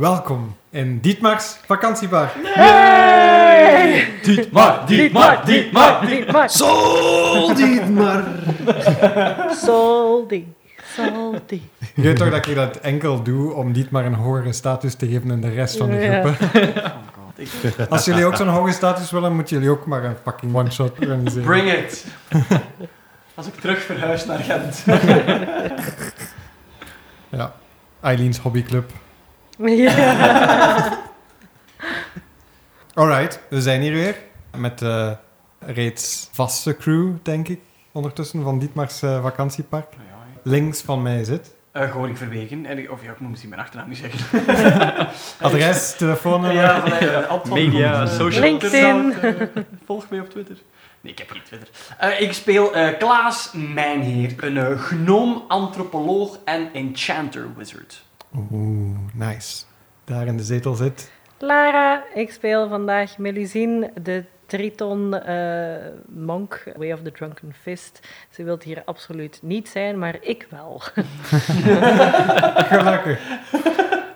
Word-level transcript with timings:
Welkom 0.00 0.56
in 0.70 1.00
Dietmar's 1.00 1.58
vakantiepark. 1.66 2.32
Dietmar, 4.22 4.86
Dietmar, 4.86 5.44
Dietmar, 5.44 6.06
Dietmar. 6.06 6.50
Sol 6.50 7.54
Dietmar! 7.54 8.24
Salty, 9.50 10.44
salty. 10.94 11.60
Je 11.94 12.02
weet 12.02 12.16
toch 12.16 12.30
dat 12.30 12.46
ik 12.46 12.54
dat 12.54 12.76
enkel 12.76 13.22
doe 13.22 13.52
om 13.52 13.72
Dietmar 13.72 14.04
een 14.04 14.14
hogere 14.14 14.52
status 14.52 14.94
te 14.94 15.06
geven 15.08 15.28
dan 15.28 15.40
de 15.40 15.48
rest 15.50 15.76
van 15.76 15.90
de 15.90 15.96
Ja. 15.96 16.22
groepen. 16.22 17.88
Als 17.88 18.04
jullie 18.04 18.24
ook 18.24 18.36
zo'n 18.36 18.48
hoge 18.48 18.72
status 18.72 19.10
willen, 19.10 19.34
moeten 19.34 19.56
jullie 19.56 19.70
ook 19.70 19.86
maar 19.86 20.04
een 20.04 20.16
fucking 20.24 20.54
one-shot 20.54 20.98
organiseren. 20.98 21.44
Bring 21.44 21.72
it. 21.72 22.04
Als 23.34 23.46
ik 23.46 23.54
terug 23.54 23.82
verhuis 23.82 24.24
naar 24.26 24.38
Gent. 24.38 24.84
Ja. 27.28 27.52
Eileen's 28.00 28.38
hobbyclub. 28.38 28.90
Ja. 29.64 30.98
Alright, 32.94 33.40
we 33.48 33.60
zijn 33.62 33.80
hier 33.80 33.92
weer 33.92 34.16
met 34.56 34.78
de 34.78 35.16
reeds 35.58 36.28
vaste 36.32 36.76
crew, 36.76 37.12
denk 37.22 37.48
ik, 37.48 37.60
ondertussen 37.92 38.42
van 38.42 38.58
Dietmar's 38.58 39.02
eh, 39.02 39.22
vakantiepark. 39.22 39.86
Links 40.42 40.80
van 40.80 41.02
mij 41.02 41.24
zit. 41.24 41.54
Eh 41.72 41.90
gewoon 41.90 42.08
ik 42.08 42.16
verwegen. 42.16 42.66
En 42.66 42.90
of 42.90 43.02
ja, 43.02 43.10
ik 43.10 43.20
moet 43.20 43.28
misschien 43.30 43.50
mijn 43.50 43.62
achternaam 43.62 43.88
niet 43.88 43.98
zeggen. 43.98 44.40
Adres, 45.46 45.96
telefoonnummer. 45.96 46.62
ja, 46.62 46.80
van, 47.28 47.40
eh, 47.44 47.52
Media, 47.52 48.02
eh, 48.02 48.08
social. 48.08 48.42
LinkedIn. 48.42 49.12
Eh, 49.12 49.32
volg 49.86 50.10
mij 50.10 50.20
op 50.20 50.30
Twitter. 50.30 50.56
Nee, 51.00 51.12
ik 51.12 51.18
heb 51.18 51.30
geen 51.30 51.42
Twitter. 51.42 51.68
Eh, 51.98 52.20
ik 52.20 52.32
speel 52.32 52.74
eh, 52.74 52.98
Klaas 52.98 53.50
Mijnheer, 53.52 54.34
een 54.36 54.56
eh, 54.56 54.78
gnoom-antropoloog 54.78 56.38
en 56.44 56.68
enchanter 56.72 57.48
wizard. 57.56 58.02
Oeh, 58.36 58.98
nice. 59.14 59.64
Daar 60.04 60.26
in 60.26 60.36
de 60.36 60.42
zetel 60.42 60.74
zit. 60.74 61.10
Lara, 61.38 62.04
ik 62.14 62.32
speel 62.32 62.68
vandaag 62.68 63.18
Melusine, 63.18 63.92
de 64.02 64.24
Triton 64.46 65.14
eh, 65.14 65.92
monk, 66.08 66.72
Way 66.76 66.92
of 66.92 67.02
the 67.02 67.12
Drunken 67.12 67.54
Fist. 67.60 68.00
Ze 68.30 68.44
wil 68.44 68.58
hier 68.62 68.82
absoluut 68.84 69.38
niet 69.42 69.68
zijn, 69.68 69.98
maar 69.98 70.16
ik 70.20 70.46
wel. 70.50 70.80
Gelukkig. 72.72 73.20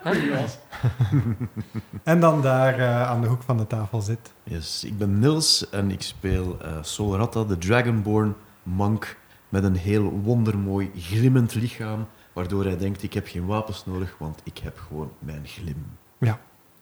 En 2.03 2.19
dan 2.19 2.41
daar 2.41 2.79
eh, 2.79 3.09
aan 3.09 3.21
de 3.21 3.27
hoek 3.27 3.43
van 3.43 3.57
de 3.57 3.67
tafel 3.67 4.01
zit. 4.01 4.33
Yes, 4.43 4.83
ik 4.83 4.97
ben 4.97 5.19
Nils 5.19 5.69
en 5.69 5.91
ik 5.91 6.01
speel 6.01 6.57
eh 6.61 6.77
Solratta, 6.81 7.43
de 7.43 7.57
Dragonborn 7.57 8.35
monk 8.63 9.17
met 9.49 9.63
een 9.63 9.75
heel 9.75 10.09
wondermooi 10.09 10.91
glimmend 10.95 11.55
lichaam, 11.55 12.07
waardoor 12.35 12.63
hij 12.63 12.77
denkt 12.77 13.03
ik 13.03 13.13
heb 13.13 13.27
geen 13.27 13.45
wapens 13.45 13.85
nodig, 13.85 14.15
want 14.17 14.41
ik 14.43 14.57
heb 14.57 14.79
gewoon 14.87 15.11
mijn 15.19 15.47
glim. 15.47 15.97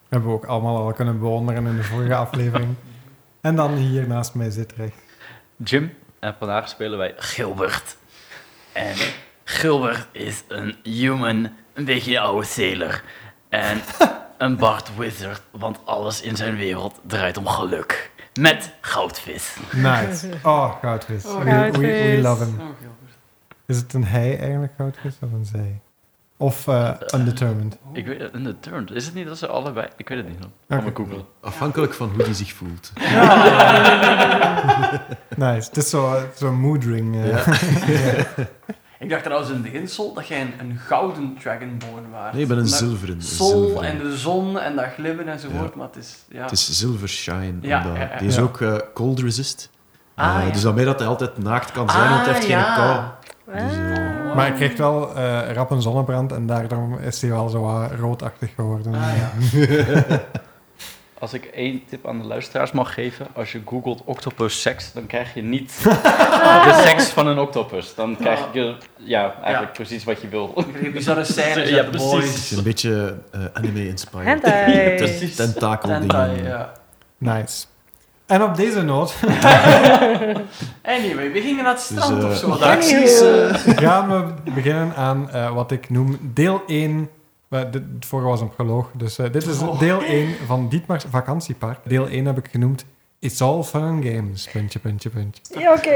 Hebben 0.09 0.31
we 0.31 0.37
ook 0.37 0.45
allemaal 0.45 0.77
al 0.77 0.93
kunnen 0.93 1.19
bewonderen 1.19 1.65
in 1.67 1.75
de 1.75 1.83
vorige 1.83 2.15
aflevering. 2.15 2.75
En 3.41 3.55
dan 3.55 3.73
hier 3.73 4.07
naast 4.07 4.33
mij 4.33 4.49
zit 4.49 4.73
recht. 4.73 4.95
Jim. 5.57 5.93
En 6.19 6.35
vandaag 6.39 6.69
spelen 6.69 6.97
wij 6.97 7.13
Gilbert. 7.17 7.97
En 8.71 8.95
Gilbert 9.43 10.07
is 10.11 10.43
een 10.47 10.75
human, 10.83 11.49
een 11.73 11.85
beetje 11.85 12.15
een 12.15 12.21
oude 12.21 12.45
sailor. 12.45 13.03
En 13.49 13.81
een 14.38 14.55
Bard 14.55 14.95
Wizard, 14.97 15.41
want 15.51 15.79
alles 15.85 16.21
in 16.21 16.35
zijn 16.35 16.55
wereld 16.55 16.99
draait 17.07 17.38
om 17.38 17.47
geluk. 17.47 18.11
Met 18.39 18.71
goudvis. 18.81 19.55
Nice. 19.71 20.29
Oh, 20.43 20.79
goudvis. 20.81 21.25
Oh, 21.25 21.38
we, 21.38 21.43
we, 21.43 21.51
we 21.51 21.51
goudvis. 21.51 22.21
love 22.21 22.43
him. 22.43 22.59
Oh. 22.59 22.92
Is 23.66 23.78
het 23.78 23.94
een 23.94 24.06
hij 24.06 24.39
eigenlijk, 24.39 24.73
goudvis, 24.78 25.16
of 25.22 25.31
een 25.31 25.45
zij? 25.45 25.81
Of 26.38 26.67
eh, 26.67 26.89
undetermined? 27.16 27.78
Ik 27.94 28.06
weet 28.06 28.19
het, 28.19 28.33
Undetermined. 28.36 28.92
Is 28.92 29.06
het 29.06 29.14
niet 29.14 29.28
dat 29.28 29.38
ze 29.38 29.47
allebei... 29.47 29.88
Ik 29.97 30.09
weet 30.09 30.17
het 30.17 30.28
niet. 30.28 30.38
Ga 30.69 30.81
maar 30.81 30.92
googlen. 30.94 31.25
Afhankelijk 31.42 31.94
van 31.94 32.09
hoe 32.09 32.23
hij 32.23 32.34
zich 32.34 32.53
voelt. 32.53 32.91
Nice. 35.38 35.67
Het 35.67 35.78
is 35.78 35.89
zo'n 35.89 36.16
zo 36.38 36.52
mood 36.52 36.84
ring. 36.84 37.16
eh. 37.16 37.28
Ja. 37.28 37.44
Ik 39.00 39.09
dacht 39.09 39.23
trouwens 39.23 39.52
in 39.52 39.62
de 39.62 39.72
insel 39.73 40.13
dat 40.13 40.28
jij 40.28 40.41
een, 40.41 40.53
een 40.59 40.78
gouden 40.78 41.38
dragonborn 41.40 42.09
was. 42.12 42.34
Nee, 42.34 42.41
ik 42.41 42.47
ben 42.47 42.57
een 42.57 42.68
zilveren. 42.68 43.22
Sol 43.22 43.50
zilveren. 43.50 43.84
en 43.90 43.97
de 43.97 44.18
zon 44.18 44.59
en 44.59 44.75
dat 44.75 44.85
glimmen 44.94 45.28
enzovoort, 45.28 45.69
Ja. 45.72 45.78
maar 45.78 45.88
het 45.88 45.96
is... 45.96 46.16
Ja. 46.29 46.41
Het 46.41 46.52
is 46.52 46.78
Silver 46.78 47.09
Shine. 47.09 47.53
Ja, 47.62 47.78
omdat- 47.81 47.96
ja, 47.97 48.09
ja. 48.12 48.18
Die 48.18 48.28
is 48.28 48.35
Ja. 48.35 48.41
ook 48.41 48.62
eh, 48.62 48.75
cold 48.94 49.19
resist. 49.19 49.69
Ah, 50.16 50.38
Eh, 50.40 50.46
ja. 50.47 50.52
Dus 50.53 50.62
daarmee 50.62 50.85
dat 50.85 51.00
hij 51.00 51.07
altijd 51.07 51.38
naakt 51.38 51.72
kan 51.72 51.90
zijn, 51.90 52.09
want 52.09 52.23
hij 52.25 52.34
heeft 52.34 52.46
geen 52.46 52.57
ja. 52.57 52.75
kou. 52.75 53.03
Dus. 53.45 53.77
Maar 54.35 54.45
hij 54.45 54.51
krijgt 54.51 54.77
wel 54.77 55.15
eh, 55.15 55.51
rap 55.53 55.71
een 55.71 55.81
zonnebrand 55.81 56.31
en 56.31 56.45
daardoor 56.45 56.99
is 57.01 57.21
hij 57.21 57.29
wel 57.29 57.49
zo 57.49 57.61
wat 57.61 57.91
roodachtig 57.99 58.53
geworden. 58.55 58.93
Ah, 58.93 59.01
ja. 59.17 59.31
Als 61.19 61.33
ik 61.33 61.45
één 61.45 61.81
tip 61.89 62.07
aan 62.07 62.19
de 62.19 62.25
luisteraars 62.27 62.71
mag 62.71 62.93
geven. 62.93 63.27
Als 63.33 63.51
je 63.51 63.61
googelt 63.65 64.01
octopus 64.05 64.61
seks, 64.61 64.93
dan 64.93 65.07
krijg 65.07 65.33
je 65.33 65.41
niet 65.41 65.83
de 66.67 66.81
seks 66.85 67.05
van 67.09 67.27
een 67.27 67.39
octopus. 67.39 67.95
Dan 67.95 68.17
krijg 68.19 68.39
je 68.53 68.75
ja, 68.97 69.21
eigenlijk 69.41 69.77
Ja. 69.77 69.83
precies 69.83 70.03
wat 70.03 70.21
je 70.21 70.27
wil. 70.27 70.53
Ik 70.55 70.73
kreeg 70.73 70.91
bizarre 70.91 71.23
scènes 71.33 71.69
Ja, 71.69 71.83
precies. 71.83 72.51
Een 72.51 72.63
beetje 72.63 73.17
eh, 73.31 73.41
anime-inspired. 73.53 75.35
Tentakel 75.35 75.89
Hentai, 75.89 76.43
ja. 76.43 76.71
Nice. 77.17 77.65
En 78.25 78.44
op 78.44 78.56
deze 78.56 78.81
noot 78.81 79.13
Anyway, 80.84 81.31
we 81.31 81.41
gingen 81.41 81.63
naar 81.63 81.73
het 81.73 81.88
Dus, 81.88 82.03
strand 82.03 82.23
eh, 82.23 82.29
of 82.29 82.35
zo. 82.38 82.51
de 82.53 82.59
daar. 82.59 82.69
acties, 82.78 83.22
eh, 83.22 83.53
gaan 83.78 84.09
we 84.09 84.51
beginnen 84.53 84.95
aan 84.95 85.29
eh, 85.31 85.53
wat 85.53 85.72
ik 85.72 85.89
noem 85.89 86.17
deel 86.34 86.61
1. 86.67 87.09
Eh, 87.50 87.59
dit, 87.72 87.81
het 87.94 88.06
vorige 88.06 88.28
was 88.29 88.41
een 88.41 88.50
proloog, 88.56 88.89
dus 88.94 89.17
eh, 89.19 89.31
dit 89.31 89.45
is 89.47 89.59
Oh. 89.59 89.79
deel 89.79 90.01
1 90.03 90.29
van 90.45 90.69
Dietmar's 90.69 91.06
vakantiepark. 91.09 91.79
Deel 91.84 92.07
1 92.07 92.25
heb 92.25 92.38
ik 92.38 92.47
genoemd 92.51 92.85
It's 93.19 93.41
All 93.41 93.63
Fun 93.63 93.81
and 93.84 94.06
Games. 94.06 94.50
Puntje, 94.51 94.79
puntje, 94.79 95.09
puntje. 95.09 95.59
Ja, 95.59 95.73
oké. 95.73 95.91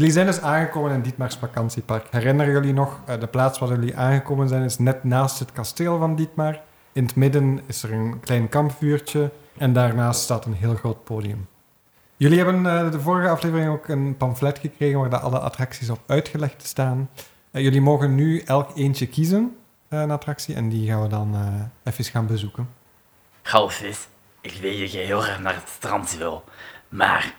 Jullie 0.00 0.14
zijn 0.14 0.26
dus 0.26 0.40
aangekomen 0.40 0.92
in 0.92 1.00
Dietmar's 1.00 1.36
vakantiepark. 1.36 2.06
Herinneren 2.10 2.52
jullie 2.52 2.72
nog, 2.72 3.00
eh, 3.06 3.20
de 3.20 3.26
plaats 3.26 3.58
waar 3.58 3.68
jullie 3.68 3.96
aangekomen 3.96 4.48
zijn 4.48 4.62
is 4.62 4.78
net 4.78 5.04
naast 5.04 5.38
het 5.38 5.52
kasteel 5.52 5.98
van 5.98 6.16
Dietmar. 6.16 6.60
In 6.92 7.04
het 7.04 7.16
midden 7.16 7.60
is 7.66 7.82
er 7.82 7.92
een 7.92 8.20
klein 8.20 8.48
kampvuurtje 8.48 9.30
en 9.58 9.72
daarnaast 9.72 10.20
staat 10.20 10.44
een 10.44 10.52
heel 10.52 10.74
groot 10.74 11.04
podium. 11.04 11.48
Jullie 12.16 12.38
hebben 12.38 12.66
eh, 12.66 12.90
de 12.90 13.00
vorige 13.00 13.28
aflevering 13.28 13.70
ook 13.70 13.88
een 13.88 14.16
pamflet 14.16 14.58
gekregen 14.58 14.98
waar 14.98 15.16
alle 15.16 15.38
attracties 15.38 15.90
op 15.90 16.00
uitgelegd 16.06 16.66
staan. 16.66 17.10
Eh, 17.50 17.62
jullie 17.62 17.80
mogen 17.80 18.14
nu 18.14 18.40
elk 18.40 18.76
eentje 18.76 19.06
kiezen, 19.06 19.56
een 19.88 20.10
attractie, 20.10 20.54
en 20.54 20.68
die 20.68 20.88
gaan 20.88 21.02
we 21.02 21.08
dan 21.08 21.36
even 21.84 22.04
gaan 22.04 22.26
bezoeken. 22.26 22.68
Goudvis, 23.42 24.08
ik 24.40 24.52
weet 24.60 24.80
dat 24.80 24.92
je 24.92 24.98
heel 24.98 25.20
graag 25.20 25.40
naar 25.40 25.54
het 25.54 25.68
strand 25.68 26.16
wil. 26.16 26.44
Maar 26.88 27.34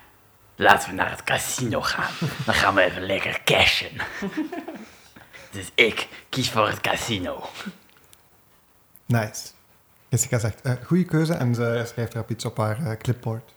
laten 0.62 0.88
we 0.88 0.94
naar 0.94 1.10
het 1.10 1.24
casino 1.24 1.80
gaan. 1.80 2.12
Dan 2.44 2.54
gaan 2.54 2.74
we 2.74 2.82
even 2.82 3.02
lekker 3.06 3.40
cashen. 3.44 3.90
Dus 5.50 5.70
ik 5.74 6.08
kies 6.28 6.50
voor 6.50 6.68
het 6.68 6.80
casino. 6.80 7.46
Nice. 9.06 9.46
Jessica 10.08 10.38
zegt, 10.38 10.60
eh 10.60 10.72
goede 10.84 11.04
keuze, 11.04 11.32
en 11.32 11.54
ze 11.54 11.82
schrijft 11.86 12.14
erop 12.14 12.30
iets 12.30 12.44
op 12.44 12.56
haar 12.56 12.86
eh, 12.86 12.96
clipboard. 12.98 13.52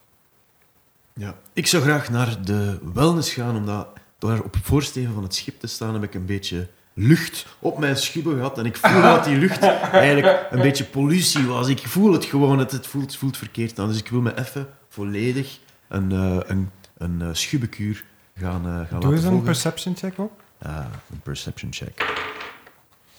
Ja. 1.13 1.35
Ik 1.53 1.67
zou 1.67 1.83
graag 1.83 2.09
naar 2.09 2.41
de 2.41 2.79
wellness 2.93 3.33
gaan, 3.33 3.55
omdat 3.55 3.87
door 4.19 4.39
op 4.43 4.53
het 4.53 4.63
voorsteven 4.63 5.13
van 5.13 5.23
het 5.23 5.35
schip 5.35 5.59
te 5.59 5.67
staan 5.67 5.93
heb 5.93 6.03
ik 6.03 6.13
een 6.13 6.25
beetje 6.25 6.67
lucht 6.93 7.45
op 7.59 7.77
mijn 7.77 7.97
schubben 7.97 8.35
gehad. 8.35 8.57
En 8.57 8.65
ik 8.65 8.77
voel 8.77 9.01
dat 9.01 9.23
die 9.23 9.37
lucht 9.37 9.61
eigenlijk 9.91 10.47
een 10.51 10.61
beetje 10.61 10.83
pollutie 10.83 11.45
was. 11.45 11.67
Ik 11.67 11.87
voel 11.87 12.13
het 12.13 12.25
gewoon, 12.25 12.59
het, 12.59 12.71
het, 12.71 12.87
voelt, 12.87 13.15
voelt 13.15 13.37
verkeerd 13.37 13.79
aan. 13.79 13.87
Dus 13.87 13.99
ik 13.99 14.07
wil 14.07 14.21
me 14.21 14.37
even 14.37 14.67
volledig 14.89 15.59
een, 15.87 16.11
eh, 16.11 16.37
een, 16.45 16.71
een 16.97 17.21
eh, 17.21 17.27
schubbenkuur 17.31 18.03
gaan, 18.39 18.65
eh, 18.65 18.71
gaan 18.71 18.85
Doe 18.89 18.93
laten 18.93 19.09
eens 19.09 19.19
een 19.23 19.27
volgen. 19.29 19.43
perception 19.45 19.95
check 19.95 20.19
ook. 20.19 20.31
Ah, 20.61 20.85
een 21.11 21.19
perception 21.23 21.73
check. 21.73 22.23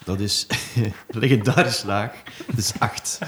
Dat 0.04 0.20
is 0.20 0.46
legendarisch 1.08 1.82
laag. 1.82 2.12
Dat 2.46 2.56
is 2.56 2.72
acht. 2.78 3.18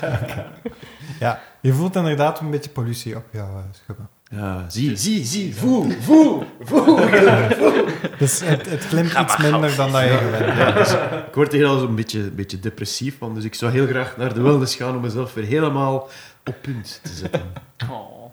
Ja, 1.21 1.41
je 1.61 1.73
voelt 1.73 1.97
inderdaad 1.97 2.41
een 2.41 2.50
beetje 2.50 2.71
pollutie 2.71 3.17
op 3.17 3.25
jouw 3.33 3.49
uh, 3.56 3.62
schubben. 3.71 4.09
Ja, 4.31 4.71
zie, 4.71 4.97
zie, 4.97 5.25
zie, 5.25 5.56
voel, 5.56 5.91
voel, 6.00 6.45
voel. 6.61 6.97
Dus 8.19 8.41
het, 8.41 8.71
het 8.71 8.87
klimt 8.89 9.12
iets 9.12 9.37
minder 9.37 9.77
dan 9.77 9.93
dat 9.93 10.03
je 10.03 10.09
gewend 10.17 10.47
bent. 10.47 10.59
Ja, 10.59 10.73
dus 10.73 10.93
ik 11.27 11.35
word 11.35 11.53
er 11.53 11.59
heel 11.59 11.83
een 11.83 11.95
beetje, 11.95 12.21
een 12.21 12.35
beetje 12.35 12.61
depressief 12.61 13.19
van, 13.19 13.35
dus 13.35 13.45
ik 13.45 13.55
zou 13.55 13.73
heel 13.73 13.87
graag 13.87 14.17
naar 14.17 14.35
de 14.35 14.41
wellness 14.41 14.77
gaan 14.77 14.95
om 14.95 15.00
mezelf 15.00 15.35
weer 15.35 15.45
helemaal 15.45 16.09
op 16.45 16.56
punt 16.62 17.00
te 17.03 17.12
zetten. 17.12 17.53
Oh. 17.91 18.25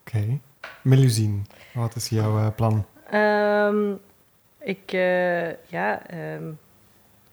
Oké. 0.00 0.38
Melusine, 0.84 1.38
wat 1.74 1.96
is 1.96 2.08
jouw 2.08 2.38
eh, 2.38 2.46
plan? 2.56 2.84
Ehm, 3.10 3.92
ik, 4.58 4.92
eh, 4.92 5.48
ja, 5.70 6.06
ehm, 6.06 6.44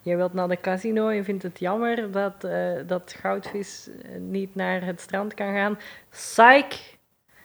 Jij 0.04 0.16
wilt 0.16 0.32
naar 0.32 0.48
de 0.48 0.60
casino, 0.60 1.10
je 1.10 1.24
vindt 1.24 1.42
het 1.42 1.58
jammer 1.58 2.10
dat, 2.10 2.44
eh, 2.44 2.72
dat 2.86 3.14
Goudvis 3.20 3.88
niet 4.18 4.54
naar 4.54 4.84
het 4.84 5.00
strand 5.00 5.34
kan 5.34 5.52
gaan. 5.54 5.78
Psych! 6.10 6.96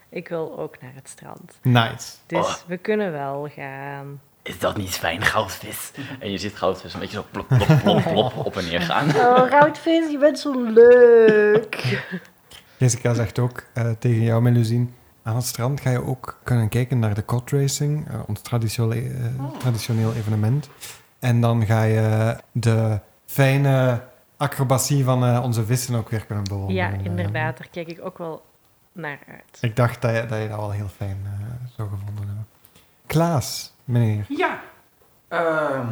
Ik 0.09 0.27
wil 0.27 0.59
ook 0.59 0.81
naar 0.81 0.91
het 0.95 1.09
strand. 1.09 1.59
Nice. 1.61 2.13
Dus 2.25 2.45
Oh. 2.45 2.55
we 2.67 2.77
kunnen 2.77 3.11
wel 3.11 3.49
gaan. 3.55 4.21
Is 4.43 4.59
dat 4.59 4.77
niet 4.77 4.89
fijn, 4.89 5.21
goudvis? 5.21 5.91
En 6.19 6.31
je 6.31 6.37
ziet 6.37 6.55
goudvis 6.55 6.93
een 6.93 6.99
beetje 6.99 7.15
zo 7.15 7.25
plop, 7.31 7.47
plop, 7.47 7.79
plop, 7.83 8.03
plop 8.03 8.45
op 8.45 8.57
en 8.57 8.65
neer 8.65 8.81
gaan. 8.81 9.07
Oh, 9.25 9.41
Goudvis, 9.49 10.11
je 10.11 10.17
bent 10.17 10.39
zo 10.39 10.63
leuk! 10.63 12.03
Jessica 12.77 13.13
zegt 13.13 13.39
ook 13.39 13.63
eh, 13.73 13.91
tegen 13.99 14.21
jou, 14.21 14.41
Melusine, 14.41 14.87
aan 15.27 15.35
het 15.35 15.45
strand 15.45 15.81
ga 15.81 15.89
je 15.89 16.03
ook 16.03 16.39
kunnen 16.43 16.69
kijken 16.69 16.99
naar 16.99 17.13
de 17.13 17.25
cod 17.25 17.51
racing, 17.51 18.07
eh, 18.07 18.19
ons 18.27 18.41
traditioneel, 18.41 18.91
eh, 18.91 19.57
traditioneel 19.59 20.13
evenement. 20.13 20.69
En 21.19 21.41
dan 21.41 21.65
ga 21.65 21.83
je 21.83 22.37
de 22.51 22.99
fijne 23.25 24.03
acrobatie 24.37 25.03
van 25.03 25.25
eh, 25.25 25.43
onze 25.43 25.65
vissen 25.65 25.95
ook 25.95 26.09
weer 26.09 26.25
kunnen 26.25 26.43
bewonderen. 26.43 26.91
Ja, 26.91 27.03
inderdaad, 27.03 27.57
daar 27.57 27.67
kijk 27.71 27.87
ik 27.87 28.05
ook 28.05 28.17
wel 28.17 28.45
naar 28.91 29.19
uit. 29.27 29.57
ik 29.61 29.75
dacht 29.75 30.01
dat 30.01 30.15
je 30.15 30.25
dat, 30.25 30.41
je 30.41 30.47
dat 30.47 30.57
wel 30.57 30.71
heel 30.71 30.87
fijn 30.87 31.17
zou 31.75 31.89
gevonden 31.89 32.25
hebben. 32.25 32.47
Klaas, 33.05 33.73
meneer. 33.83 34.25
Ja, 34.27 34.59
ehm, 35.27 35.87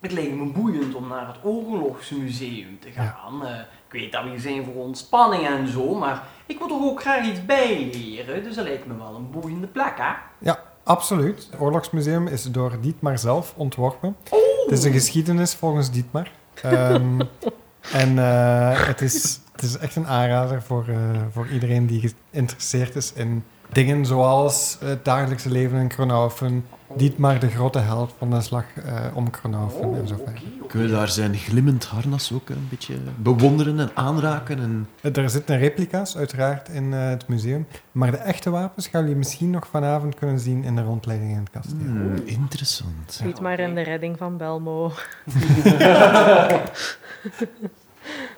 het 0.00 0.12
leek 0.12 0.34
me 0.34 0.44
boeiend 0.44 0.94
om 0.94 1.08
naar 1.08 1.26
het 1.26 1.36
Oorlogsmuseum 1.42 2.78
te 2.78 2.90
gaan. 2.90 3.46
Eh, 3.46 3.60
ik 3.92 4.00
weet 4.00 4.12
dat 4.12 4.24
we 4.24 4.38
zijn 4.38 4.64
voor 4.64 4.74
ontspanning 4.74 5.46
en 5.46 5.68
zo, 5.68 5.94
maar 5.94 6.22
ik 6.46 6.58
wil 6.58 6.68
toch 6.68 6.82
ook 6.82 7.00
graag 7.00 7.26
iets 7.26 7.44
bijleren. 7.44 8.42
Dus 8.44 8.54
dat 8.54 8.64
lijkt 8.64 8.86
me 8.86 8.96
wel 8.96 9.14
een 9.14 9.30
boeiende 9.30 9.66
plek, 9.66 9.92
hè? 9.96 10.12
Ja, 10.38 10.62
absoluut. 10.82 11.48
Het 11.50 11.60
Oorlogsmuseum 11.60 12.26
is 12.26 12.42
door 12.42 12.80
Dietmar 12.80 13.18
zelf 13.18 13.54
ontworpen. 13.56 14.16
Het 14.64 14.78
is 14.78 14.84
een 14.84 14.92
geschiedenis 14.92 15.54
volgens 15.54 15.90
Dietmar. 15.90 16.30
Ehm, 16.62 17.20
en 18.02 18.18
eh, 18.18 18.86
het, 18.86 19.00
is, 19.00 19.40
het 19.52 19.62
is 19.62 19.78
echt 19.78 19.96
een 19.96 20.06
aanrader 20.06 20.62
voor, 20.62 20.84
eh, 20.88 20.96
voor 21.32 21.48
iedereen 21.48 21.86
die 21.86 22.14
geïnteresseerd 22.30 22.96
is 22.96 23.12
in 23.12 23.44
dingen 23.72 24.06
zoals 24.06 24.76
het 24.84 25.04
dagelijkse 25.04 25.50
leven 25.50 25.78
in 25.78 25.88
Kronaufen. 25.88 26.64
Dietmar, 26.96 27.38
de 27.38 27.48
grote 27.48 27.78
held 27.78 28.14
van 28.18 28.30
de 28.30 28.40
slag 28.40 28.64
eh, 28.84 29.04
om 29.14 29.30
Kronaufen 29.30 29.94
en 29.94 30.08
zo 30.08 30.14
verder. 30.16 30.34
oké. 30.34 30.66
Kunnen 30.66 30.88
we 30.88 30.94
daar 30.94 31.08
zijn 31.08 31.34
glimmend 31.34 31.84
harnas 31.84 32.32
ook 32.32 32.48
een 32.48 32.66
beetje 32.70 32.94
bewonderen 33.16 33.78
en 33.78 33.90
aanraken? 33.94 34.58
En... 34.58 34.88
Er 35.14 35.30
zitten 35.30 35.58
replica's 35.58 36.16
uiteraard 36.16 36.68
in 36.68 36.92
eh, 36.92 37.08
het 37.08 37.28
museum. 37.28 37.66
Maar 37.92 38.10
de 38.10 38.16
echte 38.16 38.50
wapens 38.50 38.86
gaan 38.86 39.00
jullie 39.00 39.16
misschien 39.16 39.50
nog 39.50 39.66
vanavond 39.66 40.14
kunnen 40.14 40.40
zien 40.40 40.64
in 40.64 40.76
de 40.76 40.82
rondleiding 40.82 41.30
in 41.30 41.38
het 41.38 41.50
kasteel. 41.50 41.78
Hmm, 41.78 42.14
interessant. 42.24 43.12
Ziet 43.12 43.40
maar 43.40 43.58
in 43.58 43.74
de 43.74 43.82
redding 43.82 44.18
van 44.18 44.36
Belmo. 44.36 44.88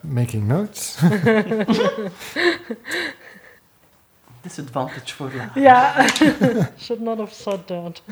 Making 0.00 0.46
notes. 0.46 0.98
Disadvantage 4.42 5.14
voor 5.14 5.30
later. 5.36 5.62
Ja, 5.62 6.06
should 6.78 7.00
not 7.00 7.18
have 7.18 7.34
said 7.34 7.66
that. 7.66 8.02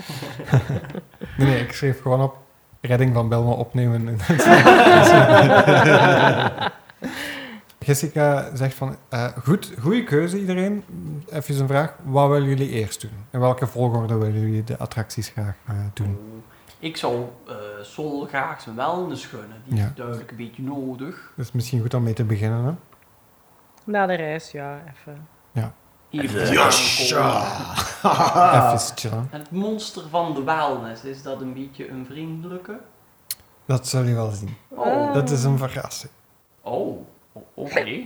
Nee, 1.38 1.49
nee, 1.49 1.61
ik 1.61 1.73
schreef 1.73 2.00
gewoon 2.03 2.21
op 2.23 2.37
redding 2.81 3.15
van 3.15 3.29
Belmo 3.29 3.53
opnemen. 3.53 4.19
Jessica 7.79 8.56
zegt 8.56 8.75
van, 8.75 8.97
eh, 9.09 9.25
goed, 9.44 9.73
goede 9.81 10.05
keuze 10.05 10.38
iedereen. 10.38 10.85
Even 11.31 11.61
een 11.61 11.67
vraag, 11.69 11.94
wat 12.05 12.29
willen 12.29 12.49
jullie 12.49 12.69
eerst 12.69 13.00
doen? 13.00 13.11
In 13.31 13.41
welke 13.41 13.67
volgorde 13.67 14.15
willen 14.15 14.41
jullie 14.41 14.65
de 14.65 14.79
attracties 14.79 15.29
graag 15.29 15.55
eh, 15.67 15.75
doen? 15.94 16.19
Ik 16.79 16.97
zou 16.97 17.25
eh 17.49 17.55
Sol 17.82 18.27
graag 18.27 18.61
zijn 18.61 18.77
wellness 18.77 19.27
gunnen. 19.27 19.62
Die 19.65 19.79
Ja. 19.79 19.85
is 19.87 19.94
duidelijk 19.94 20.31
een 20.31 20.37
beetje 20.37 20.62
nodig. 20.62 21.32
Dat 21.37 21.44
is 21.47 21.53
misschien 21.53 21.81
goed 21.81 21.94
om 21.94 22.03
mee 22.03 22.12
te 22.15 22.25
beginnen, 22.25 22.65
hè? 22.65 22.73
Na 23.85 24.06
de 24.06 24.15
reis, 24.15 24.50
ja, 24.50 24.82
even. 24.91 25.27
Hier 26.11 26.23
Even- 26.25 26.53
Jasja! 26.53 27.45
Even 28.03 29.29
het 29.31 29.51
monster 29.51 30.09
van 30.09 30.35
de 30.35 30.43
wellness, 30.43 31.05
is 31.05 31.23
dat 31.23 31.41
een 31.41 31.53
beetje 31.53 31.89
een 31.89 32.07
vriendelijke? 32.07 32.81
Dat 33.65 33.89
zul 33.89 34.03
je 34.03 34.15
wel 34.15 34.31
zien. 34.31 34.57
Oh, 34.69 35.15
Dat 35.15 35.31
is 35.31 35.45
een 35.45 35.59
verrassing. 35.59 36.12
oh. 36.61 37.07
oké. 37.55 38.01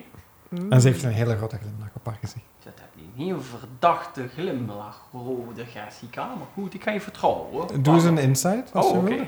Hmm. 0.48 0.72
En 0.72 0.80
ze 0.80 0.88
heeft 0.88 1.02
een 1.02 1.10
hele 1.12 1.36
grote 1.36 1.56
glimlach 1.58 1.88
op 1.94 2.06
haar 2.06 2.16
gezicht. 2.20 2.44
Dat 2.64 2.72
heb 2.76 2.88
je 2.94 3.22
niet 3.24 3.30
een 3.32 3.42
verdachte 3.42 4.28
glimlach, 4.28 5.00
rode 5.12 5.64
Jessica. 5.74 6.24
Maar 6.26 6.46
goed, 6.54 6.74
ik 6.74 6.82
ga 6.82 6.90
je 6.90 7.00
vertrouwen. 7.00 7.82
Doe 7.82 7.94
eens 7.94 8.04
een 8.04 8.18
insight, 8.18 8.72
als 8.74 8.86
Oh, 8.86 8.92
je 8.92 8.98
oké. 8.98 9.08
wil. 9.08 9.26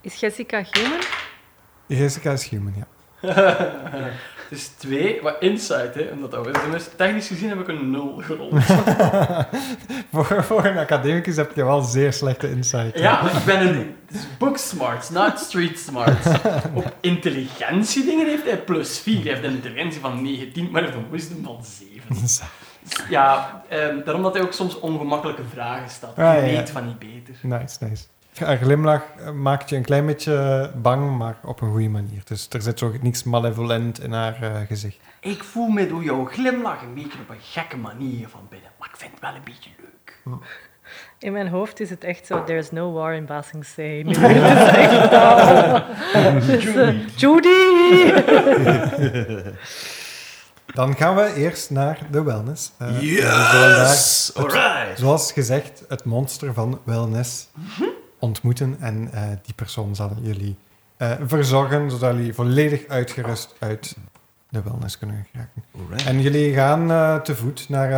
Is 0.00 0.20
Jessica 0.20 0.62
human? 0.70 1.00
Jessica 1.86 2.30
is 2.32 2.48
human, 2.48 2.74
ja. 2.76 2.86
Het 4.48 4.58
is 4.58 4.66
twee, 4.66 5.22
maar 5.22 5.36
insight, 5.40 5.94
hè. 5.94 6.08
Omdat 6.12 6.30
dat 6.30 6.46
is. 6.46 6.52
Dus 6.70 6.88
technisch 6.96 7.26
gezien 7.26 7.48
heb 7.48 7.60
ik 7.60 7.68
een 7.68 7.90
nul 7.90 8.22
gerold. 8.22 8.64
voor, 10.12 10.44
voor 10.44 10.64
een 10.64 10.78
academicus 10.78 11.36
heb 11.36 11.54
je 11.54 11.64
wel 11.64 11.80
zeer 11.80 12.12
slechte 12.12 12.50
insight. 12.50 12.94
hè? 12.94 13.00
ja, 13.00 13.30
ik 13.30 13.44
ben 13.44 13.68
een... 13.68 13.96
Is 14.10 14.26
book 14.38 14.56
smart, 14.56 15.10
not 15.10 15.38
street 15.38 15.78
smart. 15.78 16.26
Op 16.74 16.94
intelligentie 17.00 18.04
dingen 18.04 18.26
heeft 18.26 18.44
hij 18.44 18.58
plus 18.58 18.98
4. 18.98 19.22
Hij 19.22 19.32
heeft 19.32 19.44
een 19.44 19.54
intelligentie 19.54 20.00
van 20.00 20.22
19, 20.22 20.70
maar 20.70 20.82
hij 20.82 20.90
heeft 20.90 21.04
een 21.04 21.10
wisdom 21.10 21.44
van 21.44 21.64
7. 22.08 22.46
Ja, 23.08 23.62
ehm, 23.68 24.04
daarom 24.04 24.22
dat 24.22 24.34
hij 24.34 24.42
ook 24.42 24.52
soms 24.52 24.80
ongemakkelijke 24.80 25.42
vragen 25.52 25.90
stelt. 25.90 26.16
Ah, 26.18 26.24
ja, 26.24 26.32
ja. 26.32 26.42
weet 26.42 26.70
van 26.70 26.86
niet 26.86 26.98
beter. 26.98 27.34
Nice, 27.42 27.76
nice. 27.80 28.04
Haar 28.38 28.56
glimlach 28.56 29.02
eh, 29.18 29.30
maakt 29.32 29.70
je 29.70 29.76
een 29.76 29.84
klein 29.84 30.06
beetje 30.06 30.70
bang, 30.82 31.16
maar 31.18 31.36
op 31.44 31.60
een 31.60 31.70
goede 31.70 31.88
manier. 31.88 32.22
Dus 32.24 32.48
er 32.50 32.62
zit 32.62 32.78
zo 32.78 32.92
niks 33.00 33.22
malevolent 33.22 34.00
in 34.02 34.12
haar 34.12 34.42
eh, 34.42 34.56
gezicht. 34.66 34.98
Ik 35.20 35.42
voel 35.44 35.68
me 35.68 35.86
door 35.86 36.02
jouw 36.02 36.24
glimlach 36.24 36.82
een 36.82 36.94
beetje 36.94 37.18
op 37.22 37.28
een 37.30 37.40
gekke 37.40 37.76
manier 37.76 38.28
van 38.28 38.46
binnen. 38.50 38.70
Maar 38.78 38.88
ik 38.92 38.96
vind 38.96 39.10
het 39.10 39.20
wel 39.20 39.34
een 39.34 39.44
beetje 39.44 39.70
leuk. 39.80 40.38
In 41.18 41.32
mijn 41.32 41.48
hoofd 41.48 41.80
is 41.80 41.90
het 41.90 42.04
echt 42.04 42.26
zo, 42.26 42.44
there's 42.44 42.70
no 42.70 42.92
war 42.92 43.14
in 43.14 43.26
Basing 43.26 43.64
Sea. 43.64 44.02
Nu 44.04 44.10
is 44.10 44.16
het 44.16 44.32
eh, 46.76 47.16
Judy! 47.20 48.12
Dan 50.74 50.96
gaan 50.96 51.16
we 51.16 51.34
eerst 51.34 51.70
naar 51.70 51.98
de 52.10 52.22
wellness. 52.22 52.72
Eh, 52.78 52.88
daar, 52.92 53.02
Yes! 53.02 54.30
Alright! 54.34 54.98
zoals 54.98 55.32
gezegd, 55.32 55.84
het 55.88 56.04
monster 56.04 56.54
van 56.54 56.80
wellness 56.84 57.48
ontmoeten. 58.18 58.76
En 58.80 59.12
eh, 59.12 59.22
die 59.42 59.54
persoon 59.54 59.94
zal 59.94 60.10
jullie 60.22 60.56
eh, 60.96 61.12
verzorgen, 61.22 61.90
zodat 61.90 62.14
jullie 62.14 62.34
volledig 62.34 62.86
uitgerust 62.86 63.54
uit 63.58 63.96
de 64.48 64.62
wellness 64.62 64.98
kunnen 64.98 65.26
geraken. 65.32 65.64
Alright. 65.78 66.06
En 66.06 66.20
jullie 66.20 66.54
gaan 66.54 66.90
eh, 66.90 67.20
te 67.20 67.36
voet 67.36 67.68
naar, 67.68 67.88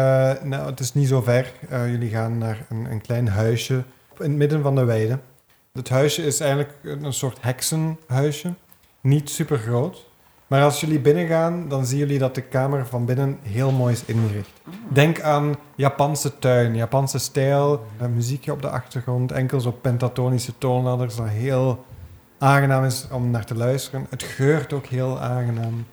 nou, 0.47 0.71
het 0.71 0.81
is 0.81 0.95
niet 0.95 1.09
zo 1.09 1.23
ver, 1.23 1.53
jullie 1.69 2.11
gaan 2.11 2.39
naar 2.39 2.67
een, 2.69 2.91
een 2.91 3.01
klein 3.01 3.29
huisje 3.29 3.75
in 4.19 4.31
het 4.31 4.37
midden 4.37 4.63
van 4.63 4.75
de 4.75 4.85
weide. 4.85 5.19
Het 5.73 5.89
huisje 5.89 6.27
is 6.27 6.41
eigenlijk 6.41 6.73
een 6.83 7.13
soort 7.13 7.39
heksenhuisje, 7.41 8.55
niet 9.01 9.31
super 9.31 9.59
groot. 9.59 10.10
Maar 10.51 10.63
als 10.63 10.81
jullie 10.81 11.01
binnengaan, 11.01 11.69
dan 11.69 11.87
zien 11.87 11.99
jullie 11.99 12.19
dat 12.19 12.35
de 12.35 12.43
kamer 12.43 12.87
van 12.87 13.05
binnen 13.05 13.39
heel 13.43 13.73
mooi 13.73 13.93
is 13.93 14.05
ingericht. 14.05 14.61
Denk 14.89 15.21
aan 15.21 15.55
Japanse 15.75 16.39
tuin, 16.39 16.75
Japanse 16.75 17.19
stijl, 17.19 17.87
een 17.99 18.15
muziekje 18.15 18.53
op 18.53 18.63
de 18.63 18.71
achtergrond, 18.71 19.33
enkel 19.33 19.61
zo 19.61 19.71
pentatonische 19.71 20.59
toonladders, 20.59 21.17
dat 21.17 21.29
heel 21.29 21.85
aangenaam 22.39 22.85
is 22.85 23.09
om 23.11 23.31
naar 23.31 23.45
te 23.45 23.55
luisteren. 23.55 24.07
Het 24.09 24.23
geurt 24.23 24.73
ook 24.73 24.87
heel 24.87 25.21
aangenaam. 25.21 25.73
Mm. 25.75 25.85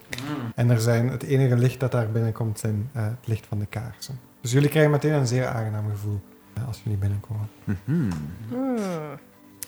En 0.55 0.69
er 0.69 0.79
zijn, 0.79 1.09
het 1.09 1.23
enige 1.23 1.55
licht 1.55 1.79
dat 1.79 1.91
daar 1.91 2.11
binnenkomt 2.11 2.59
zijn 2.59 2.89
eh, 2.93 3.03
het 3.03 3.27
licht 3.27 3.45
van 3.45 3.59
de 3.59 3.65
kaarsen. 3.65 4.19
Dus 4.41 4.51
jullie 4.51 4.69
krijgen 4.69 4.91
meteen 4.91 5.13
een 5.13 5.27
zeer 5.27 5.47
aangenaam 5.47 5.89
gevoel 5.89 6.19
eh, 6.53 6.67
als 6.67 6.81
jullie 6.83 6.99
binnenkomen. 6.99 7.49
Mhm. 7.63 7.77
Hmm. 7.85 8.09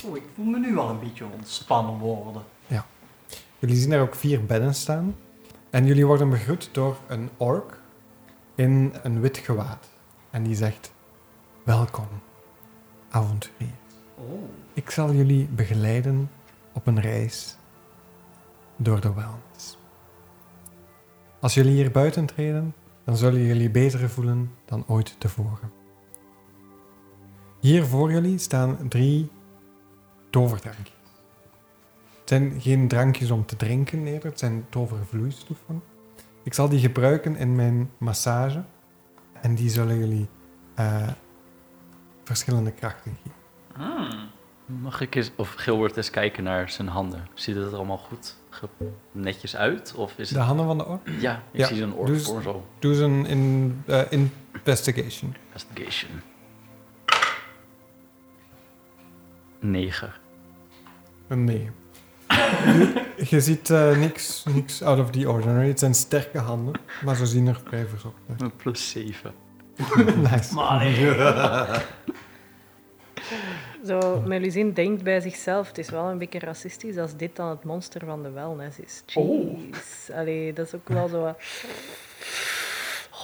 Oh, 0.05 0.17
ik 0.17 0.23
voel 0.35 0.45
me 0.45 0.59
nu 0.59 0.77
al 0.77 0.89
een 0.89 0.99
beetje 0.99 1.25
ontspannen 1.35 1.97
worden. 1.97 2.41
Jullie 3.59 3.75
zien 3.75 3.89
daar 3.89 4.01
ook 4.01 4.15
vier 4.15 4.45
bedden 4.45 4.75
staan. 4.75 5.15
En 5.69 5.85
jullie 5.85 6.05
worden 6.05 6.29
begroet 6.29 6.69
door 6.71 6.97
een 7.07 7.29
ork 7.37 7.79
in 8.55 8.93
een 9.03 9.21
wit 9.21 9.37
gewaad. 9.37 9.89
En 10.29 10.43
die 10.43 10.55
zegt, 10.55 10.93
welkom, 11.65 12.07
avonturier. 13.09 13.69
Oh. 14.15 14.49
Ik 14.73 14.89
zal 14.89 15.13
jullie 15.13 15.47
begeleiden 15.47 16.29
op 16.73 16.87
een 16.87 16.99
reis 16.99 17.57
door 18.75 19.01
de 19.01 19.13
wellness. 19.13 19.77
Als 21.39 21.53
jullie 21.53 21.73
hier 21.73 21.91
buiten 21.91 22.25
treden, 22.25 22.73
dan 23.03 23.17
zullen 23.17 23.41
jullie 23.41 23.69
beter 23.69 24.09
voelen 24.09 24.51
dan 24.65 24.83
ooit 24.87 25.15
tevoren. 25.19 25.71
Hier 27.59 27.85
voor 27.85 28.11
jullie 28.11 28.37
staan 28.37 28.77
drie 28.89 29.31
toverdrankjes. 30.29 30.98
Het 32.29 32.37
zijn 32.37 32.61
geen 32.61 32.87
drankjes 32.87 33.31
om 33.31 33.45
te 33.45 33.55
drinken 33.55 34.07
eerder, 34.07 34.29
het 34.29 34.39
zijn 34.39 34.65
tovervloeistoffen. 34.69 35.83
Ik 36.43 36.53
zal 36.53 36.69
die 36.69 36.79
gebruiken 36.79 37.35
in 37.35 37.55
mijn 37.55 37.91
massage 37.97 38.63
en 39.41 39.55
die 39.55 39.69
zullen 39.69 39.97
jullie 39.97 40.29
eh, 40.75 41.07
verschillende 42.23 42.71
krachten 42.71 43.17
geven. 43.23 43.37
Hmm. 43.75 44.29
Mag 44.81 45.01
ik 45.01 45.15
eens, 45.15 45.31
of 45.35 45.53
Gilbert 45.53 45.97
eens 45.97 46.09
kijken 46.09 46.43
naar 46.43 46.69
zijn 46.69 46.87
handen? 46.87 47.27
Ziet 47.33 47.55
het 47.55 47.71
er 47.71 47.75
allemaal 47.75 47.97
goed 47.97 48.35
netjes 49.11 49.55
uit? 49.55 49.93
Of 49.95 50.17
is 50.17 50.29
De 50.29 50.37
het... 50.37 50.45
handen 50.45 50.65
van 50.65 50.77
de 50.77 50.85
ork? 50.85 51.09
Ja, 51.19 51.43
ik 51.51 51.59
Ja, 51.59 51.67
zie 51.67 51.81
een 51.81 51.89
doe 51.89 51.99
ork 51.99 52.19
voor 52.19 52.41
zo. 52.41 52.65
Doe 52.79 52.91
eens 52.91 53.01
een 53.01 53.25
in, 53.25 53.83
eh, 53.85 54.01
investigation. 54.09 55.35
Investigation. 55.45 56.11
9. 59.59 60.13
Een 61.27 61.43
nee. 61.43 61.71
je, 63.29 63.41
ziet 63.41 63.69
eh, 63.69 63.97
niks, 63.97 64.43
niks 64.53 64.81
out 64.83 64.99
of 64.99 65.09
the 65.09 65.29
ordinary. 65.29 65.67
Het 65.67 65.79
zijn 65.79 65.93
sterke 65.93 66.37
handen, 66.37 66.73
maar 67.05 67.15
ze 67.15 67.25
zien 67.25 67.47
er 67.47 67.61
vrij 67.65 67.79
uit. 68.29 68.41
Een 68.41 68.55
plus 68.55 68.89
7. 68.89 69.33
nice. 70.31 70.53
Maar 70.53 70.83
nee. 70.83 71.13
Zo, 73.85 74.21
Melusine 74.25 74.73
denkt 74.73 75.03
bij 75.03 75.19
zichzelf, 75.19 75.67
het 75.67 75.77
is 75.77 75.89
wel 75.89 76.09
een 76.09 76.17
beetje 76.17 76.39
racistisch 76.39 76.97
als 76.97 77.15
dit 77.15 77.35
dan 77.35 77.49
het 77.49 77.63
monster 77.63 78.05
van 78.05 78.23
de 78.23 78.29
wellness 78.31 78.79
is. 78.79 79.03
Oh. 79.13 79.59
Jeez. 79.59 80.09
Allee, 80.15 80.53
dat 80.53 80.65
is 80.65 80.75
ook 80.75 80.87
wel 80.87 81.07
zo... 81.07 81.21
wat- 81.21 81.41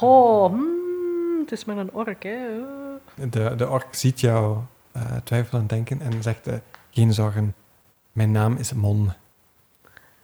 Oh, 0.02 0.46
hmm, 0.52 1.40
het 1.40 1.52
is 1.52 1.66
maar 1.66 1.78
een 1.78 1.94
ork, 1.94 2.24
hè. 2.24 2.48
Oh. 2.60 3.32
De, 3.32 3.56
de 3.56 3.70
ork 3.70 3.88
ziet 3.92 4.20
jou 4.20 4.58
eh 4.92 5.02
twijfelend 5.24 5.70
denken 5.70 6.02
en 6.02 6.24
zegt: 6.24 6.48
eh, 6.48 6.54
Geen 6.92 7.14
zorgen, 7.14 7.56
mijn 8.16 8.32
naam 8.32 8.56
is 8.56 8.74
Mon. 8.74 9.12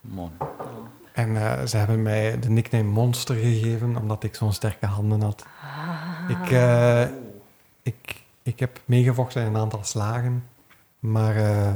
Man. 0.01 0.31
En 1.13 1.35
eh, 1.37 1.65
ze 1.65 1.77
hebben 1.77 2.01
mij 2.01 2.39
de 2.39 2.49
nickname 2.49 2.83
Monster 2.83 3.35
gegeven 3.35 3.97
omdat 3.97 4.23
ik 4.23 4.35
zo'n 4.35 4.53
sterke 4.53 4.85
handen 4.85 5.21
had. 5.21 5.45
Ik, 6.27 6.51
eh, 6.51 7.03
ik, 7.81 8.21
ik 8.43 8.59
heb 8.59 8.79
meegevochten 8.85 9.41
in 9.41 9.47
een 9.47 9.57
aantal 9.61 9.83
slagen, 9.83 10.47
maar 10.99 11.35
eh, 11.35 11.73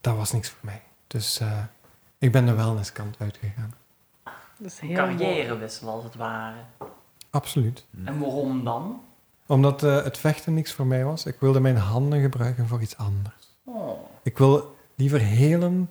dat 0.00 0.16
was 0.16 0.32
niks 0.32 0.48
voor 0.48 0.58
mij. 0.62 0.82
Dus 1.06 1.40
eh, 1.40 1.62
ik 2.18 2.32
ben 2.32 2.46
de 2.46 2.54
wellnesskant 2.54 3.16
uitgegaan. 3.18 3.74
Dat 4.56 4.66
is 4.72 4.78
heel 4.78 4.94
carrièrewissel 4.94 5.88
als 5.88 6.04
het 6.04 6.14
ware. 6.14 6.56
Absoluut. 7.30 7.86
En 8.04 8.18
waarom 8.18 8.64
dan? 8.64 9.00
Omdat 9.46 9.82
eh, 9.82 10.02
het 10.04 10.18
vechten 10.18 10.54
niks 10.54 10.72
voor 10.72 10.86
mij 10.86 11.04
was. 11.04 11.26
Ik 11.26 11.36
wilde 11.40 11.60
mijn 11.60 11.76
handen 11.76 12.20
gebruiken 12.20 12.66
voor 12.66 12.80
iets 12.80 12.96
anders. 12.96 13.56
Oh, 13.64 14.00
Ik 14.22 14.38
wil 14.38 14.76
liever 14.98 15.20
helen 15.20 15.90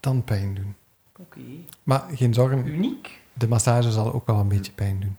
dan 0.00 0.24
pijn 0.24 0.54
doen. 0.54 0.74
oké. 1.20 1.40
Maar 1.82 2.04
geen 2.14 2.34
zorgen, 2.34 2.66
Uniek. 2.66 3.20
de 3.32 3.48
massage 3.48 3.92
zal 3.92 4.12
ook 4.12 4.26
wel 4.26 4.38
een 4.38 4.48
beetje 4.48 4.72
pijn 4.72 5.00
doen. 5.00 5.16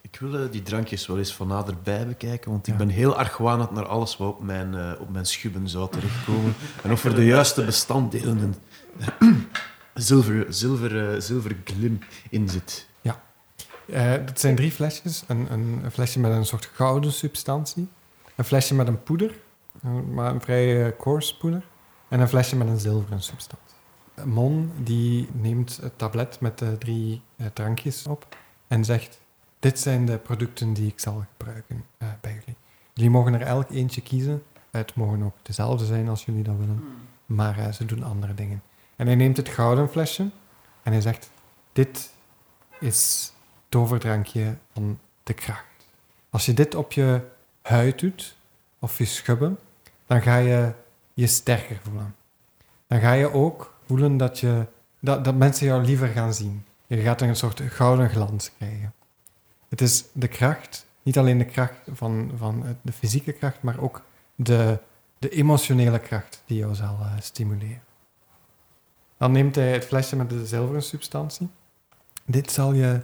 Ik 0.00 0.20
wil 0.20 0.34
eh, 0.44 0.50
die 0.50 0.62
drankjes 0.62 1.06
wel 1.06 1.18
eens 1.18 1.34
van 1.34 1.46
naderbij 1.46 2.06
bekijken, 2.06 2.50
want 2.50 2.66
ik 2.66 2.72
Ja. 2.72 2.78
ben 2.78 2.88
heel 2.88 3.16
argwanend 3.16 3.70
naar 3.70 3.86
alles 3.86 4.16
wat 4.16 4.28
op 4.28 4.42
mijn, 4.42 4.74
eh, 4.74 4.92
op 5.00 5.10
mijn 5.10 5.26
schubben 5.26 5.68
zou 5.68 5.90
terechtkomen. 5.90 6.54
en 6.82 6.92
of 6.92 7.04
er 7.04 7.14
de 7.14 7.24
juiste 7.24 7.64
bestanddelen, 7.64 8.38
een 8.38 8.54
zilver, 9.94 10.46
zilver, 10.48 11.12
eh, 11.14 11.20
zilver 11.20 11.56
glim 11.64 11.98
in 12.30 12.48
zit. 12.48 12.86
Eh 13.86 14.12
dat 14.26 14.40
zijn 14.40 14.56
drie 14.56 14.70
flesjes. 14.70 15.22
Een, 15.26 15.52
een, 15.52 15.80
een 15.84 15.90
flesje 15.90 16.20
met 16.20 16.32
een 16.32 16.46
soort 16.46 16.64
gouden 16.64 17.12
substantie. 17.12 17.88
Een 18.36 18.44
flesje 18.44 18.74
met 18.74 18.86
een 18.86 19.02
poeder, 19.02 19.38
eh, 19.82 19.90
maar 20.12 20.30
een 20.34 20.40
vrij 20.40 20.86
eh, 20.86 20.92
coarse 20.98 21.36
poeder. 21.36 21.64
En 22.08 22.20
een 22.20 22.28
flesje 22.28 22.56
met 22.56 22.68
een 22.68 22.80
zilveren 22.80 23.22
substantie. 23.22 23.76
Mon 24.24 24.72
die 24.82 25.28
neemt 25.32 25.76
het 25.76 25.98
tablet 25.98 26.40
met 26.40 26.58
de 26.58 26.78
drie 26.78 27.22
eh, 27.36 27.46
drankjes 27.52 28.06
op 28.06 28.36
en 28.66 28.84
zegt: 28.84 29.20
Dit 29.58 29.78
zijn 29.78 30.06
de 30.06 30.18
producten 30.18 30.72
die 30.72 30.86
ik 30.86 31.00
zal 31.00 31.24
gebruiken 31.36 31.84
eh, 31.98 32.08
bij 32.20 32.32
jullie. 32.32 32.56
Jullie 32.92 33.10
mogen 33.10 33.34
er 33.34 33.42
elk 33.42 33.70
eentje 33.70 34.00
kiezen. 34.00 34.42
Het 34.70 34.94
mogen 34.94 35.22
ook 35.22 35.36
dezelfde 35.42 35.86
zijn 35.86 36.08
als 36.08 36.24
jullie 36.24 36.42
dat 36.42 36.56
willen. 36.56 36.76
Hmm. 36.76 37.36
Maar 37.36 37.58
eh, 37.58 37.72
ze 37.72 37.84
doen 37.84 38.02
andere 38.02 38.34
dingen. 38.34 38.62
En 38.96 39.06
hij 39.06 39.14
neemt 39.14 39.36
het 39.36 39.48
gouden 39.48 39.90
flesje 39.90 40.30
en 40.82 40.92
hij 40.92 41.00
zegt: 41.00 41.30
Dit 41.72 42.10
is 42.80 43.32
toverdrankje 43.68 44.56
van 44.72 44.98
de 45.22 45.32
kracht. 45.32 45.64
Als 46.30 46.46
je 46.46 46.54
dit 46.54 46.74
op 46.74 46.92
je 46.92 47.20
huid 47.62 47.98
doet, 47.98 48.36
of 48.78 48.98
je 48.98 49.04
schubben, 49.04 49.58
dan 50.06 50.22
ga 50.22 50.36
je 50.36 50.72
je 51.14 51.26
sterker 51.26 51.80
voelen. 51.82 52.14
Dan 52.86 53.00
ga 53.00 53.12
je 53.12 53.32
ook 53.32 53.74
voelen 53.86 54.16
dat, 54.16 54.40
je, 54.40 54.66
dat, 55.00 55.24
dat 55.24 55.34
mensen 55.34 55.66
jou 55.66 55.84
liever 55.84 56.08
gaan 56.08 56.34
zien. 56.34 56.64
Je 56.86 56.96
gaat 56.96 57.20
een 57.20 57.36
soort 57.36 57.60
gouden 57.60 58.10
glans 58.10 58.52
krijgen. 58.56 58.92
Het 59.68 59.80
is 59.80 60.04
de 60.12 60.28
kracht, 60.28 60.86
niet 61.02 61.18
alleen 61.18 61.38
de 61.38 61.44
kracht 61.44 61.78
van, 61.92 62.30
van 62.36 62.76
de 62.82 62.92
fysieke 62.92 63.32
kracht, 63.32 63.62
maar 63.62 63.80
ook 63.80 64.02
de, 64.34 64.78
de 65.18 65.28
emotionele 65.28 65.98
kracht 65.98 66.42
die 66.46 66.58
jou 66.58 66.74
zal 66.74 66.98
eh, 67.00 67.12
stimuleren. 67.20 67.82
Dan 69.16 69.32
neemt 69.32 69.54
hij 69.54 69.72
het 69.72 69.84
flesje 69.84 70.16
met 70.16 70.30
de 70.30 70.46
zilveren 70.46 70.82
substantie. 70.82 71.48
Dit 72.24 72.50
zal 72.50 72.72
je 72.72 73.00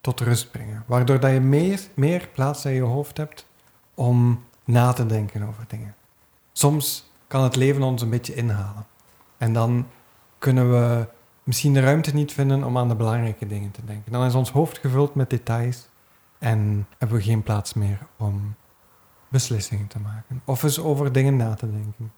tot 0.00 0.20
rust 0.20 0.50
brengen, 0.50 0.84
waardoor 0.86 1.20
dat 1.20 1.32
je 1.32 1.40
meer, 1.40 1.80
meer 1.94 2.28
plaats 2.32 2.64
in 2.64 2.72
je 2.72 2.82
hoofd 2.82 3.16
hebt 3.16 3.46
om 3.94 4.44
na 4.64 4.92
te 4.92 5.06
denken 5.06 5.42
over 5.42 5.64
dingen. 5.68 5.94
Soms 6.52 7.10
kan 7.26 7.42
het 7.42 7.56
leven 7.56 7.82
ons 7.82 8.02
een 8.02 8.10
beetje 8.10 8.34
inhalen. 8.34 8.86
En 9.36 9.52
dan 9.52 9.86
kunnen 10.38 10.70
we 10.70 11.06
misschien 11.42 11.72
de 11.72 11.80
ruimte 11.80 12.14
niet 12.14 12.32
vinden 12.32 12.64
om 12.64 12.78
aan 12.78 12.88
de 12.88 12.94
belangrijke 12.94 13.46
dingen 13.46 13.70
te 13.70 13.84
denken. 13.84 14.12
Dan 14.12 14.24
is 14.24 14.34
ons 14.34 14.50
hoofd 14.50 14.78
gevuld 14.78 15.14
met 15.14 15.30
details 15.30 15.88
en 16.38 16.86
hebben 16.98 17.16
we 17.16 17.22
geen 17.22 17.42
plaats 17.42 17.74
meer 17.74 17.98
om 18.16 18.54
beslissingen 19.28 19.86
te 19.86 19.98
maken. 19.98 20.42
Of 20.44 20.62
eens 20.62 20.80
over 20.80 21.12
dingen 21.12 21.36
na 21.36 21.54
te 21.54 21.70
denken. 21.70 22.12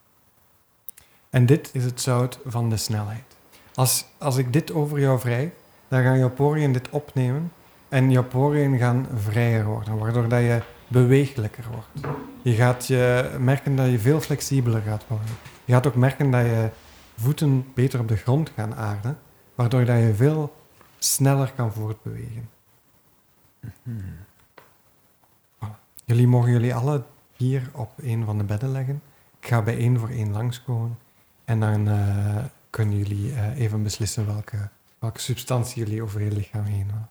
En 1.31 1.47
dit 1.47 1.71
is 1.73 1.85
het 1.85 2.00
zout 2.00 2.38
van 2.45 2.71
de 2.71 2.76
snelheid. 2.76 3.37
Als, 3.75 4.07
als 4.19 4.37
ik 4.37 4.53
dit 4.53 4.73
over 4.73 5.00
jou 5.00 5.21
vrij, 5.21 5.53
dan 5.88 6.03
gaan 6.03 6.19
jouw 6.19 6.31
poriën 6.31 6.73
dit 6.73 6.91
opnemen 6.91 7.53
en 7.88 8.11
jouw 8.11 8.25
poriën 8.25 8.79
gaan 8.79 9.07
vrijer 9.14 9.64
worden, 9.64 9.99
waardoor 9.99 10.29
dat 10.29 10.41
je 10.41 10.62
beweeglijker 10.95 11.65
wordt. 11.71 12.19
Je 12.43 12.53
gaat 12.53 12.87
je 12.87 13.37
merken 13.39 13.77
dat 13.77 13.91
je 13.91 13.99
veel 13.99 14.21
flexibeler 14.21 14.83
gaat 14.83 15.05
worden. 15.09 15.29
Je 15.65 15.73
gaat 15.73 15.87
ook 15.87 15.95
merken 15.95 16.31
dat 16.31 16.45
je 16.45 16.71
voeten 17.17 17.73
beter 17.75 18.01
op 18.01 18.09
de 18.09 18.17
grond 18.17 18.51
gaan 18.57 18.75
aarden, 18.75 19.19
waardoor 19.55 19.85
dat 19.85 19.99
je 19.99 20.15
veel 20.15 20.55
sneller 20.99 21.53
kan 21.57 21.73
voortbewegen. 21.73 22.49
Voilà. 25.57 25.75
Jullie 26.05 26.27
mogen 26.27 26.51
jullie 26.51 26.75
alle 26.75 27.05
vier 27.37 27.71
op 27.73 27.93
een 27.97 28.25
van 28.25 28.39
de 28.39 28.45
bedden 28.45 28.71
leggen. 28.71 29.03
Ik 29.41 29.49
ga 29.49 29.63
bij 29.63 29.79
één 29.79 29.99
voor 29.99 30.09
één 30.09 30.33
langskomen 30.33 30.99
en 31.45 31.61
dan 31.61 31.89
eh, 31.89 32.45
kunnen 32.71 32.99
jullie 32.99 33.33
eh, 33.33 33.61
even 33.61 33.83
beslissen 33.83 34.27
welke, 34.27 34.69
welke 34.99 35.21
substantie 35.21 35.85
jullie 35.85 36.03
over 36.03 36.23
je 36.23 36.31
lichaam 36.31 36.65
heen 36.65 36.87
willen. 36.87 37.09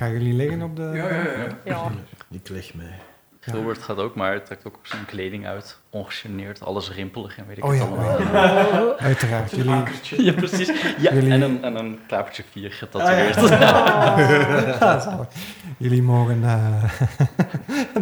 Gaan 0.00 0.12
jullie 0.12 0.34
liggen 0.34 0.62
op 0.62 0.76
de... 0.76 0.82
Ja, 0.82 1.08
ja, 1.08 1.22
ja. 1.22 1.58
Ja. 1.64 1.90
Ik 2.30 2.48
leg 2.48 2.74
mij. 2.74 3.00
Gilbert 3.40 3.82
gaat 3.82 3.96
ook, 3.96 4.14
maar 4.14 4.30
hij 4.30 4.40
trekt 4.40 4.66
ook 4.66 4.78
zijn 4.82 5.04
kleding 5.06 5.46
uit. 5.46 5.78
Ongegeneerd, 5.90 6.62
alles 6.62 6.90
rimpelig 6.92 7.38
en 7.38 7.44
weet 7.48 7.56
ik 7.58 7.64
Oh 7.64 7.70
het 7.70 7.78
ja. 7.78 7.84
allemaal. 7.84 8.98
Uiteraard. 8.98 9.50
Jullie, 9.50 9.82
Ja, 10.16 10.32
precies. 10.32 10.66
Ja, 10.98 11.12
Jullie- 11.12 11.30
en, 11.32 11.42
een, 11.42 11.64
en 11.64 11.74
een 11.76 11.98
klavertje 12.06 12.42
4 12.50 12.70
getatoeëerd. 12.72 13.36
Ah, 13.36 15.10
jullie 15.78 16.02
mogen 16.02 16.44
eh, 16.44 16.84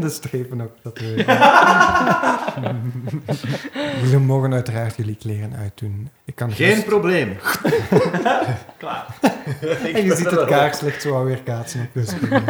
de 0.00 0.08
strepen 0.10 0.60
ook 0.60 0.72
dat 0.82 1.00
Jullie 4.02 4.18
mogen 4.18 4.52
uiteraard 4.52 4.96
jullie 4.96 5.16
kleren 5.16 5.56
uitdoen. 5.56 6.10
Ik 6.24 6.34
kan 6.34 6.52
Geen 6.52 6.66
gerust- 6.68 6.86
probleem. 6.86 7.36
Klaar. 8.76 9.06
En 9.92 10.04
je 10.04 10.16
ziet 10.16 10.30
het 10.30 10.44
kaarslicht 10.44 11.02
zo 11.02 11.14
alweer 11.14 11.42
kaatsen 11.42 11.90
op 11.94 12.02
schoenen. 12.04 12.44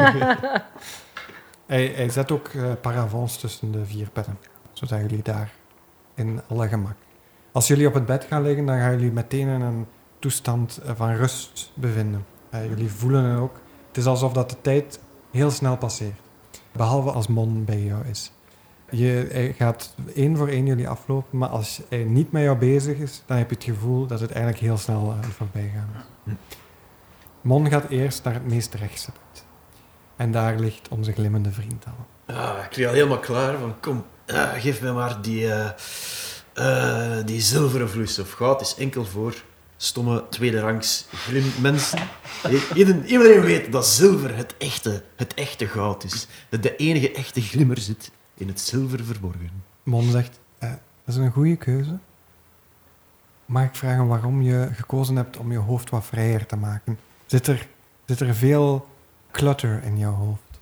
Hij, 1.68 1.86
hij 1.86 2.08
zet 2.08 2.32
ook 2.32 2.48
eh, 2.48 2.72
paravents 2.80 3.36
tussen 3.36 3.72
de 3.72 3.84
vier 3.84 4.08
bedden, 4.12 4.38
zodat 4.72 5.00
jullie 5.00 5.22
daar 5.22 5.52
in 6.14 6.40
alle 6.48 6.68
gemak. 6.68 6.96
Als 7.52 7.66
jullie 7.66 7.86
op 7.86 7.94
het 7.94 8.06
bed 8.06 8.24
gaan 8.24 8.42
liggen, 8.42 8.66
dan 8.66 8.78
gaan 8.78 8.90
jullie 8.90 9.12
meteen 9.12 9.48
in 9.48 9.60
een 9.60 9.86
toestand 10.18 10.78
eh, 10.78 10.92
van 10.94 11.14
rust 11.14 11.72
bevinden. 11.74 12.24
Eh, 12.50 12.68
jullie 12.68 12.90
voelen 12.90 13.24
het 13.24 13.40
ook. 13.40 13.60
Het 13.88 13.96
is 13.96 14.06
alsof 14.06 14.32
dat 14.32 14.50
de 14.50 14.60
tijd 14.60 15.00
heel 15.30 15.50
snel 15.50 15.76
passeert. 15.76 16.20
Behalve 16.72 17.10
als 17.10 17.26
Mon 17.26 17.64
bij 17.64 17.82
jou 17.82 18.06
is. 18.06 18.32
Je, 18.90 19.28
hij 19.30 19.52
gaat 19.52 19.94
één 20.14 20.36
voor 20.36 20.48
één 20.48 20.66
jullie 20.66 20.88
aflopen, 20.88 21.38
maar 21.38 21.48
als 21.48 21.80
hij 21.88 22.04
niet 22.04 22.32
met 22.32 22.42
jou 22.42 22.58
bezig 22.58 22.98
is, 22.98 23.22
dan 23.26 23.36
heb 23.36 23.48
je 23.48 23.54
het 23.54 23.64
gevoel 23.64 24.06
dat 24.06 24.20
het 24.20 24.30
eigenlijk 24.30 24.62
heel 24.62 24.76
snel 24.76 25.12
eh, 25.12 25.28
voorbij 25.28 25.72
gaat. 25.74 26.04
Mon 27.40 27.68
gaat 27.68 27.88
eerst 27.88 28.24
naar 28.24 28.34
het 28.34 28.48
meest 28.48 28.74
rechtse 28.74 29.10
bed. 29.10 29.44
En 30.18 30.32
daar 30.32 30.58
ligt 30.58 30.88
onze 30.88 31.12
glimmende 31.12 31.50
vriend 31.52 31.84
al. 31.86 32.34
Ah, 32.36 32.64
ik 32.64 32.76
lig 32.76 32.86
al 32.86 32.92
helemaal 32.92 33.18
klaar. 33.18 33.58
Van, 33.58 33.80
kom, 33.80 34.04
ah, 34.26 34.52
geef 34.52 34.80
mij 34.80 34.92
maar 34.92 35.22
die, 35.22 35.52
eh, 35.52 35.70
eh, 36.52 37.26
die 37.26 37.40
zilveren 37.40 37.90
vloeistof. 37.90 38.32
Goud 38.32 38.60
is 38.60 38.74
enkel 38.78 39.04
voor 39.04 39.34
stomme 39.76 40.24
tweederangs 40.28 41.06
glim 41.12 41.52
mensen. 41.60 41.98
Iedereen, 42.74 43.04
iedereen 43.06 43.40
weet 43.40 43.72
dat 43.72 43.86
zilver 43.86 44.36
het 44.36 44.56
echte, 44.56 45.02
het 45.16 45.34
echte 45.34 45.66
goud 45.66 46.04
is. 46.04 46.26
Dat 46.48 46.62
de 46.62 46.76
enige 46.76 47.12
echte 47.12 47.40
glimmer 47.40 47.78
zit 47.78 48.10
in 48.34 48.48
het 48.48 48.60
zilver 48.60 49.04
verborgen. 49.04 49.64
Mon 49.82 50.10
zegt, 50.10 50.40
eh, 50.58 50.70
dat 51.04 51.14
is 51.14 51.16
een 51.16 51.30
goede 51.30 51.56
keuze. 51.56 51.98
Mag 53.44 53.64
ik 53.64 53.74
vragen 53.74 54.06
waarom 54.06 54.42
je 54.42 54.68
gekozen 54.72 55.16
hebt 55.16 55.36
om 55.36 55.52
je 55.52 55.58
hoofd 55.58 55.90
wat 55.90 56.04
vrijer 56.04 56.46
te 56.46 56.56
maken? 56.56 56.98
Zit 57.26 57.46
er, 57.46 57.68
zit 58.06 58.20
er 58.20 58.34
veel 58.34 58.86
clutter 59.30 59.82
in 59.82 59.98
jouw 59.98 60.12
hoofd? 60.12 60.60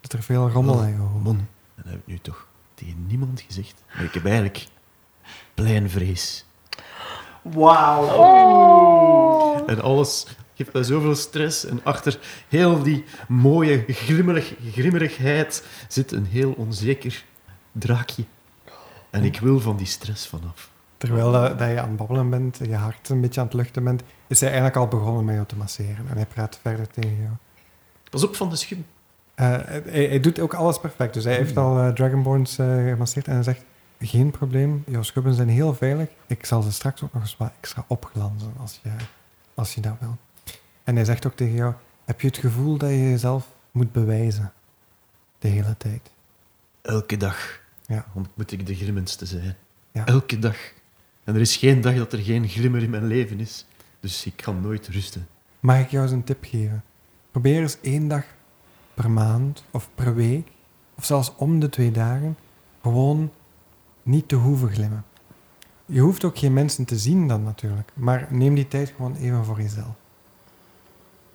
Zit 0.00 0.12
er 0.12 0.22
veel 0.22 0.50
rommel 0.50 0.74
Oh, 0.74 0.86
in 0.86 0.94
jouw 0.94 1.06
hoofd? 1.06 1.24
Mon, 1.24 1.48
dat 1.76 1.84
heb 1.84 1.94
ik 1.94 2.06
nu 2.06 2.18
toch 2.18 2.46
tegen 2.74 3.06
niemand 3.06 3.40
gezegd. 3.40 3.74
Maar 3.94 4.04
ik 4.04 4.14
heb 4.14 4.24
eigenlijk 4.24 4.66
pleinvrees. 5.54 6.44
Wauw. 7.42 9.64
En 9.66 9.82
alles 9.82 10.26
geeft 10.54 10.72
mij 10.72 10.82
zoveel 10.82 11.14
stress. 11.14 11.64
En 11.64 11.80
achter 11.84 12.18
heel 12.48 12.82
die 12.82 13.04
mooie 13.28 13.84
grimmerig, 13.88 14.54
grimmerigheid 14.72 15.64
zit 15.88 16.12
een 16.12 16.26
heel 16.26 16.52
onzeker 16.52 17.24
draakje. 17.72 18.24
En 19.10 19.24
ik 19.24 19.40
wil 19.40 19.60
van 19.60 19.76
die 19.76 19.86
stress 19.86 20.26
vanaf. 20.26 20.70
Terwijl 20.96 21.32
dat, 21.32 21.58
dat 21.58 21.68
je 21.68 21.80
aan 21.80 21.88
het 21.88 21.96
babbelen 21.96 22.30
bent, 22.30 22.58
je 22.62 22.74
hart 22.74 23.08
een 23.08 23.20
beetje 23.20 23.40
aan 23.40 23.46
het 23.46 23.54
luchten 23.54 23.84
bent, 23.84 24.02
is 24.26 24.40
hij 24.40 24.48
eigenlijk 24.48 24.78
al 24.78 24.88
begonnen 24.88 25.24
met 25.24 25.34
jou 25.34 25.46
te 25.46 25.56
masseren. 25.56 26.08
En 26.08 26.16
hij 26.16 26.26
praat 26.26 26.58
verder 26.62 26.88
tegen 26.88 27.16
jou. 27.16 27.32
Pas 28.10 28.24
op 28.24 28.36
van 28.36 28.50
de 28.50 28.56
schub. 28.56 28.78
Eh, 29.34 29.46
hij, 29.64 30.06
hij 30.06 30.20
doet 30.20 30.40
ook 30.40 30.54
alles 30.54 30.80
perfect. 30.80 31.14
Dus 31.14 31.24
hij 31.24 31.34
heeft 31.34 31.56
al 31.56 31.78
eh, 31.78 31.92
Dragonborns 31.92 32.58
eh, 32.58 32.66
gemasseerd 32.88 33.26
en 33.26 33.34
hij 33.34 33.42
zegt: 33.42 33.64
Geen 34.00 34.30
probleem, 34.30 34.82
jouw 34.86 35.02
schubben 35.02 35.34
zijn 35.34 35.48
heel 35.48 35.74
veilig. 35.74 36.08
Ik 36.26 36.46
zal 36.46 36.62
ze 36.62 36.72
straks 36.72 37.02
ook 37.02 37.12
nog 37.12 37.22
eens 37.22 37.36
wat 37.36 37.52
extra 37.60 37.84
opglanzen 37.88 38.52
als 38.58 38.80
je, 38.82 38.90
als 39.54 39.74
je 39.74 39.80
dat 39.80 39.96
wil. 40.00 40.16
En 40.84 40.94
hij 40.96 41.04
zegt 41.04 41.26
ook 41.26 41.34
tegen 41.34 41.54
jou: 41.54 41.74
Heb 42.04 42.20
je 42.20 42.26
het 42.26 42.38
gevoel 42.38 42.76
dat 42.76 42.90
je 42.90 43.10
jezelf 43.10 43.46
moet 43.70 43.92
bewijzen 43.92 44.52
de 45.38 45.48
hele 45.48 45.76
tijd? 45.76 46.10
Elke 46.82 47.16
dag 47.16 47.60
Ja. 47.86 48.06
moet 48.34 48.52
ik 48.52 48.66
de 48.66 48.74
grimmendste 48.74 49.26
zijn. 49.26 49.56
Ja. 49.92 50.06
Elke 50.06 50.38
dag. 50.38 50.56
En 51.24 51.34
er 51.34 51.40
is 51.40 51.56
geen 51.56 51.80
dag 51.80 51.94
dat 51.94 52.12
er 52.12 52.18
geen 52.18 52.48
glimmer 52.48 52.82
in 52.82 52.90
mijn 52.90 53.06
leven 53.06 53.40
is. 53.40 53.66
Dus 54.00 54.26
ik 54.26 54.36
kan 54.36 54.60
nooit 54.60 54.88
rusten. 54.88 55.28
Mag 55.60 55.78
ik 55.80 55.90
jou 55.90 56.02
eens 56.02 56.12
een 56.12 56.24
tip 56.24 56.44
geven? 56.44 56.84
Probeer 57.30 57.60
eens 57.60 57.80
één 57.80 58.08
dag 58.08 58.24
per 58.94 59.10
maand 59.10 59.64
of 59.70 59.88
per 59.94 60.14
week, 60.14 60.48
of 60.94 61.04
zelfs 61.04 61.32
om 61.36 61.60
de 61.60 61.68
twee 61.68 61.90
dagen, 61.90 62.36
gewoon 62.82 63.30
niet 64.02 64.28
te 64.28 64.36
hoeven 64.36 64.70
glimmen. 64.70 65.04
Je 65.86 66.00
hoeft 66.00 66.24
ook 66.24 66.38
geen 66.38 66.52
mensen 66.52 66.84
te 66.84 66.98
zien 66.98 67.28
dan 67.28 67.42
natuurlijk, 67.42 67.92
maar 67.94 68.26
neem 68.30 68.54
die 68.54 68.68
tijd 68.68 68.92
gewoon 68.96 69.16
even 69.16 69.44
voor 69.44 69.60
jezelf. 69.60 69.94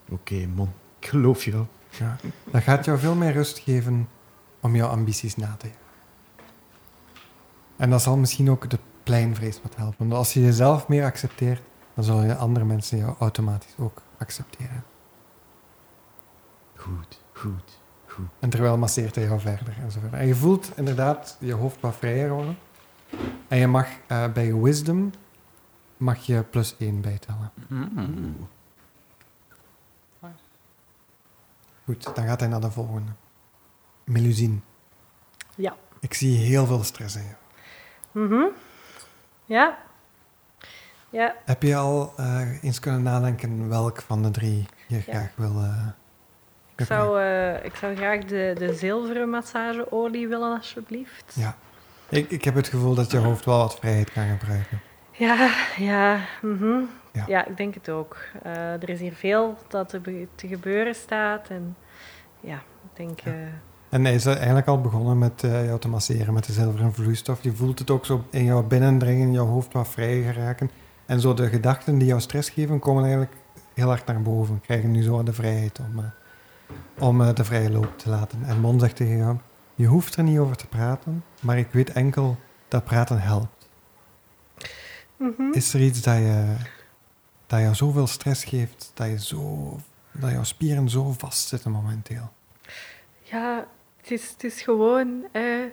Oké, 0.09 0.47
man. 0.55 0.69
Ik 0.99 1.07
geloof 1.07 1.43
jou. 1.43 1.65
Ja. 1.89 2.17
Dat 2.51 2.63
gaat 2.63 2.85
jou 2.85 2.99
veel 2.99 3.15
meer 3.15 3.31
rust 3.31 3.59
geven 3.59 4.09
om 4.59 4.75
jouw 4.75 4.87
ambities 4.87 5.35
na 5.35 5.55
te 5.57 5.67
jagen. 5.67 5.81
En 7.75 7.89
dat 7.89 8.01
zal 8.01 8.17
misschien 8.17 8.49
ook 8.49 8.69
de 8.69 8.79
pleinvrees 9.03 9.61
wat 9.61 9.75
helpen. 9.75 9.95
Want 9.97 10.13
als 10.13 10.33
je 10.33 10.41
jezelf 10.41 10.87
meer 10.87 11.03
accepteert, 11.03 11.61
dan 11.93 12.03
zullen 12.03 12.25
je 12.25 12.35
andere 12.35 12.65
mensen 12.65 12.97
jou 12.97 13.15
automatisch 13.19 13.73
ook 13.77 14.01
accepteren. 14.17 14.83
Goed, 16.85 17.21
goed, 17.33 17.79
goed. 18.07 18.27
En 18.39 18.49
terwijl 18.49 18.77
masseert 18.77 19.15
hij 19.15 19.23
jou 19.23 19.39
verder 19.39 19.77
en 19.81 19.91
zo 19.91 19.99
verder. 19.99 20.19
En 20.19 20.27
je 20.27 20.35
voelt 20.35 20.71
inderdaad 20.75 21.37
je 21.39 21.53
hoofd 21.53 21.79
wat 21.79 21.95
vrijer 21.95 22.29
worden. 22.29 22.57
En 23.47 23.57
je 23.57 23.67
mag 23.67 23.87
eh, 24.07 24.31
bij 24.31 24.53
wisdom 24.53 25.11
mag 25.97 26.17
je 26.25 26.43
plus 26.43 26.75
1 26.77 27.01
bijtellen. 27.01 27.51
Mm. 27.67 28.47
Goed, 31.85 32.15
dan 32.15 32.25
gaat 32.25 32.39
hij 32.39 32.49
naar 32.49 32.61
de 32.61 32.71
volgende. 32.71 33.11
Melusine. 34.03 34.59
Ja. 35.55 35.75
Ik 35.99 36.13
zie 36.13 36.37
heel 36.37 36.65
veel 36.65 36.83
stress 36.83 37.15
in 37.15 37.23
je. 37.23 37.35
Mhm. 38.11 38.43
Ja. 39.45 39.77
Ja. 41.09 41.35
Heb 41.45 41.61
je 41.61 41.75
al 41.75 42.13
eh, 42.17 42.63
eens 42.63 42.79
kunnen 42.79 43.03
nadenken 43.03 43.69
welk 43.69 44.01
van 44.01 44.23
de 44.23 44.31
drie 44.31 44.65
je 44.87 45.01
graag 45.01 45.31
wil... 45.35 45.61
eh, 45.61 45.87
Ik 46.77 46.85
zou, 46.85 47.21
eh, 47.21 47.65
ik 47.65 47.75
zou 47.75 47.95
graag 47.95 48.19
de, 48.25 48.55
de 48.57 48.73
zilveren 48.73 49.29
massageolie 49.29 50.27
willen, 50.27 50.55
alsjeblieft. 50.55 51.33
Ja. 51.33 51.55
Ik, 52.09 52.29
ik 52.29 52.43
heb 52.43 52.55
het 52.55 52.67
gevoel 52.67 52.95
dat 52.95 53.11
je 53.11 53.17
hoofd 53.17 53.45
wel 53.45 53.57
wat 53.57 53.75
vrijheid 53.79 54.11
kan 54.11 54.27
gebruiken. 54.27 54.81
Ja, 55.11 55.49
ja, 55.77 56.19
mhm. 56.41 56.79
Ja. 57.11 57.23
ja. 57.27 57.45
ik 57.45 57.57
denk 57.57 57.73
het 57.73 57.89
ook. 57.89 58.17
Eh, 58.43 58.53
er 58.73 58.89
is 58.89 58.99
hier 58.99 59.13
veel 59.13 59.57
dat 59.67 59.91
er 59.93 60.01
te 60.35 60.47
gebeuren 60.47 60.95
staat. 60.95 61.47
En 61.49 61.75
ja, 62.39 62.55
ik 62.55 62.89
denk... 62.93 63.19
Ja. 63.19 63.31
eh, 63.31 63.37
En 63.89 64.05
hij 64.05 64.13
is 64.13 64.25
eigenlijk 64.25 64.67
al 64.67 64.81
begonnen 64.81 65.17
met 65.17 65.41
jou 65.41 65.79
te 65.79 65.87
masseren 65.87 66.33
met 66.33 66.45
de 66.45 66.53
zilveren 66.53 66.93
vloeistof. 66.93 67.43
Je 67.43 67.53
voelt 67.53 67.79
het 67.79 67.89
ook 67.89 68.05
zo 68.05 68.23
in 68.29 68.43
jou 68.43 68.63
binnendringen, 68.63 69.27
in 69.27 69.33
jouw 69.33 69.45
hoofd 69.45 69.73
wat 69.73 69.87
vrijer 69.87 70.33
geraken. 70.33 70.69
En 71.05 71.19
zo 71.19 71.33
de 71.33 71.47
gedachten 71.47 71.97
die 71.97 72.07
jou 72.07 72.21
stress 72.21 72.49
geven, 72.49 72.79
komen 72.79 73.03
eigenlijk 73.03 73.33
heel 73.73 73.87
hard 73.87 74.05
naar 74.05 74.21
boven. 74.21 74.61
Krijgen 74.61 74.91
nu 74.91 75.03
zo 75.03 75.23
de 75.23 75.33
vrijheid 75.33 75.79
om, 75.79 76.13
om 76.99 77.21
eh, 77.21 77.33
de 77.33 77.43
vrije 77.43 77.71
loop 77.71 77.97
te 77.97 78.09
laten. 78.09 78.43
En 78.45 78.59
Mon 78.59 78.79
zegt 78.79 78.95
tegen 78.95 79.17
jou, 79.17 79.37
je 79.75 79.85
hoeft 79.85 80.15
er 80.15 80.23
niet 80.23 80.37
over 80.39 80.55
te 80.55 80.67
praten, 80.67 81.23
maar 81.41 81.57
ik 81.57 81.71
weet 81.71 81.91
enkel 81.91 82.37
dat 82.67 82.83
praten 82.83 83.21
helpt. 83.21 83.69
mhm. 85.17 85.51
Is 85.51 85.73
er 85.73 85.81
iets 85.81 86.01
dat, 86.01 86.15
je, 86.17 86.55
dat 87.47 87.59
jou 87.59 87.75
zoveel 87.75 88.07
stress 88.07 88.43
geeft, 88.43 88.91
dat, 88.93 89.07
je 89.07 89.19
zo, 89.19 89.77
dat 90.11 90.31
jouw 90.31 90.43
spieren 90.43 90.89
zo 90.89 91.11
vastzitten 91.17 91.71
momenteel? 91.71 92.33
Ja, 93.21 93.67
het 93.97 94.11
is, 94.11 94.29
het 94.29 94.43
is 94.43 94.61
gewoon... 94.61 95.25
eh, 95.31 95.63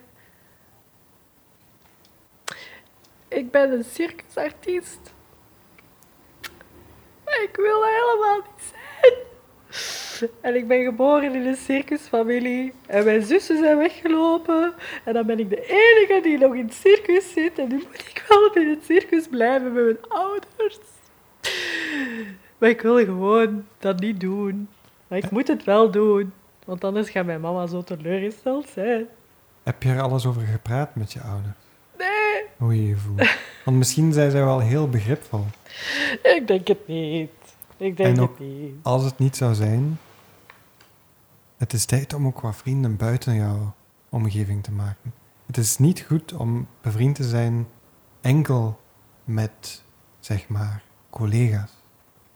ik 3.29 3.51
ben 3.51 3.73
een 3.73 3.85
circusartiest. 3.85 5.13
Maar 7.25 7.43
ik 7.43 7.57
wil 7.57 7.83
helemaal 7.85 8.37
niet 8.37 8.73
zijn. 8.73 9.15
En 10.41 10.55
ik 10.55 10.69
ben 10.69 10.85
geboren 10.85 11.35
in 11.35 11.47
een 11.47 11.57
circusfamilie. 11.57 12.73
En 12.87 13.05
mijn 13.05 13.23
zussen 13.23 13.59
zijn 13.59 13.77
weggelopen. 13.77 14.73
En 15.05 15.13
dan 15.13 15.27
ben 15.27 15.39
ik 15.39 15.51
de 15.51 15.67
enige 15.67 16.21
die 16.23 16.39
nog 16.39 16.55
in 16.55 16.65
het 16.65 16.75
circus 16.75 17.33
zit. 17.33 17.59
En 17.59 17.69
nu 17.69 17.75
moet 17.75 18.01
ik 18.09 18.25
wel 18.29 18.53
in 18.63 18.69
het 18.71 18.85
circus 18.85 19.29
blijven 19.29 19.73
met 19.73 19.85
mijn 19.85 19.99
ouders. 20.09 20.79
Maar 22.59 22.69
ik 22.69 22.81
wil 22.81 22.97
gewoon 22.97 23.65
dat 23.79 24.01
niet 24.01 24.21
doen. 24.21 24.69
Maar 25.09 25.19
ik 25.19 25.31
moet 25.31 25.49
het 25.49 25.65
wel 25.65 25.91
doen. 25.91 26.33
Want 26.65 26.85
anders 26.85 27.11
gaat 27.11 27.25
mijn 27.27 27.41
mama 27.41 27.67
zo 27.67 27.83
teleurgesteld 27.83 28.69
zijn. 28.69 29.07
Heb 29.63 29.83
je 29.83 29.89
er 29.89 30.01
alles 30.01 30.27
over 30.27 30.43
gepraat 30.43 30.95
met 30.95 31.13
je 31.13 31.21
ouders? 31.21 31.55
Nee, 31.99 32.43
Hoe 32.57 32.77
je 32.77 32.87
je 32.89 32.97
voelt? 32.97 33.37
Want 33.65 33.77
misschien 33.77 34.13
zijn 34.13 34.31
zij 34.31 34.45
wel 34.45 34.61
heel 34.61 34.89
begripvol. 34.89 35.45
ik 36.23 36.43
denk 36.47 36.69
het 36.69 36.87
niet. 36.89 37.31
Ik 37.83 37.97
denk 37.97 38.17
En 38.17 38.23
ook- 38.23 38.39
het 38.39 38.49
niet. 38.49 38.75
Als 38.83 39.05
het 39.05 39.19
niet 39.19 39.37
zou 39.37 39.55
zijn, 39.55 39.99
het 41.57 41.73
is 41.73 41.85
tijd 41.85 42.15
om 42.15 42.27
ook 42.27 42.41
wat 42.41 42.57
vrienden 42.57 42.97
buiten 42.97 43.35
jouw 43.35 43.75
omgeving 44.09 44.63
te 44.63 44.73
maken. 44.73 45.13
Het 45.47 45.57
is 45.57 45.79
niet 45.79 46.01
goed 46.01 46.33
om 46.33 46.67
bevriend 46.81 47.15
te 47.15 47.25
zijn 47.29 47.67
enkel 48.21 48.81
met, 49.25 49.83
zeg 50.21 50.49
maar, 50.49 50.83
collega's. 51.11 51.71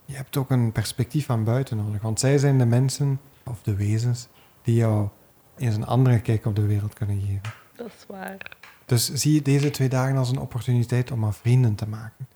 Je 0.05 0.15
hebt 0.17 0.37
ook 0.37 0.51
een 0.51 0.73
perspectief 0.73 1.27
van 1.27 1.45
buiten 1.45 1.77
nodig, 1.77 2.03
want 2.03 2.21
zij 2.21 2.39
zijn 2.39 2.59
de 2.59 2.67
mensen 2.67 3.21
of 3.45 3.63
de 3.63 3.75
wezens 3.75 4.29
die 4.63 4.75
jou 4.75 5.09
eens 5.57 5.75
een 5.77 5.87
andere 5.87 6.21
kijk 6.21 6.45
op 6.47 6.57
de 6.57 6.67
wereld 6.67 6.95
kunnen 6.95 7.21
geven. 7.21 7.53
Dat 7.77 7.87
is 7.87 8.07
waar. 8.09 8.57
Dus 8.85 9.13
zie 9.13 9.43
deze 9.43 9.71
twee 9.71 9.89
dagen 9.89 10.17
als 10.17 10.31
een 10.31 10.39
opportuniteit 10.39 11.11
om 11.11 11.21
wat 11.21 11.37
vrienden 11.37 11.75
te 11.75 11.89
maken. 11.89 12.29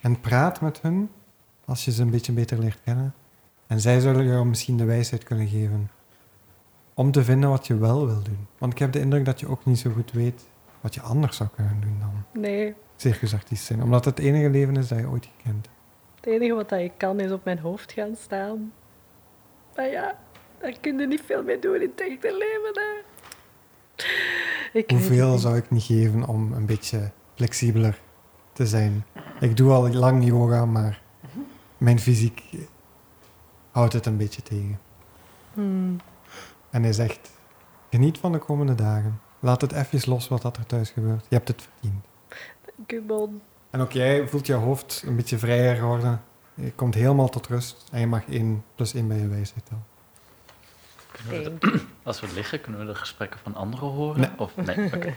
En 0.00 0.20
praat 0.20 0.60
met 0.60 0.82
hen 0.82 1.10
als 1.68 1.84
je 1.84 1.92
ze 1.92 2.02
een 2.02 2.10
beetje 2.10 2.32
beter 2.32 2.58
leert 2.58 2.78
kennen. 2.84 3.14
En 3.66 3.80
zij 3.80 4.00
zullen 4.00 4.26
jou 4.26 4.46
misschien 4.46 4.76
de 4.76 4.84
wijsheid 4.84 5.24
kunnen 5.24 5.48
geven 5.48 5.90
om 6.94 7.10
te 7.12 7.24
vinden 7.24 7.50
wat 7.50 7.66
je 7.66 7.78
wel 7.78 8.06
wil 8.06 8.22
doen. 8.22 8.46
Want 8.58 8.72
ik 8.72 8.78
heb 8.78 8.92
de 8.92 9.00
indruk 9.00 9.24
dat 9.24 9.40
je 9.40 9.48
ook 9.48 9.64
niet 9.64 9.78
zo 9.78 9.90
goed 9.90 10.12
weet 10.12 10.46
wat 10.80 10.94
je 10.94 11.00
anders 11.00 11.36
zou 11.36 11.48
kunnen 11.54 11.80
doen 11.80 11.96
dan 12.00 12.42
Nee, 12.42 12.74
circusartiest 12.96 13.64
zijn. 13.64 13.82
Omdat 13.82 14.04
het 14.04 14.18
enige 14.18 14.50
leven 14.50 14.76
is 14.76 14.88
dat 14.88 14.98
je 14.98 15.08
ooit 15.08 15.28
gekend 15.36 15.66
hebt. 15.66 15.76
het 16.14 16.26
enige 16.26 16.54
wat 16.54 16.72
ik 16.72 16.92
kan 16.96 17.20
is 17.20 17.30
op 17.30 17.44
mijn 17.44 17.58
hoofd 17.58 17.92
gaan 17.92 18.16
staan. 18.16 18.72
Maar 19.76 19.90
ja, 19.90 20.18
daar 20.60 20.74
kun 20.80 20.98
je 20.98 21.06
niet 21.06 21.22
veel 21.24 21.42
mee 21.42 21.58
doen 21.58 21.74
in 21.74 21.80
het 21.80 22.00
echte 22.00 22.36
leven. 22.38 22.82
Hè. 22.82 23.06
Ik 24.72 24.90
Hoeveel 24.90 25.38
zou 25.38 25.56
ik 25.56 25.70
niet 25.70 25.82
geven 25.82 26.26
om 26.26 26.52
een 26.52 26.66
beetje 26.66 27.10
flexibeler 27.34 28.00
te 28.52 28.66
zijn? 28.66 29.04
Ik 29.40 29.56
doe 29.56 29.72
al 29.72 29.92
lang 29.92 30.24
yoga, 30.26 30.64
maar 30.64 31.02
mijn 31.78 32.00
fysiek 32.00 32.42
houdt 33.70 33.92
het 33.92 34.06
een 34.06 34.16
beetje 34.16 34.42
tegen. 34.42 34.80
Hmm. 35.54 35.96
En 36.70 36.82
hij 36.82 36.92
zegt, 36.92 37.30
geniet 37.90 38.18
van 38.18 38.32
de 38.32 38.38
komende 38.38 38.74
dagen. 38.74 39.20
Laat 39.40 39.60
het 39.60 39.72
even 39.72 40.10
los 40.10 40.28
wat 40.28 40.42
dat 40.42 40.56
er 40.56 40.66
thuis 40.66 40.90
gebeurt. 40.90 41.26
Je 41.28 41.34
hebt 41.34 41.48
het 41.48 41.62
verdiend. 41.62 42.04
Dank 42.76 42.92
u, 42.92 43.00
Bon. 43.00 43.40
En 43.70 43.80
ook 43.80 43.92
jij 43.92 44.28
voelt 44.28 44.46
je 44.46 44.52
hoofd 44.52 45.02
een 45.06 45.16
beetje 45.16 45.38
vrijer 45.38 45.82
worden. 45.82 46.22
Je 46.54 46.72
komt 46.72 46.94
helemaal 46.94 47.28
tot 47.28 47.46
rust 47.46 47.84
en 47.92 48.00
je 48.00 48.06
mag 48.06 48.28
één 48.28 48.64
plus 48.74 48.94
één 48.94 49.08
bij 49.08 49.18
je 49.18 49.28
wijsheid 49.28 49.66
tellen. 49.66 49.84
Kunnen 51.12 51.42
we 51.42 51.58
Thank 51.58 51.60
de- 51.74 51.84
als 52.08 52.20
we 52.20 52.32
liggen, 52.32 52.60
kunnen 52.60 52.80
we 52.80 52.86
de 52.86 52.94
gesprekken 52.94 53.40
van 53.40 53.54
anderen 53.54 53.88
horen? 53.88 54.20
Nee. 54.20 54.30
Of 54.36 54.56
nee? 54.56 54.86
Oké. 54.86 55.14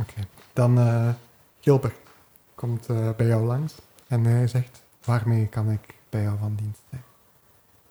Oké. 0.00 0.20
Dan 0.52 0.78
eh, 0.78 1.08
Gilbert 1.60 1.96
komt 2.54 2.86
eh, 2.88 3.10
bij 3.16 3.26
jou 3.26 3.44
langs 3.44 3.74
en 4.08 4.24
hij 4.24 4.46
zegt, 4.46 4.82
waarmee 5.04 5.46
kan 5.46 5.70
ik 5.70 5.94
bij 6.10 6.22
jou 6.22 6.38
van 6.38 6.54
dienst 6.54 6.80
zijn? 6.90 7.02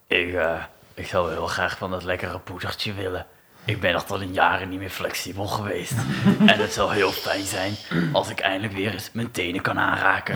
Ik, 0.08 0.34
eh, 0.34 0.63
ik 0.93 1.08
zou 1.08 1.32
heel 1.32 1.47
graag 1.47 1.78
van 1.78 1.91
dat 1.91 2.04
lekkere 2.04 2.39
poedertje 2.39 2.93
willen. 2.93 3.25
Ik 3.65 3.80
ben 3.80 3.93
nog 3.93 4.06
tot 4.06 4.21
in 4.21 4.34
jaren 4.34 4.69
niet 4.69 4.80
meer 4.80 4.89
flexibel 4.89 5.47
geweest. 5.47 5.93
en 6.51 6.60
het 6.60 6.73
zou 6.73 6.93
heel 6.93 7.12
fijn 7.12 7.43
zijn 7.43 7.73
als 8.13 8.30
ik 8.30 8.39
eindelijk 8.39 8.73
weer 8.73 8.93
eens 8.93 9.12
mijn 9.13 9.32
tenen 9.32 9.62
kan 9.62 9.80
aanraken. 9.80 10.36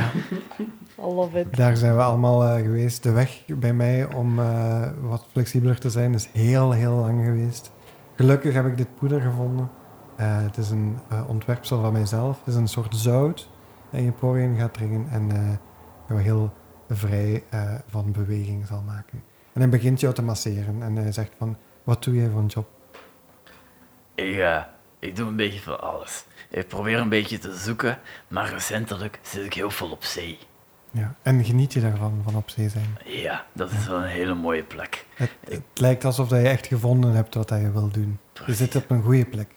I 1.00 1.02
love 1.02 1.40
it. 1.40 1.56
Daar 1.56 1.78
zijn 1.78 1.96
we 1.96 2.02
allemaal 2.02 2.44
eh, 2.44 2.62
geweest. 2.62 3.04
De 3.04 3.12
weg 3.12 3.42
bij 3.48 3.74
mij 3.74 4.14
om 4.14 4.40
eh, 4.40 4.90
wat 5.02 5.26
flexibeler 5.32 5.80
te 5.80 5.90
zijn 5.90 6.14
is 6.14 6.30
heel, 6.34 6.72
heel 6.72 6.94
lang 6.94 7.24
geweest. 7.24 7.72
Gelukkig 8.16 8.54
heb 8.54 8.66
ik 8.66 8.78
dit 8.78 8.96
poeder 8.96 9.22
gevonden. 9.22 9.70
Eh, 10.16 10.42
het 10.42 10.58
is 10.58 10.70
een 10.70 10.98
eh, 11.10 11.30
ontwerpsel 11.30 11.82
van 11.82 11.94
mijzelf. 11.94 12.38
Het 12.38 12.48
is 12.48 12.56
een 12.56 12.68
soort 12.68 12.96
zout 12.96 13.50
dat 13.90 14.02
je 14.02 14.12
poriën 14.12 14.58
gaat 14.58 14.74
dringen 14.74 15.08
en 15.12 15.32
eh 15.32 15.69
jou 16.10 16.22
heel 16.22 16.54
vrij 16.90 17.44
eh, 17.50 17.76
van 17.90 18.12
beweging 18.12 18.68
zal 18.68 18.82
maken. 18.82 19.24
En 19.54 19.62
hij 19.62 19.70
begint 19.70 20.00
jou 20.00 20.14
te 20.14 20.22
masseren 20.22 20.84
en 20.84 20.96
hij 20.96 21.12
zegt 21.12 21.32
van, 21.38 21.58
wat 21.84 22.04
doe 22.04 22.16
jij 22.16 22.30
voor 22.30 22.40
een 22.40 22.46
job? 22.46 22.70
Ik, 24.16 24.38
eh, 24.38 24.64
ik 25.00 25.16
doe 25.16 25.28
een 25.28 25.36
beetje 25.36 25.60
van 25.62 25.82
alles. 25.82 26.24
Ik 26.50 26.68
probeer 26.68 27.00
een 27.00 27.10
beetje 27.10 27.38
te 27.38 27.56
zoeken, 27.56 28.00
maar 28.28 28.50
recentelijk 28.50 29.20
zit 29.22 29.46
ik 29.46 29.54
heel 29.54 29.72
veel 29.72 29.92
op 29.92 30.04
zee. 30.04 30.38
Ja. 30.92 31.16
En 31.22 31.44
geniet 31.46 31.74
je 31.74 31.82
daarvan, 31.82 32.22
van 32.24 32.36
op 32.36 32.50
zee 32.50 32.70
zijn? 32.70 32.98
Ja, 33.06 33.46
dat 33.54 33.72
is 33.72 33.88
wel 33.88 33.98
een 33.98 34.10
hele 34.10 34.34
mooie 34.34 34.64
plek. 34.64 35.06
Het, 35.16 35.32
het 35.44 35.62
lijkt 35.74 36.06
alsof 36.06 36.28
dat 36.28 36.42
je 36.42 36.48
echt 36.48 36.68
gevonden 36.68 37.12
hebt 37.14 37.34
wat 37.34 37.48
dat 37.48 37.60
je 37.62 37.72
wil 37.72 37.90
doen. 37.90 38.20
Je 38.46 38.54
zit 38.54 38.76
op 38.76 38.90
een 38.90 39.02
goede 39.02 39.26
plek. 39.26 39.50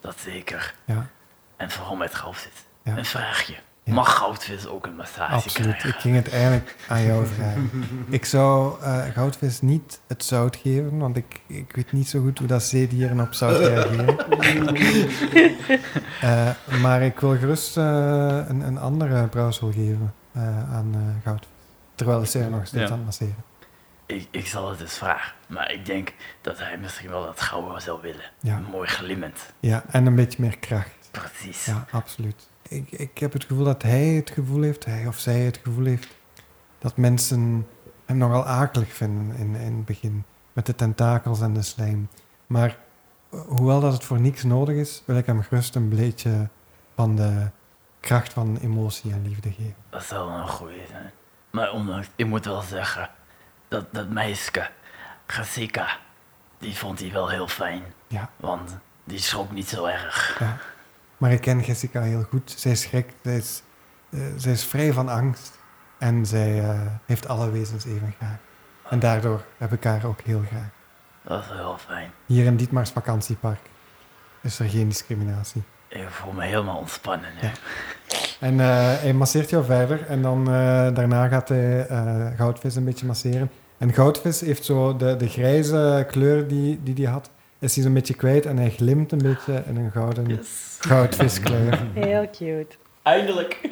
Dat 0.00 0.18
zeker. 0.18 0.74
Ja, 0.84 1.10
En 1.56 1.70
vooral 1.70 1.96
met 1.96 2.14
goudvis. 2.14 2.52
Ja. 2.82 2.96
Een 2.96 3.04
vraagje. 3.04 3.54
Ja. 3.88 3.94
Mag 3.94 4.16
goudvis 4.16 4.66
ook 4.66 4.86
een 4.86 4.96
massage 4.96 5.32
absoluut. 5.32 5.68
krijgen? 5.76 5.88
Ik 5.88 5.94
ging 5.96 6.14
het 6.16 6.30
eigenlijk 6.32 6.76
aan 6.88 7.02
jou 7.02 7.26
vragen. 7.26 7.70
Ik 8.08 8.24
zou 8.24 8.82
eh, 8.82 9.04
goudvis 9.12 9.60
niet 9.60 10.00
het 10.06 10.24
zout 10.24 10.56
geven, 10.56 10.98
want 10.98 11.16
ik, 11.16 11.40
ik 11.46 11.72
weet 11.76 11.92
niet 11.92 12.08
zo 12.08 12.20
goed 12.20 12.38
hoe 12.38 12.46
dat 12.46 12.62
zeedieren 12.62 13.20
op 13.20 13.32
zout 13.34 13.56
reageren. 13.56 14.16
Eh, 16.20 16.50
maar 16.82 17.02
ik 17.02 17.20
wil 17.20 17.36
gerust 17.38 17.76
eh, 17.76 17.84
een, 18.48 18.60
een 18.60 18.78
andere 18.78 19.26
brouwsel 19.28 19.72
geven 19.72 20.14
aan 20.72 21.20
goudvis. 21.24 21.48
Terwijl 21.94 22.26
ze 22.26 22.38
er 22.38 22.50
nog 22.50 22.66
steeds 22.66 22.82
Ja. 22.82 22.90
aan 22.90 22.96
het 22.96 23.04
masseren. 23.04 23.44
Ik, 24.06 24.28
ik 24.30 24.46
zal 24.46 24.70
het 24.70 24.80
eens 24.80 24.98
vragen. 24.98 25.32
Maar 25.46 25.72
ik 25.72 25.86
denk 25.86 26.12
dat 26.40 26.58
hij 26.58 26.78
misschien 26.78 27.10
wel 27.10 27.24
dat 27.24 27.40
gouden 27.40 27.82
zou 27.82 27.98
willen. 28.02 28.24
Ja. 28.40 28.58
Mooi 28.70 28.88
glimmend. 28.88 29.52
Ja, 29.60 29.82
en 29.90 30.06
een 30.06 30.14
beetje 30.14 30.42
meer 30.42 30.58
kracht. 30.58 30.90
Precies. 31.10 31.64
Ja, 31.64 31.84
absoluut. 31.90 32.48
Ik, 32.68 32.90
ik 32.90 33.18
heb 33.18 33.32
het 33.32 33.44
gevoel 33.44 33.64
dat 33.64 33.82
hij 33.82 34.06
het 34.06 34.30
gevoel 34.30 34.62
heeft, 34.62 34.84
hij 34.84 35.06
of 35.06 35.18
zij 35.18 35.40
het 35.40 35.60
gevoel 35.62 35.84
heeft, 35.84 36.16
dat 36.78 36.96
mensen 36.96 37.66
hem 38.04 38.16
nogal 38.16 38.44
akelig 38.44 38.92
vinden 38.92 39.36
in, 39.36 39.54
in 39.54 39.76
het 39.76 39.84
begin. 39.84 40.24
Met 40.52 40.66
de 40.66 40.74
tentakels 40.74 41.40
en 41.40 41.52
de 41.52 41.62
slijm. 41.62 42.08
Maar 42.46 42.78
eh, 43.30 43.40
hoewel 43.40 43.80
dat 43.80 43.92
het 43.92 44.04
voor 44.04 44.20
niks 44.20 44.42
nodig 44.44 44.76
is, 44.76 45.02
wil 45.04 45.16
ik 45.16 45.26
hem 45.26 45.42
gerust 45.42 45.74
een 45.74 45.88
beetje 45.88 46.48
van 46.94 47.16
de 47.16 47.50
kracht 48.00 48.32
van 48.32 48.56
emotie 48.56 49.12
en 49.12 49.22
liefde 49.22 49.52
geven. 49.52 49.74
Dat 49.90 50.04
zou 50.04 50.30
wel 50.30 50.38
een 50.38 50.48
goeie 50.48 50.86
zijn. 50.88 51.10
Maar 51.50 51.72
ondanks, 51.72 52.08
ik 52.16 52.26
moet 52.26 52.44
wel 52.44 52.60
zeggen, 52.60 53.10
dat, 53.68 53.86
dat 53.92 54.08
meisje, 54.08 54.70
Jessica, 55.26 55.98
die 56.58 56.76
vond 56.76 57.00
hij 57.00 57.12
wel 57.12 57.28
heel 57.28 57.48
fijn. 57.48 57.82
Ja. 58.06 58.30
Want 58.36 58.76
die 59.04 59.18
schrok 59.18 59.52
niet 59.52 59.68
zo 59.68 59.84
erg. 59.84 60.38
Ja. 60.38 60.56
Maar 61.18 61.32
ik 61.32 61.40
ken 61.40 61.60
Jessica 61.60 62.00
heel 62.00 62.22
goed. 62.22 62.54
Zij 62.56 62.74
schrikt, 62.74 63.14
zij 63.22 63.36
is, 63.36 63.62
eh, 64.10 64.20
zij 64.36 64.52
is 64.52 64.64
vrij 64.64 64.92
van 64.92 65.08
angst. 65.08 65.58
En 65.98 66.26
zij 66.26 66.60
eh, 66.60 66.80
heeft 67.06 67.28
alle 67.28 67.50
wezens 67.50 67.84
even 67.84 68.14
graag. 68.18 68.36
En 68.88 68.98
daardoor 68.98 69.44
heb 69.56 69.72
ik 69.72 69.84
haar 69.84 70.04
ook 70.04 70.20
heel 70.20 70.42
graag. 70.46 70.68
Dat 71.22 71.42
is 71.42 71.48
wel 71.48 71.56
heel 71.56 71.78
fijn. 71.78 72.10
Hier 72.26 72.44
in 72.44 72.56
Dietmars 72.56 72.90
vakantiepark 72.90 73.60
is 74.42 74.58
er 74.58 74.68
geen 74.68 74.88
discriminatie. 74.88 75.62
Ik 75.88 76.08
voel 76.08 76.32
me 76.32 76.44
helemaal 76.44 76.76
ontspannen. 76.76 77.30
nu. 77.34 77.48
Ja. 77.48 77.52
En 78.40 78.60
eh, 78.60 79.00
hij 79.00 79.12
masseert 79.12 79.50
jou 79.50 79.64
verder 79.64 80.06
en 80.06 80.22
dan 80.22 80.44
daarna 80.94 81.28
gaat 81.28 81.48
hij 81.48 81.86
goudvis 82.36 82.76
een 82.76 82.84
beetje 82.84 83.06
masseren. 83.06 83.50
En 83.78 83.92
goudvis 83.92 84.40
heeft 84.40 84.64
zo 84.64 84.96
de, 84.96 85.16
de 85.16 85.28
grijze 85.28 86.06
kleur 86.10 86.48
die 86.48 86.82
die 86.82 86.94
hij 86.94 87.12
had, 87.12 87.30
is 87.58 87.74
hij 87.74 87.84
zo'n 87.84 87.94
beetje 87.94 88.14
kwijt 88.14 88.46
en 88.46 88.56
hij 88.56 88.70
glimt 88.70 89.12
een 89.12 89.18
beetje 89.18 89.62
in 89.66 89.76
een 89.76 89.90
gouden 89.90 90.26
Yes. 90.26 90.76
goudviskleur. 90.80 91.86
Heel 91.94 92.30
cute. 92.30 92.76
Eindelijk. 93.02 93.70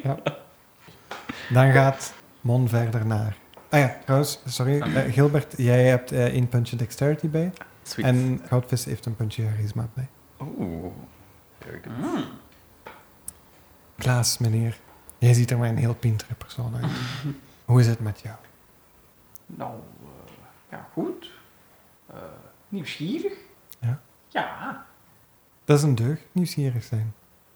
Dan 1.49 1.71
gaat 1.71 2.13
Mon 2.41 2.69
verder 2.69 3.05
naar... 3.05 3.37
Ah 3.69 3.79
ja, 3.79 3.97
trouwens, 4.03 4.39
sorry. 4.45 4.81
eh, 4.81 5.13
Gilbert, 5.13 5.53
jij 5.57 5.83
hebt 5.85 6.11
eh, 6.11 6.25
één 6.25 6.49
puntje 6.49 6.75
dexterity 6.75 7.29
bij. 7.29 7.51
Sweet. 7.83 8.05
En 8.05 8.41
goudvis 8.47 8.85
heeft 8.85 9.05
een 9.05 9.15
puntje 9.15 9.47
charisma 9.47 9.87
bij. 9.93 10.07
Oeh. 10.41 10.91
Very 11.59 11.79
good. 11.83 11.97
Mm. 11.97 12.23
Klaas, 13.97 14.37
meneer. 14.37 14.77
Jij 15.17 15.33
ziet 15.33 15.51
er 15.51 15.57
maar 15.57 15.69
een 15.69 15.77
heel 15.77 15.95
pintere 15.95 16.33
persoon 16.33 16.75
uit. 16.75 16.91
Hoe 17.65 17.79
is 17.79 17.87
het 17.87 17.99
met 17.99 18.19
jou? 18.19 18.35
Nou, 19.45 19.71
eh, 20.01 20.33
ja, 20.71 20.87
goed. 20.93 21.31
Eh, 22.09 22.15
nieuwsgierig. 22.69 23.33
Ja. 23.79 23.99
Ja, 24.27 24.85
Dat 25.65 25.77
is 25.77 25.83
een 25.83 25.95
deugd, 25.95 26.21
nieuwsgierig 26.31 26.83
zijn. 26.83 27.13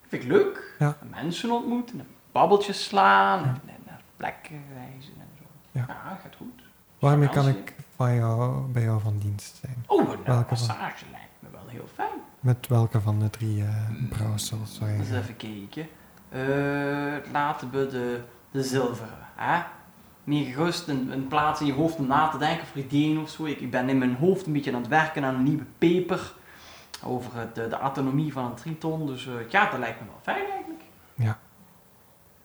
vind 0.08 0.24
ik 0.24 0.30
leuk. 0.30 0.76
Ja. 0.80 0.98
Mensen 1.10 1.52
ontmoeten, 1.52 2.00
en 2.00 2.08
babbeltjes 2.32 2.84
slaan, 2.84 3.44
en, 3.44 3.62
en 3.66 3.82
naar 3.86 4.02
plekken 4.18 4.64
reizen 4.74 5.14
en 5.20 5.28
zo. 5.38 5.44
Ja. 5.72 5.86
Ja, 5.88 6.20
gaat 6.24 6.36
goed. 6.38 6.64
Waarmee 7.00 7.30
kan 7.30 7.48
ik 7.48 7.76
van 7.96 8.16
jou, 8.16 8.62
bij 8.72 8.84
jou 8.84 9.02
van 9.02 9.18
dienst 9.18 9.56
zijn? 9.62 9.84
Oh, 9.88 10.00
een 10.00 10.06
Welke 10.24 10.24
van? 10.26 10.68
massage 10.68 11.06
lijkt 11.12 11.28
me 11.40 11.50
wel 11.52 11.68
heel 11.68 11.88
fijn. 11.94 12.20
Met 12.40 12.68
welke 12.68 13.02
van 13.02 13.20
de 13.20 13.30
drie 13.30 13.64
brouwsels 14.10 14.76
zou 14.76 14.90
je 14.90 14.98
Eens 14.98 15.12
even 15.12 15.38
kijken. 15.38 15.88
Eh, 16.30 17.32
laten 17.32 17.72
we 17.72 17.88
de, 17.88 18.22
de 18.52 18.64
zilveren. 18.64 19.18
Hè? 19.36 19.62
Meer 20.32 20.54
gerust 20.54 20.88
een, 20.88 21.12
een 21.12 21.28
plaats 21.28 21.60
in 21.60 21.66
je 21.66 21.74
hoofd 21.74 21.96
om 21.96 22.08
na 22.08 22.28
te 22.28 22.38
denken 22.38 22.68
voor 22.68 22.82
ideeën 22.82 23.20
of 23.20 23.30
zo. 23.30 23.46
Ik, 23.46 23.60
ik 23.60 23.72
ben 23.72 23.90
in 23.90 23.98
mijn 23.98 24.16
hoofd 24.16 24.46
een 24.46 24.54
beetje 24.54 24.74
aan 24.74 24.82
het 24.82 24.90
werken 24.90 25.24
aan 25.24 25.36
een 25.36 25.44
nieuwe 25.44 25.66
paper. 25.78 26.34
Over 27.04 27.40
het, 27.40 27.56
de, 27.56 27.68
de 27.68 27.76
autonomie 27.76 28.34
van 28.34 28.46
een 28.46 28.56
triton. 28.56 29.06
Dus 29.06 29.28
eh, 29.28 29.50
ja, 29.50 29.70
dat 29.70 29.80
lijkt 29.80 30.00
me 30.00 30.06
wel 30.06 30.20
fijn 30.22 30.46
eigenlijk. 30.46 30.82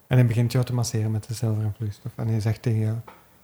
En 0.06 0.16
hij 0.16 0.26
begint 0.26 0.52
jou 0.52 0.64
te 0.64 0.74
masseren 0.74 1.10
met 1.10 1.28
de 1.28 1.34
zilveren 1.34 1.74
vloeistof. 1.76 2.12
En 2.16 2.28
hij 2.28 2.40
zegt 2.40 2.62
tegen 2.62 2.80
jou... 2.80 2.96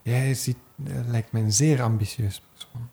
Jij 0.02 0.34
ziet, 0.34 0.56
eh, 0.86 0.94
lijkt 1.06 1.32
mij 1.32 1.42
een 1.42 1.52
zeer 1.52 1.82
ambitieus 1.82 2.42
persoon. 2.52 2.88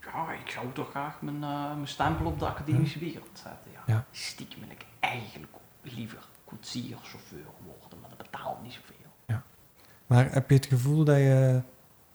Ja, 0.00 0.32
ik 0.32 0.50
zou 0.50 0.66
toch 0.72 0.90
graag 0.90 1.20
mijn, 1.20 1.42
eh, 1.42 1.74
mijn 1.74 1.88
stempel 1.88 2.26
op 2.26 2.38
de 2.38 2.46
academische 2.46 2.98
wereld 2.98 3.28
zetten. 3.32 3.70
Ja. 3.72 3.82
Ja. 3.86 4.04
Stiekem 4.10 4.60
wil 4.60 4.70
ik 4.70 4.84
eigenlijk 5.00 5.52
liever 5.82 6.18
koetsier, 6.44 6.96
chauffeur 7.02 7.46
worden, 7.64 8.00
maar 8.00 8.10
dat 8.16 8.30
betaalt 8.30 8.62
niet 8.62 8.72
zoveel. 8.72 8.97
Maar 10.08 10.32
heb 10.32 10.48
je 10.50 10.54
het 10.56 10.66
gevoel 10.66 11.04
dat 11.04 11.16
je 11.16 11.60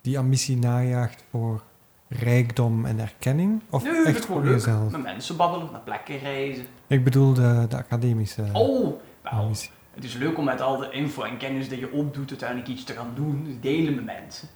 die 0.01 0.17
ambitie 0.17 0.57
najaagt 0.57 1.23
voor 1.29 1.63
rijkdom 2.07 2.85
en 2.85 2.99
erkenning? 2.99 3.61
Of 3.69 3.83
Nee, 3.83 3.93
dat 3.93 4.05
is 4.07 4.15
echt 4.15 4.25
gewoon 4.25 4.41
voor 4.41 4.49
leuk. 4.51 4.59
jezelf? 4.59 4.91
Met 4.91 5.01
mensen 5.03 5.35
babbelen, 5.37 5.71
naar 5.71 5.81
plekken 5.81 6.17
reizen. 6.17 6.65
Ik 6.87 7.03
bedoel 7.03 7.33
de, 7.33 7.65
de 7.69 7.77
academische 7.77 8.43
Oh, 8.53 8.93
wel. 9.21 9.51
Het 9.93 10.03
is 10.03 10.13
leuk 10.15 10.37
om 10.37 10.43
met 10.45 10.61
al 10.61 10.77
de 10.77 10.89
info 10.91 11.21
en 11.23 11.37
kennis 11.37 11.69
die 11.69 11.79
je 11.79 11.91
opdoet 11.91 12.29
uiteindelijk 12.29 12.69
iets 12.69 12.83
te 12.83 12.93
gaan 12.93 13.11
doen, 13.15 13.57
delen 13.61 13.95
met 13.95 14.05
mensen. 14.05 14.47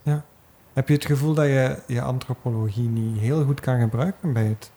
Heb 0.73 0.87
je 0.87 0.93
het 0.93 1.05
gevoel 1.05 1.33
dat 1.33 1.45
je 1.45 1.79
je 1.87 2.01
antropologie 2.01 2.87
niet 2.89 3.19
heel 3.19 3.43
goed 3.45 3.59
kan 3.59 3.79
gebruiken 3.79 4.33
bij 4.33 4.45
het 4.45 4.71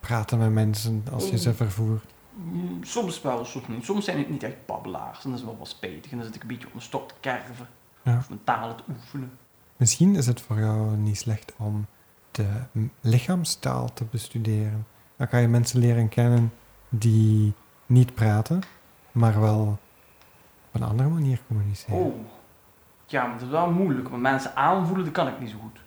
praten 0.00 0.38
met 0.38 0.50
mensen 0.52 1.04
als 1.12 1.28
je 1.28 1.38
ze 1.38 1.54
vervoert? 1.54 2.04
Mm, 2.34 2.84
Soms 2.84 3.22
wel, 3.22 3.44
soms 3.44 3.68
niet. 3.68 3.84
Soms 3.84 4.04
zijn 4.04 4.18
het 4.18 4.30
niet 4.30 4.42
echt 4.42 4.66
babbelaars 4.66 5.24
en 5.24 5.30
dat 5.30 5.38
is 5.38 5.44
wel 5.44 5.56
wat 5.58 5.68
spijtig. 5.68 6.10
En 6.10 6.16
dan 6.16 6.26
zit 6.26 6.34
ik 6.34 6.42
een 6.42 6.48
beetje 6.48 6.66
op 6.66 6.72
mijn 6.72 6.84
stok 6.84 7.08
te 7.08 7.14
kerven. 7.20 7.66
Ja. 8.06 8.16
Of 8.16 8.28
talen 8.44 8.76
te 8.76 8.82
oefenen. 8.88 9.30
Misschien 9.76 10.14
is 10.14 10.26
het 10.26 10.40
voor 10.40 10.58
jou 10.58 10.96
niet 10.96 11.16
slecht 11.16 11.54
om 11.56 11.86
de 12.30 12.46
lichaamstaal 13.00 13.92
te 13.92 14.04
bestuderen. 14.04 14.86
Dan 15.16 15.28
kan 15.28 15.40
je 15.40 15.48
mensen 15.48 15.80
leren 15.80 16.08
kennen 16.08 16.52
die 16.88 17.54
niet 17.86 18.14
praten, 18.14 18.60
maar 19.12 19.40
wel 19.40 19.78
op 20.66 20.80
een 20.80 20.82
andere 20.82 21.08
manier 21.08 21.40
communiceren. 21.46 21.98
Oh. 21.98 22.14
Ja, 23.06 23.22
maar 23.22 23.32
dat 23.32 23.42
is 23.42 23.48
wel 23.48 23.70
moeilijk. 23.70 24.08
Want 24.08 24.22
mensen 24.22 24.56
aanvoelen, 24.56 25.04
dat 25.04 25.14
kan 25.14 25.28
ik 25.28 25.40
niet 25.40 25.50
zo 25.50 25.56
goed. 25.62 25.80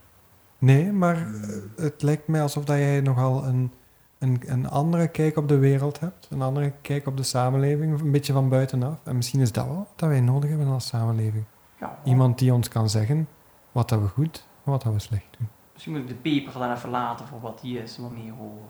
Nee, 0.57 0.91
maar 0.91 1.15
eh, 1.15 1.49
het 1.75 2.01
lijkt 2.01 2.27
mij 2.27 2.41
alsof 2.41 2.65
dat 2.65 2.77
jij 2.77 3.01
nogal 3.01 3.45
een, 3.45 3.71
een, 4.17 4.41
een 4.45 4.69
andere 4.69 5.07
kijk 5.07 5.37
op 5.37 5.47
de 5.47 5.57
wereld 5.57 5.99
hebt. 5.99 6.27
Een 6.29 6.41
andere 6.41 6.73
kijk 6.81 7.07
op 7.07 7.17
de 7.17 7.23
samenleving, 7.23 7.99
een 7.99 8.11
beetje 8.11 8.33
van 8.33 8.49
buitenaf. 8.49 8.99
En 9.03 9.15
misschien 9.15 9.39
is 9.39 9.51
dat 9.51 9.65
wel 9.65 9.87
wat 9.97 10.09
wij 10.09 10.21
nodig 10.21 10.49
hebben 10.49 10.67
als 10.67 10.87
samenleving. 10.87 11.43
Ja, 11.79 11.99
Iemand 12.03 12.37
die 12.39 12.53
ons 12.53 12.67
kan 12.67 12.89
zeggen 12.89 13.27
wat 13.71 13.89
dat 13.89 13.99
we 14.01 14.07
goed 14.07 14.45
en 14.63 14.71
wat 14.71 14.83
dat 14.83 14.93
we 14.93 14.99
slecht 14.99 15.37
doen. 15.37 15.49
Misschien 15.73 15.93
moet 15.93 16.01
ik 16.01 16.07
de 16.07 16.29
peper 16.29 16.53
dan 16.53 16.71
even 16.71 16.89
laten 16.89 17.27
voor 17.27 17.39
wat 17.39 17.61
die 17.61 17.81
is, 17.81 17.97
wat 17.97 18.11
meer 18.11 18.31
hoor. 18.31 18.69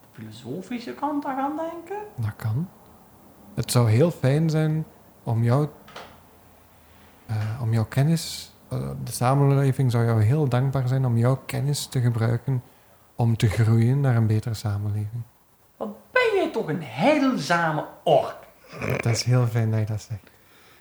De 0.00 0.06
filosofische 0.10 0.94
kant 0.94 1.24
aan 1.24 1.36
gaan 1.36 1.56
denken. 1.56 1.96
Dat 2.16 2.36
kan. 2.36 2.68
Het 3.54 3.70
zou 3.70 3.90
heel 3.90 4.10
fijn 4.10 4.50
zijn 4.50 4.86
om 5.22 5.42
jou, 5.42 5.68
eh, 7.26 7.36
om 7.62 7.72
jouw 7.72 7.84
kennis, 7.84 8.52
eh, 8.68 8.90
de 9.04 9.12
samenleving 9.12 9.90
zou 9.90 10.04
jou 10.04 10.22
heel 10.22 10.48
dankbaar 10.48 10.88
zijn 10.88 11.04
om 11.04 11.16
jouw 11.16 11.42
kennis 11.46 11.86
te 11.86 12.00
gebruiken 12.00 12.62
om 13.14 13.36
te 13.36 13.48
groeien 13.48 14.00
naar 14.00 14.16
een 14.16 14.26
betere 14.26 14.54
samenleving. 14.54 15.22
Wat 15.76 15.88
ben 16.12 16.34
jij 16.34 16.50
toch 16.52 16.68
een 16.68 16.82
heilzame 16.82 17.86
ork? 18.04 18.36
Dat 18.80 19.06
is 19.06 19.22
heel 19.22 19.46
fijn 19.46 19.70
dat 19.70 19.80
je 19.80 19.86
dat 19.86 20.02
zegt. 20.02 20.30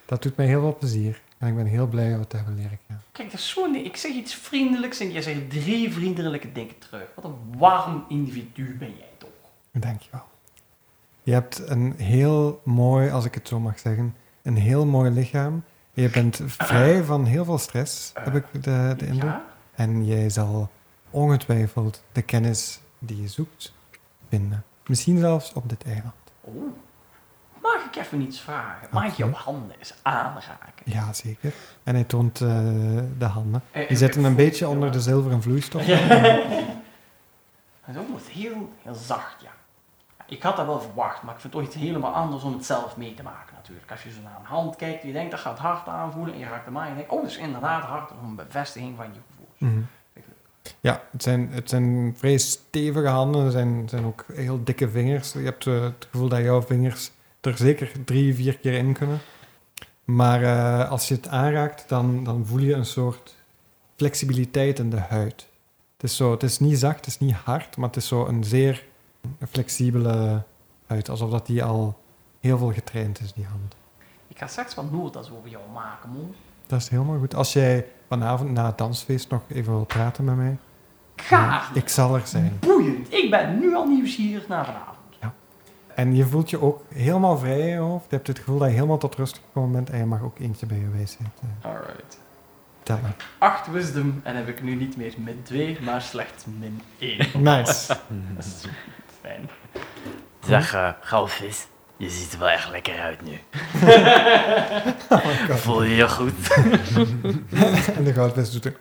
Dat 0.05 0.21
doet 0.21 0.35
mij 0.35 0.45
heel 0.45 0.61
veel 0.61 0.77
plezier 0.77 1.21
en 1.37 1.47
ik 1.47 1.55
ben 1.55 1.65
heel 1.65 1.87
blij 1.87 2.09
jou 2.09 2.25
te 2.25 2.35
hebben 2.35 2.55
leren 2.55 2.79
kennen. 2.87 3.05
Kijk, 3.11 3.31
dat 3.31 3.39
is 3.39 3.49
zo. 3.49 3.73
Ik 3.73 3.97
zeg 3.97 4.11
iets 4.11 4.35
vriendelijks 4.35 4.99
en 4.99 5.11
jij 5.11 5.21
zegt 5.21 5.49
drie 5.49 5.93
vriendelijke 5.93 6.51
dingen 6.51 6.77
terug. 6.79 7.07
Wat 7.15 7.25
een 7.25 7.57
warm 7.57 8.05
individu 8.09 8.75
ben 8.79 8.93
jij 8.97 9.09
toch? 9.17 9.29
Dankjewel. 9.71 10.25
Je 11.23 11.33
hebt 11.33 11.69
een 11.69 11.93
heel 11.97 12.61
mooi, 12.63 13.09
als 13.09 13.25
ik 13.25 13.33
het 13.33 13.47
zo 13.47 13.59
mag 13.59 13.79
zeggen, 13.79 14.15
een 14.41 14.57
heel 14.57 14.85
mooi 14.85 15.11
lichaam. 15.11 15.63
Je 15.93 16.09
bent 16.09 16.41
vrij 16.45 17.03
van 17.03 17.25
heel 17.25 17.45
veel 17.45 17.57
stress, 17.57 18.11
heb 18.13 18.35
ik 18.35 18.63
de, 18.63 18.93
de 18.97 19.05
indruk. 19.05 19.23
Ja? 19.23 19.45
En 19.75 20.05
jij 20.05 20.29
zal 20.29 20.69
ongetwijfeld 21.09 22.03
de 22.11 22.21
kennis 22.21 22.79
die 22.99 23.21
je 23.21 23.27
zoekt 23.27 23.73
vinden. 24.29 24.63
Misschien 24.87 25.17
zelfs 25.17 25.53
op 25.53 25.69
dit 25.69 25.83
eiland. 25.83 26.15
Oh. 26.41 26.53
Ik 27.97 28.03
even 28.03 28.21
iets 28.21 28.39
vragen? 28.39 28.87
Mag 28.91 29.05
ik 29.05 29.13
jouw 29.13 29.31
handen 29.31 29.75
eens 29.79 29.93
aanraken? 30.01 30.83
Ja, 30.83 31.13
zeker. 31.13 31.53
En 31.83 31.93
hij 31.95 32.03
toont 32.03 32.41
eh, 32.41 32.47
de 33.17 33.25
handen. 33.25 33.61
Eh, 33.71 33.87
Die 33.87 33.97
zitten 33.97 34.23
een 34.23 34.35
beetje 34.35 34.67
onder 34.67 34.91
de 34.91 35.01
zilveren 35.01 35.41
vloeistof. 35.41 35.85
Het 37.81 37.95
is 37.95 38.01
ook 38.01 38.09
nog 38.09 38.19
heel, 38.31 38.69
heel 38.83 38.95
zacht, 38.95 39.41
ja. 39.41 39.51
Ik 40.25 40.43
had 40.43 40.55
dat 40.55 40.65
wel 40.65 40.81
verwacht, 40.81 41.23
maar 41.23 41.33
ik 41.33 41.39
vind 41.39 41.53
het 41.53 41.61
toch 41.63 41.71
iets 41.71 41.81
helemaal 41.85 42.13
anders 42.13 42.43
om 42.43 42.53
het 42.53 42.65
zelf 42.65 42.97
mee 42.97 43.13
te 43.13 43.23
maken 43.23 43.55
natuurlijk. 43.55 43.91
Als 43.91 44.03
je 44.03 44.11
zo 44.11 44.21
naar 44.23 44.35
een 44.39 44.45
hand 44.45 44.75
kijkt, 44.75 45.03
je 45.03 45.11
denkt 45.11 45.31
dat 45.31 45.39
gaat 45.39 45.57
hard 45.57 45.87
aanvoelen 45.87 46.33
en 46.33 46.39
je 46.39 46.45
raakt 46.45 46.65
hem 46.65 46.77
aan 46.77 46.83
en 46.83 46.89
je 46.89 46.95
denkt, 46.95 47.11
oh, 47.11 47.21
dat 47.21 47.29
is 47.29 47.37
inderdaad 47.37 47.83
hard. 47.83 48.11
Een 48.23 48.35
bevestiging 48.35 48.95
van 48.97 49.05
je 49.13 49.19
gevoel. 49.29 49.69
Mhm. 49.69 49.81
Ja, 50.79 51.01
het 51.11 51.23
zijn, 51.23 51.49
het 51.51 51.69
zijn 51.69 52.13
vrij 52.17 52.37
stevige 52.37 53.07
handen. 53.07 53.45
Er 53.45 53.51
zijn, 53.51 53.89
zijn 53.89 54.05
ook 54.05 54.25
heel 54.33 54.63
dikke 54.63 54.89
vingers. 54.89 55.33
Je 55.33 55.39
hebt 55.39 55.67
eh, 55.67 55.81
het 55.81 56.07
gevoel 56.11 56.29
dat 56.29 56.39
jouw 56.39 56.61
vingers 56.61 57.11
er 57.47 57.57
zeker 57.57 57.91
drie, 58.05 58.35
vier 58.35 58.57
keer 58.57 58.73
in 58.73 58.93
kunnen. 58.93 59.19
Maar 60.05 60.43
eh, 60.43 60.91
als 60.91 61.07
je 61.07 61.13
het 61.13 61.27
aanraakt, 61.27 61.89
dan, 61.89 62.23
dan 62.23 62.45
voel 62.45 62.59
je 62.59 62.73
een 62.73 62.85
soort 62.85 63.35
flexibiliteit 63.95 64.79
in 64.79 64.89
de 64.89 64.99
huid. 64.99 65.47
Het 65.93 66.09
is, 66.09 66.15
zo, 66.15 66.31
het 66.31 66.43
is 66.43 66.59
niet 66.59 66.79
zacht, 66.79 66.95
het 66.95 67.07
is 67.07 67.19
niet 67.19 67.35
hard, 67.35 67.77
maar 67.77 67.87
het 67.87 67.97
is 67.97 68.07
zo 68.07 68.25
een 68.25 68.43
zeer 68.43 68.85
flexibele 69.49 70.43
huid. 70.85 71.09
Alsof 71.09 71.29
dat 71.29 71.45
die 71.45 71.63
al 71.63 71.99
heel 72.39 72.57
veel 72.57 72.71
getraind 72.73 73.19
is, 73.19 73.33
die 73.33 73.45
hand. 73.45 73.75
Ik 74.27 74.37
ga 74.37 74.47
straks 74.47 74.75
wat 74.75 74.91
notas 74.91 75.31
over 75.31 75.49
jou 75.49 75.63
maken, 75.73 76.09
man. 76.09 76.35
Dat 76.67 76.81
is 76.81 76.89
helemaal 76.89 77.19
goed. 77.19 77.35
Als 77.35 77.53
jij 77.53 77.85
vanavond 78.07 78.51
na 78.51 78.65
het 78.65 78.77
dansfeest 78.77 79.29
nog 79.29 79.41
even 79.47 79.73
wil 79.73 79.85
praten 79.85 80.23
met 80.23 80.35
mij, 80.35 80.57
Gaaf! 81.15 81.71
ik 81.73 81.89
zal 81.89 82.15
er 82.15 82.27
zijn. 82.27 82.57
Boeiend! 82.59 83.13
Ik 83.13 83.29
ben 83.29 83.59
nu 83.59 83.75
al 83.75 83.87
nieuwsgierig 83.87 84.47
naar 84.47 84.65
vanavond. 84.65 84.96
En 85.97 86.15
je 86.15 86.25
voelt 86.25 86.49
je 86.49 86.61
ook 86.61 86.81
helemaal 86.93 87.37
vrij 87.37 87.59
in 87.59 87.67
je 87.67 87.77
hoofd. 87.77 88.05
Je 88.09 88.15
hebt 88.15 88.27
het 88.27 88.37
gevoel 88.39 88.57
dat 88.57 88.67
je 88.67 88.73
helemaal 88.73 88.97
tot 88.97 89.15
rust 89.15 89.41
gekomen 89.45 89.71
bent. 89.71 89.89
En 89.89 89.97
je 89.97 90.05
mag 90.05 90.21
ook 90.21 90.39
eentje 90.39 90.65
bij 90.65 90.77
je 90.77 90.89
wijsheid 90.89 91.29
eh, 91.41 91.69
Alright. 91.71 92.19
tellen. 92.83 93.15
Acht 93.37 93.71
wisdom 93.71 94.21
en 94.23 94.35
heb 94.35 94.47
ik 94.47 94.63
nu 94.63 94.75
niet 94.75 94.97
meer 94.97 95.13
min 95.17 95.39
2, 95.43 95.77
maar 95.81 96.01
slechts 96.01 96.45
min 96.59 96.81
1. 96.99 97.17
Nice. 97.55 97.87
Dat 98.35 98.45
is 98.45 98.61
zo 98.61 98.69
fijn. 99.21 99.49
Zeg, 100.45 100.73
eh 100.73 100.89
Goudvis, 101.01 101.67
je 101.97 102.09
ziet 102.09 102.33
er 102.33 102.39
wel 102.39 102.49
echt 102.49 102.69
lekker 102.69 102.99
uit 102.99 103.21
nu. 103.21 103.39
Voel 105.63 105.83
je 105.83 105.95
je 105.95 106.09
goed? 106.09 106.53
en 107.95 108.03
de 108.03 108.13
goudvis 108.13 108.51
doet 108.51 108.65
er... 108.65 108.75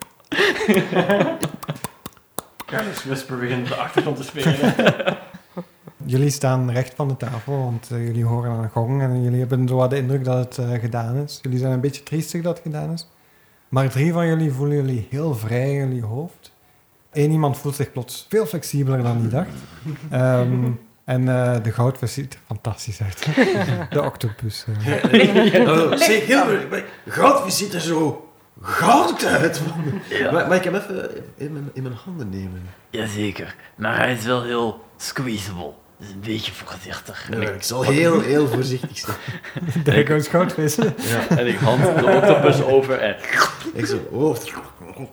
Carlos 2.66 3.04
Whisper 3.04 3.38
begint 3.38 3.62
op 3.62 3.68
de 3.68 3.74
achtergrond 3.82 4.16
te 4.16 4.22
spelen. 4.22 4.74
Jullie 6.06 6.30
staan 6.30 6.70
recht 6.70 6.94
van 6.94 7.08
de 7.08 7.16
tafel, 7.16 7.58
want 7.58 7.90
eh, 7.90 8.06
jullie 8.06 8.24
horen 8.24 8.50
een 8.50 8.70
gong. 8.70 9.02
En 9.02 9.22
jullie 9.22 9.38
hebben 9.38 9.68
zo 9.68 9.76
wat 9.76 9.90
de 9.90 9.96
indruk 9.96 10.24
dat 10.24 10.36
het 10.38 10.58
eh, 10.58 10.80
gedaan 10.80 11.16
is. 11.16 11.38
Jullie 11.42 11.58
zijn 11.58 11.72
een 11.72 11.80
beetje 11.80 12.02
triestig 12.02 12.42
dat 12.42 12.54
het 12.54 12.62
gedaan 12.62 12.92
is. 12.92 13.08
Maar 13.68 13.88
drie 13.90 14.12
van 14.12 14.26
jullie 14.26 14.52
voelen 14.52 14.76
jullie 14.76 15.06
heel 15.10 15.34
vrij 15.34 15.70
in 15.70 15.76
jullie 15.88 16.02
hoofd. 16.04 16.52
Eén 17.12 17.30
iemand 17.30 17.58
voelt 17.58 17.74
zich 17.74 17.92
plots 17.92 18.26
veel 18.28 18.46
flexibeler 18.46 19.02
dan 19.02 19.20
die 19.20 19.28
dacht. 19.28 19.48
Ehm, 20.10 20.70
en 21.04 21.28
eh, 21.28 21.62
de 21.62 21.72
goudvis 21.72 22.12
ziet 22.12 22.34
er 22.34 22.40
fantastisch 22.46 23.00
uit. 23.02 23.26
de 23.94 24.02
octopus. 24.02 24.64
Oh, 24.68 25.92
zeg, 25.96 26.28
maar 26.70 26.84
goudvis 27.06 27.56
ziet 27.56 27.74
er 27.74 27.80
zo 27.80 28.30
goud 28.60 29.24
uit. 29.24 29.62
Ja, 30.08 30.32
Maar, 30.32 30.48
maar 30.48 30.56
ik 30.56 30.64
hem 30.64 30.74
even 30.74 31.10
in 31.36 31.52
mijn, 31.52 31.70
in 31.72 31.82
mijn 31.82 31.94
handen 31.94 32.28
nemen. 32.28 32.62
jazeker. 32.90 33.56
Maar 33.76 33.96
hij 33.96 34.12
is 34.12 34.24
wel 34.24 34.42
heel 34.42 34.84
squeezable. 34.96 35.72
Dus 35.98 36.08
een 36.10 36.20
beetje 36.20 36.52
voorzichtig. 36.52 37.30
En 37.30 37.42
ik, 37.42 37.62
zal 37.62 37.82
heel, 37.82 38.20
heel 38.20 38.48
voorzichtig 38.48 38.98
zijn. 38.98 39.16
There 39.84 40.06
goes 40.06 40.28
goudvis. 40.28 40.74
Ja. 40.74 41.28
en 41.38 41.46
ik 41.46 41.56
hand 41.58 41.82
de 41.82 42.04
octopus 42.06 42.62
over 42.62 42.98
en... 42.98 43.16
Ik 43.74 43.86
zo, 43.86 44.08
oh, 44.10 44.36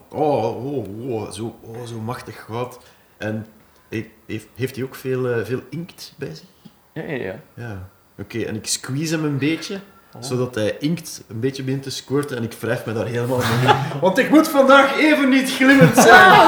oh, 0.08 0.64
oh, 0.64 1.10
oh, 1.10 1.30
zo, 1.30 1.58
oh, 1.60 1.84
zo 1.86 2.00
machtig 2.00 2.44
goud. 2.44 2.78
En 3.16 3.46
he- 3.88 4.10
heeft, 4.26 4.46
heeft 4.54 4.74
hij 4.76 4.84
ook 4.84 4.94
veel, 4.94 5.28
eh, 5.32 5.44
veel 5.44 5.60
inkt 5.70 6.14
bij 6.16 6.34
zich? 6.34 6.46
Ja, 6.92 7.02
ja, 7.02 7.22
ja. 7.24 7.40
Ja. 7.54 7.88
Oké, 8.18 8.40
en 8.42 8.54
ik 8.56 8.66
squeeze 8.66 9.14
hem 9.14 9.24
een 9.24 9.38
beetje, 9.38 9.80
zodat 10.20 10.54
hij 10.54 10.76
inkt 10.78 11.22
een 11.28 11.40
beetje 11.40 11.62
begint 11.62 11.82
te 11.82 11.90
squirten 11.90 12.36
en 12.36 12.42
ik 12.42 12.52
wrijf 12.60 12.84
me 12.84 12.92
daar 12.92 13.06
helemaal 13.06 13.38
mee. 13.38 13.74
Want 14.00 14.18
ik 14.18 14.30
moet 14.30 14.48
vandaag 14.48 14.96
even 14.98 15.28
niet 15.28 15.50
glimmend 15.54 15.96
zijn. 15.96 16.30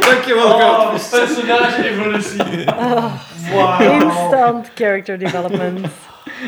Dankjewel, 0.00 0.58
goudvis. 0.58 1.08
personage-evolutie. 1.08 2.64
Instant 3.78 4.70
character 4.74 5.18
development. 5.18 5.86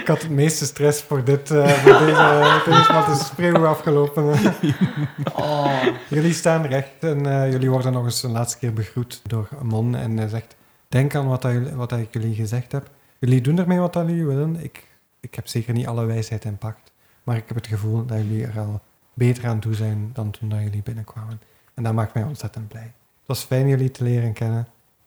Ik 0.01 0.07
had 0.07 0.23
het 0.23 0.31
meeste 0.31 0.65
stress 0.65 1.03
voor, 1.03 1.25
dit, 1.25 1.51
eh, 1.51 1.69
voor 1.69 1.99
deze 1.99 2.61
deze 2.65 2.93
wat 2.93 3.09
is 3.19 3.27
spreeuw 3.27 3.67
afgelopen. 3.67 4.35
Oh. 5.35 5.83
jullie 6.09 6.33
staan 6.33 6.67
recht 6.67 6.89
en 7.01 7.27
eh, 7.27 7.51
jullie 7.53 7.71
worden 7.71 7.93
nog 7.93 8.05
eens 8.05 8.23
een 8.23 8.31
laatste 8.33 8.59
keer 8.59 8.73
begroet 8.73 9.21
door 9.27 9.49
Mon. 9.63 9.95
En 9.97 10.17
hij 10.17 10.29
zegt, 10.29 10.57
denk 10.89 11.15
aan 11.15 11.29
wat, 11.29 11.43
dat 11.43 11.53
jullie- 11.53 11.75
wat 11.75 11.89
dat 11.91 11.99
ik 11.99 12.09
jullie 12.11 12.35
gezegd 12.35 12.73
heb. 12.73 12.87
Jullie 13.19 13.41
doen 13.41 13.59
ermee 13.59 13.79
wat 13.79 13.95
jullie 13.95 14.27
willen. 14.27 14.57
Ik, 14.65 14.89
ik 15.21 15.35
heb 15.35 15.47
zeker 15.47 15.73
niet 15.73 15.87
alle 15.87 16.05
wijsheid 16.05 16.45
in 16.45 16.59
pacht. 16.59 16.93
Maar 17.23 17.37
ik 17.37 17.45
heb 17.47 17.57
het 17.57 17.67
gevoel 17.67 18.07
dat 18.07 18.19
jullie 18.19 18.47
er 18.47 18.59
al 18.59 18.81
beter 19.15 19.47
aan 19.47 19.61
toe 19.61 19.75
zijn 19.75 20.11
dan 20.13 20.31
toen 20.31 20.49
dat 20.49 20.61
jullie 20.61 20.83
binnenkwamen. 20.83 21.41
En 21.75 21.83
dat 21.83 21.93
maakt 21.93 22.15
mij 22.15 22.23
ontzettend 22.23 22.69
blij. 22.69 22.83
Het 22.83 23.27
was 23.27 23.43
fijn 23.43 23.69
jullie 23.69 23.91
te 23.91 24.05
leren 24.05 24.33
kennen. 24.33 24.67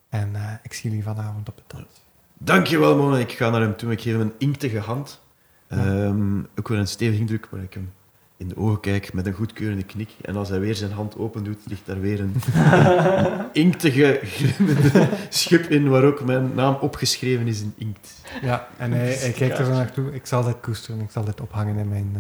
En 0.09 0.35
eh, 0.35 0.53
ik 0.63 0.73
zie 0.73 0.89
jullie 0.89 1.05
vanavond 1.05 1.49
op 1.49 1.57
de 1.57 1.63
dans. 1.67 2.01
Dankjewel, 2.37 2.97
man. 2.97 3.17
Ik 3.17 3.31
ga 3.31 3.49
naar 3.49 3.61
hem 3.61 3.75
toe. 3.75 3.91
Ik 3.91 4.01
geef 4.01 4.13
hem 4.13 4.21
een 4.21 4.33
inktige 4.37 4.79
hand. 4.79 5.21
Ehm, 5.67 6.39
ook 6.39 6.67
weer 6.67 6.77
een 6.77 6.87
stevige 6.87 7.19
indruk, 7.19 7.47
maar 7.51 7.61
ik 7.61 7.73
hem 7.73 7.93
in 8.39 8.47
de 8.47 8.57
ogen 8.57 8.79
kijk 8.79 9.13
met 9.13 9.25
een 9.25 9.33
goedkeurende 9.33 9.83
knik. 9.83 10.09
En 10.21 10.35
als 10.35 10.49
hij 10.49 10.59
weer 10.59 10.75
zijn 10.75 10.91
hand 10.91 11.17
open 11.17 11.43
doet, 11.43 11.57
ligt 11.65 11.85
daar 11.85 11.99
weer 11.99 12.19
een, 12.19 12.35
een 12.53 13.53
inktige, 13.63 14.19
glimmende 14.23 15.09
schub 15.29 15.69
in, 15.69 15.89
waar 15.89 16.03
ook 16.03 16.25
mijn 16.25 16.53
naam 16.53 16.75
opgeschreven 16.75 17.47
is 17.47 17.61
in 17.61 17.73
inkt. 17.77 18.15
Ja, 18.41 18.67
en 18.77 18.91
hij, 18.91 19.13
hij 19.13 19.31
kijkt 19.31 19.57
er 19.57 19.65
zo 19.65 19.71
naartoe. 19.71 20.13
Ik 20.13 20.25
zal 20.25 20.43
dit 20.43 20.59
koesteren, 20.61 21.01
ik 21.01 21.11
zal 21.11 21.23
dit 21.23 21.41
ophangen 21.41 21.77
in 21.77 21.87
mijn, 21.89 22.15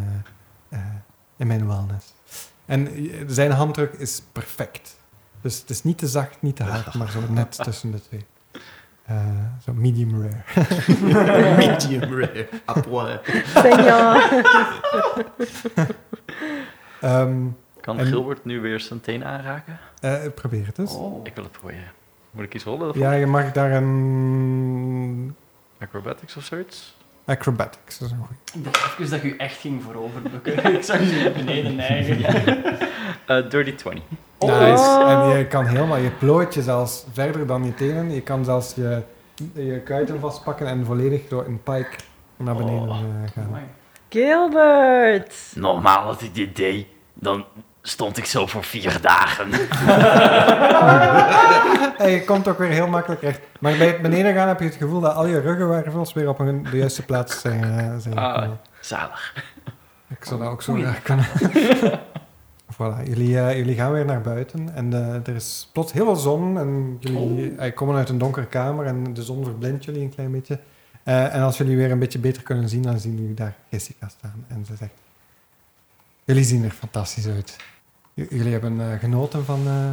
eh, 0.69 0.79
eh, 0.79 0.85
in 1.37 1.47
mijn 1.47 1.67
wellness. 1.67 2.13
En 2.65 2.89
zijn 3.27 3.51
handdruk 3.51 3.93
is 3.93 4.21
perfect. 4.31 4.97
Dus 5.41 5.59
het 5.59 5.69
is 5.69 5.83
niet 5.83 5.97
te 5.97 6.07
zacht, 6.07 6.41
niet 6.41 6.55
te 6.55 6.63
hard, 6.73 6.93
maar 6.93 7.11
zo 7.11 7.19
net 7.29 7.63
tussen 7.63 7.91
de 7.91 8.01
twee. 8.01 8.25
Eh, 9.09 9.15
zo 9.63 9.73
medium 9.73 10.21
rare. 10.21 10.43
Medium 11.67 12.13
rare. 12.19 12.47
À 12.65 12.73
point. 12.81 13.19
Senja. 13.55 14.21
Ehm, 17.01 17.45
Kan 17.81 17.99
En- 17.99 18.05
Gilbert 18.05 18.45
nu 18.45 18.61
weer 18.61 18.79
zijn 18.79 19.01
teen 19.01 19.25
aanraken? 19.25 19.79
eh, 20.01 20.15
probeer 20.35 20.65
het 20.65 20.77
eens. 20.77 20.93
Oh. 20.95 21.19
Ik 21.23 21.35
wil 21.35 21.43
het 21.43 21.53
proberen. 21.53 21.91
Moet 22.31 22.43
ik 22.43 22.53
iets 22.53 22.63
rollen? 22.63 22.89
Of 22.89 22.95
Ja, 22.95 23.11
je 23.11 23.25
mag 23.25 23.51
daar 23.51 23.71
een 23.71 25.35
Acrobatics 25.79 26.35
of 26.35 26.43
zoiets? 26.43 26.97
Acrobatics. 27.29 27.97
Dat 27.97 28.07
is 28.07 28.13
een 28.13 28.19
goeie. 28.25 28.39
Ik 28.53 28.73
dacht 28.73 28.99
even 28.99 29.09
dat 29.09 29.21
je 29.21 29.35
echt 29.35 29.57
ging 29.57 29.83
vooroverbukken. 29.83 30.63
Ik 30.75 30.83
zag 30.83 30.99
je 30.99 31.31
beneden 31.37 31.75
neigen. 31.75 32.23
Eh 33.25 33.49
dirty 33.49 33.75
20. 33.75 34.03
Nice. 34.39 35.03
En 35.07 35.37
je 35.37 35.45
kan 35.49 35.65
helemaal, 35.65 35.97
je 35.97 36.09
plooit 36.11 36.53
je 36.53 36.61
zelfs 36.61 37.05
verder 37.13 37.47
dan 37.47 37.65
je 37.65 37.73
tenen. 37.73 38.11
Je 38.11 38.21
kan 38.21 38.43
zelfs 38.45 38.75
je, 38.75 39.01
je 39.53 39.81
kuiten 39.85 40.19
vastpakken 40.19 40.67
en 40.67 40.85
volledig 40.85 41.27
door 41.27 41.45
een 41.45 41.63
pike 41.63 41.95
naar 42.37 42.55
beneden 42.55 42.89
Oh. 42.89 42.97
eh, 42.99 43.31
gaan. 43.33 43.59
Gilbert. 44.09 45.35
Normaal 45.55 45.99
als 46.07 46.21
ik 46.21 46.35
dit 46.35 46.55
deed, 46.55 46.87
dan 47.13 47.45
stond 47.81 48.17
ik 48.17 48.25
zo 48.25 48.45
voor 48.47 48.63
vier 48.63 48.97
dagen. 49.01 49.47
En 51.97 52.09
je 52.11 52.23
komt 52.25 52.47
ook 52.47 52.57
weer 52.57 52.69
heel 52.69 52.87
makkelijk 52.87 53.21
recht. 53.21 53.39
Maar 53.59 53.77
bij 53.77 53.87
het 53.87 54.01
beneden 54.01 54.33
gaan 54.33 54.47
heb 54.47 54.59
je 54.59 54.65
het 54.65 54.75
gevoel 54.75 54.99
dat 54.99 55.15
al 55.15 55.25
je 55.25 55.39
ruggenwervels 55.39 56.13
weer 56.13 56.29
op 56.29 56.37
hun, 56.37 56.63
de 56.71 56.77
juiste 56.77 57.05
plaats 57.05 57.41
zijn, 57.41 57.63
eh, 57.63 57.95
zijn 57.97 58.17
Ah. 58.17 58.47
Zalig. 58.79 59.33
Ik 60.09 60.25
zou 60.25 60.39
dat 60.39 60.49
ook 60.49 60.61
zo 60.61 60.73
graag 60.73 61.01
kunnen. 61.01 61.25
voilà, 62.73 63.03
jullie, 63.03 63.39
eh, 63.39 63.57
jullie 63.57 63.75
gaan 63.75 63.91
weer 63.91 64.05
naar 64.05 64.21
buiten 64.21 64.69
en 64.75 64.93
eh, 64.93 65.27
er 65.27 65.35
is 65.35 65.69
plots 65.73 65.93
heel 65.93 66.05
veel 66.05 66.15
zon 66.15 66.57
en 66.59 66.97
jullie 66.99 67.55
eh, 67.55 67.75
komen 67.75 67.95
uit 67.95 68.09
een 68.09 68.17
donkere 68.17 68.45
kamer 68.45 68.85
en 68.85 69.13
de 69.13 69.23
zon 69.23 69.43
verblindt 69.43 69.85
jullie 69.85 70.01
een 70.01 70.13
klein 70.15 70.31
beetje. 70.31 70.59
Eh, 71.03 71.35
en 71.35 71.41
als 71.41 71.57
jullie 71.57 71.77
weer 71.77 71.91
een 71.91 71.99
beetje 71.99 72.19
beter 72.19 72.43
kunnen 72.43 72.69
zien, 72.69 72.81
dan 72.81 72.99
zien 72.99 73.15
jullie 73.17 73.33
daar 73.35 73.55
Jessica 73.69 74.07
staan 74.07 74.45
en 74.47 74.65
ze 74.65 74.75
zegt, 74.75 74.93
jullie 76.29 76.43
zien 76.43 76.63
er 76.63 76.71
fantastisch 76.71 77.27
uit. 77.27 77.55
J- 78.13 78.25
jullie 78.29 78.51
hebben 78.51 78.91
eh, 78.91 78.99
genoten 78.99 79.45
van, 79.45 79.67
eh, 79.67 79.91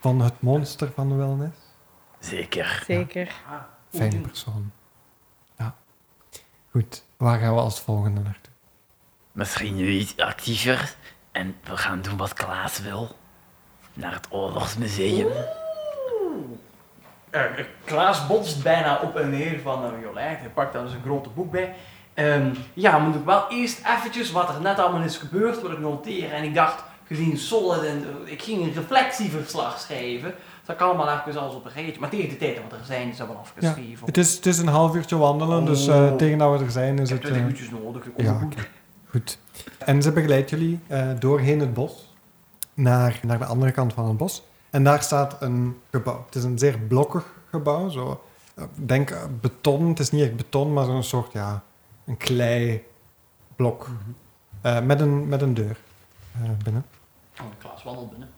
van 0.00 0.20
het 0.20 0.40
monster 0.40 0.92
van 0.94 1.08
de 1.08 1.14
wellness. 1.14 1.56
Zeker. 2.18 2.82
Zeker. 2.86 3.32
Ah, 3.48 3.54
Fijne 3.98 4.14
oeh. 4.16 4.26
persoon. 4.26 4.72
Ja. 5.58 5.74
Goed, 6.70 7.04
waar 7.16 7.38
gaan 7.38 7.54
we 7.54 7.60
als 7.60 7.80
volgende 7.80 8.20
naartoe? 8.20 8.52
Misschien 9.32 9.74
nu 9.76 9.88
iets 9.90 10.16
actiever. 10.16 10.94
En 11.32 11.56
we 11.64 11.76
gaan 11.76 12.02
doen 12.02 12.16
wat 12.16 12.32
Klaas 12.32 12.78
wil. 12.80 13.16
Naar 13.92 14.12
het 14.12 14.26
Oorlogsmuseum. 14.30 15.26
Eh, 17.30 17.58
eh, 17.58 17.66
Klaas 17.84 18.26
botst 18.26 18.62
bijna 18.62 19.00
op 19.00 19.16
en 19.16 19.30
neer 19.30 19.60
van 19.60 19.94
uh, 19.94 20.00
Jolijn. 20.02 20.36
Hij 20.36 20.48
pakt 20.48 20.72
daar 20.72 20.82
dus 20.84 20.92
een 20.92 21.02
grote 21.02 21.28
boek 21.28 21.50
bij. 21.50 21.74
Ehm, 22.14 22.54
ja, 22.74 22.98
moet 22.98 23.14
ik 23.14 23.24
wel 23.24 23.44
eerst 23.48 23.80
eventjes 23.98 24.30
wat 24.30 24.48
er 24.48 24.60
net 24.60 24.78
allemaal 24.78 25.02
is 25.02 25.16
gebeurd, 25.16 25.60
wil 25.60 25.70
ik 25.70 25.78
noteren. 25.78 26.32
En 26.32 26.44
ik 26.44 26.54
dacht, 26.54 26.82
gezien 27.06 27.38
Solid 27.38 27.82
en 27.82 28.04
eh, 28.24 28.32
ik 28.32 28.42
ging 28.42 28.62
een 28.62 28.72
reflectieverslag 28.72 29.80
schrijven. 29.80 30.34
Dat 30.64 30.76
kan 30.76 30.88
allemaal 30.88 31.20
even 31.26 31.40
alles 31.40 31.54
op 31.54 31.64
een 31.64 31.72
rijtje. 31.74 32.00
Maar 32.00 32.10
tegen 32.10 32.28
de 32.28 32.36
tijd 32.36 32.56
dat 32.56 32.64
we 32.70 32.76
er 32.76 32.84
zijn, 32.84 33.08
is 33.08 33.16
dat 33.16 33.26
wel 33.26 33.36
afgeschreven. 33.36 34.06
Het 34.06 34.16
is, 34.16 34.36
het 34.36 34.46
is 34.46 34.58
een 34.58 34.66
half 34.66 34.94
uurtje 34.94 35.16
wandelen, 35.16 35.64
dus 35.64 35.86
eh, 35.86 35.94
Oh. 35.94 36.16
tegen 36.16 36.38
dat 36.38 36.58
we 36.58 36.64
er 36.64 36.70
zijn 36.70 36.98
is 36.98 37.10
ik 37.10 37.22
heb 37.22 37.22
het... 37.22 37.32
20 37.32 37.36
eh, 37.36 37.42
minuutjes 37.42 37.70
nodig. 37.70 38.04
Ja, 38.16 38.32
goed. 38.32 38.44
oké. 38.44 38.66
goed. 39.10 39.38
En 39.78 40.02
ze 40.02 40.12
begeleidt 40.12 40.50
jullie 40.50 40.80
eh, 40.86 41.08
doorheen 41.18 41.60
het 41.60 41.74
bos 41.74 42.12
naar, 42.74 43.20
naar 43.22 43.38
de 43.38 43.44
andere 43.44 43.72
kant 43.72 43.92
van 43.92 44.08
het 44.08 44.16
bos. 44.16 44.42
En 44.70 44.84
daar 44.84 45.02
staat 45.02 45.36
een 45.42 45.76
gebouw. 45.90 46.24
Het 46.26 46.34
is 46.34 46.44
een 46.44 46.58
zeer 46.58 46.78
blokkig 46.78 47.24
gebouw. 47.50 47.88
Zo, 47.88 48.24
denk 48.74 49.16
beton. 49.40 49.88
Het 49.88 49.98
is 49.98 50.10
niet 50.10 50.22
echt 50.22 50.36
beton, 50.36 50.72
maar 50.72 50.84
zo'n 50.84 51.02
soort, 51.02 51.32
ja, 51.32 51.62
een 52.06 52.16
klei 52.16 52.84
blok. 53.56 53.88
Eh, 54.60 54.80
met, 54.80 55.00
een, 55.00 55.28
met 55.28 55.42
een 55.42 55.54
deur 55.54 55.76
eh, 56.34 56.40
binnen. 56.64 56.84
Oh, 57.40 57.46
Klaas 57.58 57.82
wandelt 57.84 58.10
binnen. 58.10 58.28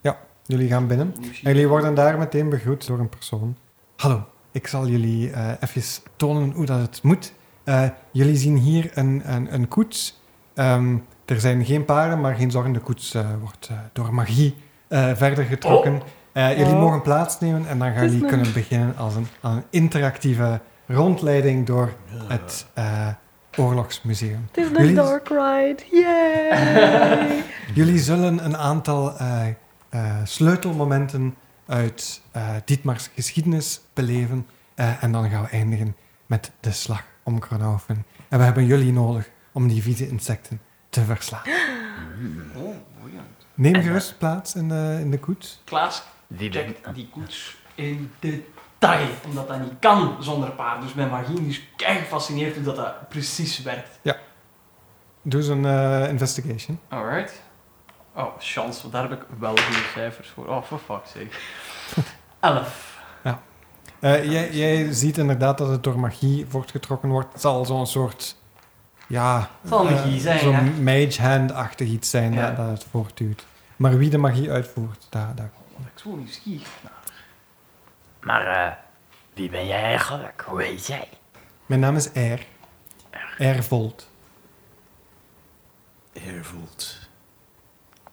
Jullie 0.49 0.69
gaan 0.69 0.87
binnen. 0.87 1.15
En 1.23 1.31
jullie 1.43 1.69
worden 1.69 1.95
daar 1.95 2.19
meteen 2.19 2.49
begroet 2.49 2.87
door 2.87 2.99
een 2.99 3.09
persoon. 3.09 3.57
Hallo, 3.97 4.25
ik 4.51 4.67
zal 4.67 4.87
jullie 4.89 5.31
eh 5.31 5.51
even 5.61 6.03
tonen 6.17 6.51
hoe 6.51 6.67
dat 6.67 6.81
het 6.81 7.03
moet. 7.03 7.33
Eh, 7.65 7.89
jullie 8.11 8.37
zien 8.37 8.57
hier 8.57 8.91
een, 8.95 9.23
een, 9.25 9.55
een 9.55 9.69
koets. 9.69 10.21
Ehm, 10.55 10.97
er 11.25 11.41
zijn 11.41 11.65
geen 11.65 11.85
paarden, 11.85 12.21
maar 12.21 12.35
geen 12.35 12.51
zorgen. 12.51 12.73
De 12.73 12.81
koets 12.81 13.15
eh, 13.15 13.29
wordt 13.41 13.71
door 13.93 14.15
magie 14.15 14.55
eh, 14.89 15.15
verder 15.15 15.45
getrokken. 15.45 16.03
Eh, 16.33 16.59
jullie 16.59 16.73
Oh. 16.75 16.81
mogen 16.81 17.03
plaatsnemen 17.03 17.67
en 17.69 17.79
dan 17.79 17.93
gaan 17.95 18.05
jullie 18.11 18.27
kunnen 18.27 18.53
beginnen 18.53 18.97
als 18.97 19.15
een, 19.15 19.27
een 19.41 19.63
interactieve 19.71 20.61
rondleiding 20.87 21.67
door 21.67 21.93
het 22.29 22.67
eh, 22.75 23.09
Oorlogsmuseum. 23.57 24.47
Het 24.53 24.57
is 24.65 24.69
Jullie- 24.71 24.89
een 24.89 24.95
dark 24.95 25.29
ride. 25.29 25.77
Yay! 25.91 27.43
Jullie 27.75 27.99
zullen 27.99 28.45
een 28.45 28.57
aantal 28.57 29.17
eh, 29.19 29.49
eh, 29.89 30.17
sleutelmomenten 30.25 31.35
uit 31.67 32.21
eh 32.33 32.49
Dietmar's 32.65 33.11
geschiedenis 33.15 33.81
beleven. 33.95 34.47
Eh, 34.75 35.03
en 35.03 35.13
dan 35.13 35.31
gaan 35.31 35.43
we 35.43 35.49
eindigen 35.49 35.97
met 36.27 36.51
de 36.61 36.73
slag 36.73 37.05
om 37.23 37.39
Kronhoven. 37.39 38.05
En 38.29 38.39
we 38.39 38.45
hebben 38.45 38.67
jullie 38.67 38.93
nodig 38.93 39.31
om 39.53 39.69
die 39.69 39.83
vieze 39.83 40.09
insecten 40.09 40.61
te 40.89 41.05
verslaan. 41.05 41.43
Oh. 42.57 42.75
Neem 43.55 43.83
gerust 43.83 44.19
plaats 44.19 44.55
in 44.55 44.69
de, 44.69 44.99
in 45.01 45.11
de 45.11 45.19
koets. 45.19 45.61
Klaas 45.65 46.03
check 46.39 46.95
die 46.95 47.09
koets 47.09 47.57
in 47.75 48.11
detail. 48.91 49.09
Omdat 49.25 49.49
dat 49.49 49.61
niet 49.61 49.73
kan 49.81 50.17
zonder 50.21 50.51
paard. 50.51 50.83
Dus 50.83 50.95
mijn 50.95 51.09
magie 51.11 51.47
is 51.47 51.63
kei 51.77 51.99
gefascineerd 51.99 52.55
hoe 52.55 52.65
dat, 52.65 52.77
dat 52.77 53.09
precies 53.09 53.63
werkt. 53.63 53.99
Doe 55.23 55.41
eens 55.41 55.49
een 55.49 55.65
eh, 55.65 56.09
investigation. 56.09 56.81
Alright. 56.89 57.43
Oh, 58.15 58.27
chance, 58.39 58.81
want 58.81 58.93
daar 58.93 59.03
heb 59.03 59.13
ik 59.13 59.27
wel 59.39 59.57
goede 59.57 59.83
cijfers 59.95 60.29
voor. 60.29 60.47
Oh, 60.47 60.63
for 60.63 60.79
fuck's 60.79 61.11
sake. 61.11 61.29
Elf. 62.41 62.95
Eh, 64.01 64.31
jij, 64.31 64.51
jij 64.53 64.93
ziet 64.93 65.19
inderdaad 65.19 65.59
dat 65.59 65.69
het 65.69 65.83
door 65.83 65.99
magie 65.99 66.47
voortgetrokken 66.49 67.09
wordt. 67.09 67.33
Het 67.33 67.41
zal 67.41 67.65
zo'n 67.65 67.87
soort... 67.87 68.37
Ja, 69.07 69.39
Het 69.61 69.69
zal 69.71 69.87
eh, 69.89 69.95
magie 69.95 70.21
zijn, 70.21 70.39
hè? 70.39 70.43
Zo'n 70.45 70.83
mage 70.85 71.23
hand-achtig 71.23 71.89
iets 71.89 72.11
zijn 72.11 72.33
Ja. 72.33 72.47
dat, 72.47 72.57
dat 72.57 72.69
het 72.69 72.87
voortduwt. 72.91 73.47
Maar 73.77 73.99
wie 73.99 74.11
de 74.11 74.19
magie 74.19 74.51
uitvoert, 74.51 75.07
daar... 75.11 75.35
daar 75.35 75.47
Ik 75.47 75.77
ben 75.79 75.91
zo 75.95 76.17
nieuwsgierig. 76.17 76.69
naar. 76.83 76.93
Maar 78.27 78.47
eh, 78.47 78.73
wie 79.35 79.51
ben 79.51 79.67
jij 79.67 79.83
eigenlijk? 79.83 80.45
Hoe 80.47 80.63
heet 80.63 80.87
jij? 80.87 81.09
Mijn 81.67 81.81
naam 81.81 81.97
is 81.97 82.07
R. 82.07 82.47
R. 83.39 83.63
Volt. 83.63 84.11
Airvolt. 86.27 87.09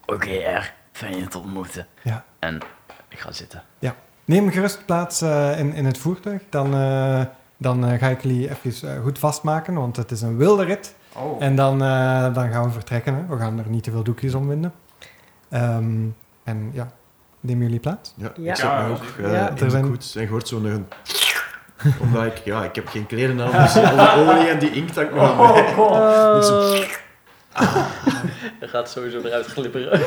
Oké, 0.06 0.58
R. 0.58 0.74
Fijn 0.92 1.18
je 1.18 1.28
te 1.28 1.38
ontmoeten. 1.38 1.88
Ja. 2.02 2.26
En 2.40 2.62
ik 3.08 3.20
ga 3.20 3.32
zitten. 3.32 3.64
Neem 4.26 4.50
gerust 4.50 4.86
plaats 4.86 5.22
eh, 5.22 5.60
in, 5.60 5.74
in 5.74 5.86
het 5.86 5.98
voertuig. 5.98 6.42
Dan, 6.50 6.74
eh, 6.74 7.22
dan 7.58 7.98
ga 7.98 8.08
ik 8.08 8.22
jullie 8.22 8.50
even 8.50 9.02
goed 9.02 9.20
vastmaken, 9.20 9.74
want 9.74 9.96
het 9.96 10.12
is 10.12 10.22
een 10.22 10.38
wilde 10.38 10.64
rit. 10.64 10.96
Oh. 11.16 11.44
En 11.44 11.56
dan, 11.56 11.84
eh, 11.84 12.34
dan 12.34 12.52
gaan 12.52 12.64
we 12.64 12.70
vertrekken. 12.70 13.16
Hè. 13.16 13.26
We 13.26 13.38
gaan 13.38 13.60
er 13.60 13.70
niet 13.70 13.84
te 13.84 13.92
veel 13.92 14.04
doekjes 14.04 14.34
om 14.34 14.48
winden. 14.48 14.74
Ehm, 15.50 16.08
en 16.44 16.70
ja, 16.74 16.92
nemen 17.44 17.64
jullie 17.64 17.80
plaats? 17.80 18.14
Ja, 18.18 18.32
Ja. 18.38 18.54
ik 18.54 18.88
me 18.88 18.94
ook 18.94 19.26
eh, 19.26 19.32
Ja. 19.34 19.48
in 19.50 19.56
Er 19.56 19.64
de 19.64 19.70
zijn- 19.70 19.90
koets 19.90 20.16
en 20.16 20.28
hoort 20.28 20.48
zo'n... 20.48 20.88
omdat 22.02 22.26
ik, 22.26 22.38
ja, 22.38 22.64
ik 22.64 22.76
heb 22.76 22.88
geen 22.88 23.06
kleren 23.06 23.42
aan, 23.42 23.62
dus 23.64 23.76
alle 23.78 24.12
olie 24.32 24.48
en 24.50 24.60
die 24.60 24.72
inkt 24.72 24.96
hangt 24.96 25.14
nog 25.14 25.32
aan 25.32 25.54
mij. 25.54 25.76
Oh. 25.76 26.36
Ik 26.38 26.44
zo- 26.44 26.84
Er 28.60 28.70
gaat 28.70 28.90
sowieso 28.90 29.22
eruit 29.22 29.46
glipperen. 29.46 30.02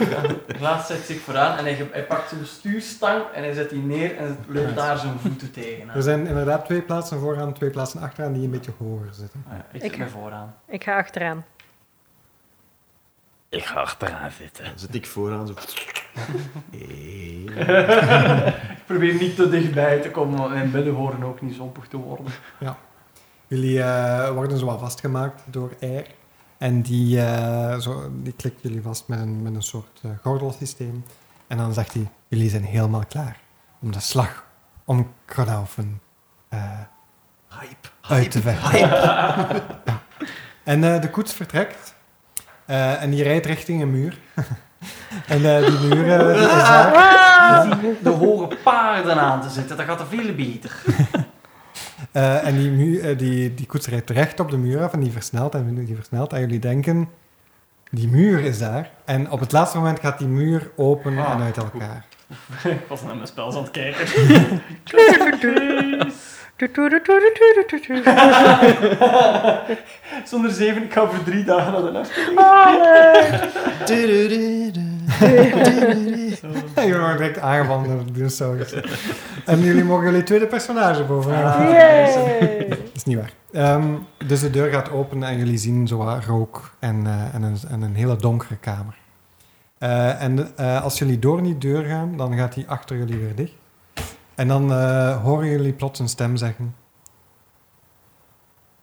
Klaas 0.58 0.86
zet 0.86 0.98
zich 1.06 1.20
vooraan 1.20 1.58
en 1.58 1.64
hij, 1.64 1.88
hij 1.92 2.04
pakt 2.06 2.28
zijn 2.28 2.46
stuurstang 2.46 3.22
en 3.34 3.42
hij 3.42 3.52
zet 3.52 3.70
die 3.70 3.82
neer 3.82 4.16
en 4.16 4.38
leunt 4.48 4.76
daar 4.76 4.98
zijn 4.98 5.18
voeten 5.18 5.50
tegen. 5.50 5.88
Er 5.94 6.02
zijn 6.02 6.26
inderdaad 6.26 6.64
twee 6.64 6.82
plaatsen 6.82 7.18
vooraan, 7.20 7.52
twee 7.52 7.70
plaatsen 7.70 8.00
achteraan 8.00 8.32
die 8.32 8.44
een 8.44 8.50
beetje 8.50 8.72
hoger 8.78 9.08
zitten. 9.12 9.44
Ah 9.48 9.52
ja, 9.52 9.64
ik 9.72 9.82
Ik- 9.82 9.90
zit 9.90 9.98
mij 9.98 10.08
vooraan. 10.08 10.54
Ik 10.68 10.84
ga 10.84 10.96
achteraan. 10.98 11.44
Ik 13.48 13.64
ga 13.64 13.80
achteraan 13.80 14.30
zitten. 14.30 14.64
Dan 14.64 14.78
zit 14.78 14.94
ik 14.94 15.06
vooraan 15.06 15.46
zo... 15.46 15.54
Eh. 16.72 18.46
Ik 18.46 18.84
probeer 18.86 19.14
niet 19.14 19.36
te 19.36 19.48
dichtbij 19.48 20.00
te 20.00 20.10
komen, 20.10 20.38
want 20.38 20.50
mijn 20.50 20.70
billen 20.70 20.94
horen 20.94 21.22
ook 21.22 21.40
niet 21.40 21.54
zompig 21.54 21.86
te 21.88 21.96
worden. 21.96 22.32
Jullie 23.46 23.82
eh, 23.82 24.30
worden 24.30 24.58
zo 24.58 24.66
wat 24.66 24.80
vastgemaakt 24.80 25.42
door 25.46 25.72
R. 25.80 26.04
En 26.58 26.82
die, 26.82 27.20
eh, 27.20 27.78
zo, 27.78 28.10
die 28.22 28.32
klikt 28.32 28.62
jullie 28.62 28.82
vast 28.82 29.08
met 29.08 29.18
een, 29.18 29.42
met 29.42 29.54
een 29.54 29.62
soort 29.62 30.00
eh, 30.02 30.10
gordelsysteem. 30.22 31.04
En 31.46 31.56
dan 31.56 31.72
zegt 31.72 31.92
hij, 31.94 32.10
jullie 32.28 32.50
zijn 32.50 32.64
helemaal 32.64 33.04
klaar 33.08 33.40
om 33.80 33.92
de 33.92 34.00
slag 34.00 34.44
om 34.84 35.12
Kronhaufen 35.24 36.00
eh, 36.48 36.80
Hype. 37.48 37.88
uit 38.00 38.30
te 38.30 38.40
vechten. 38.40 38.78
Ja. 38.88 39.46
En 40.64 40.84
eh, 40.94 41.00
de 41.00 41.10
koets 41.10 41.34
vertrekt. 41.34 41.94
Eh, 42.66 43.02
en 43.02 43.10
die 43.10 43.22
rijdt 43.22 43.46
richting 43.46 43.82
een 43.82 43.90
muur. 43.90 44.18
en 45.34 45.56
eh, 45.56 45.66
die 45.66 45.88
muur 45.88 46.32
die 46.34 46.42
is 46.42 46.46
daar. 46.48 47.62
Zie 47.80 47.96
de 48.02 48.10
hoge 48.10 48.56
paarden 48.62 49.16
aan 49.20 49.40
te 49.42 49.48
zitten, 49.48 49.76
dat 49.76 49.86
gaat 49.86 50.00
er 50.00 50.06
veel 50.06 50.34
beter. 50.34 50.72
Eh, 52.12 52.46
en 52.46 52.56
die, 52.56 53.16
die, 53.16 53.54
die 53.54 53.66
koets 53.66 53.86
rijdt 53.86 54.10
recht 54.10 54.40
op 54.40 54.50
de 54.50 54.56
muur 54.56 54.82
af 54.82 54.92
en 54.92 55.00
die 55.00 55.12
versnelt 55.12 55.54
en 55.54 55.84
die 55.84 55.94
versnelt. 55.94 56.32
En 56.32 56.40
jullie 56.40 56.58
denken, 56.58 57.08
die 57.90 58.08
muur 58.08 58.40
is 58.40 58.58
daar. 58.58 58.90
En 59.04 59.30
op 59.30 59.40
het 59.40 59.52
laatste 59.52 59.76
moment 59.76 60.00
gaat 60.00 60.18
die 60.18 60.26
muur 60.28 60.70
open 60.76 61.18
Ah, 61.18 61.30
en 61.32 61.40
uit 61.42 61.58
goed. 61.58 61.72
elkaar. 61.72 62.04
Ik 62.74 62.80
was 62.88 63.02
naar 63.02 63.14
mijn 63.14 63.26
spel 63.26 63.56
aan 63.56 63.62
het 63.62 63.70
kijken. 63.70 64.06
Zonder 70.30 70.50
zeven, 70.50 70.82
ik 70.82 70.92
ga 70.92 71.06
voor 71.06 71.24
drie 71.24 71.44
dagen 71.44 71.72
naar 71.72 71.82
de 71.82 71.90
nacht. 71.90 72.10
En 76.74 76.86
jullie 76.86 77.00
worden 77.00 77.16
direct 77.16 77.38
aangevallen 77.38 77.88
door 77.88 78.04
de 78.04 78.12
dinosaurus. 78.12 78.74
en 79.44 79.60
jullie 79.60 79.84
mogen 79.84 80.04
jullie 80.04 80.22
tweede 80.22 80.46
personage 80.46 81.04
bovenaan. 81.04 81.44
Ah. 81.44 82.38
Dat 82.68 82.78
is 82.94 83.04
niet 83.04 83.16
waar. 83.16 83.32
Ehm, 83.52 83.94
dus 84.26 84.40
de 84.40 84.50
deur 84.50 84.70
gaat 84.70 84.90
open 84.90 85.22
en 85.22 85.38
jullie 85.38 85.58
zien 85.58 85.88
zo 85.88 85.96
wat 85.96 86.24
rook 86.24 86.74
en, 86.78 87.06
eh, 87.06 87.34
en, 87.34 87.42
een, 87.42 87.56
en 87.70 87.82
een 87.82 87.94
hele 87.94 88.16
donkere 88.16 88.56
kamer. 88.56 88.94
Eh, 89.78 90.22
en 90.22 90.56
eh, 90.56 90.82
als 90.82 90.98
jullie 90.98 91.18
door 91.18 91.42
die 91.42 91.58
deur 91.58 91.84
gaan, 91.84 92.16
dan 92.16 92.36
gaat 92.36 92.54
die 92.54 92.68
achter 92.68 92.96
jullie 92.96 93.18
weer 93.18 93.34
dicht. 93.34 93.54
En 94.36 94.48
dan 94.48 94.72
eh, 94.72 95.22
horen 95.22 95.48
jullie 95.48 95.72
plots 95.72 95.98
een 95.98 96.08
stem 96.08 96.36
zeggen... 96.36 96.76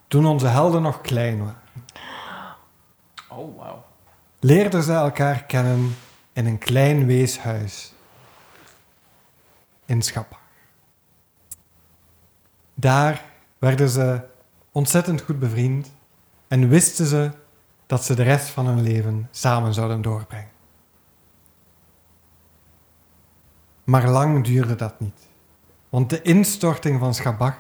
Toen 0.08 0.26
onze 0.26 0.48
helden 0.48 0.82
nog 0.82 1.02
klein 1.02 1.40
waren, 1.44 1.62
Oh, 3.30 3.58
wauw. 3.58 3.86
leerden 4.40 4.84
ze 4.84 4.94
elkaar 4.94 5.44
kennen 5.44 5.96
in 6.34 6.46
een 6.46 6.58
klein 6.58 7.06
weeshuis 7.06 7.94
in 9.86 10.02
Schappa. 10.02 10.38
Daar 12.74 13.24
werden 13.58 13.90
ze 13.90 14.22
ontzettend 14.72 15.22
goed 15.22 15.40
bevriend 15.40 15.92
en 16.48 16.68
wisten 16.70 17.06
ze 17.06 17.32
dat 17.86 18.04
ze 18.04 18.16
de 18.16 18.24
rest 18.24 18.48
van 18.48 18.66
hun 18.66 18.82
leven 18.82 19.28
samen 19.32 19.74
zouden 19.74 20.02
doorbrengen. 20.02 20.52
Maar 23.84 24.08
lang 24.08 24.44
duurde 24.46 24.76
dat 24.76 25.00
niet, 25.00 25.28
want 25.94 26.10
de 26.10 26.22
instorting 26.22 27.00
van 27.00 27.14
Schabach 27.14 27.58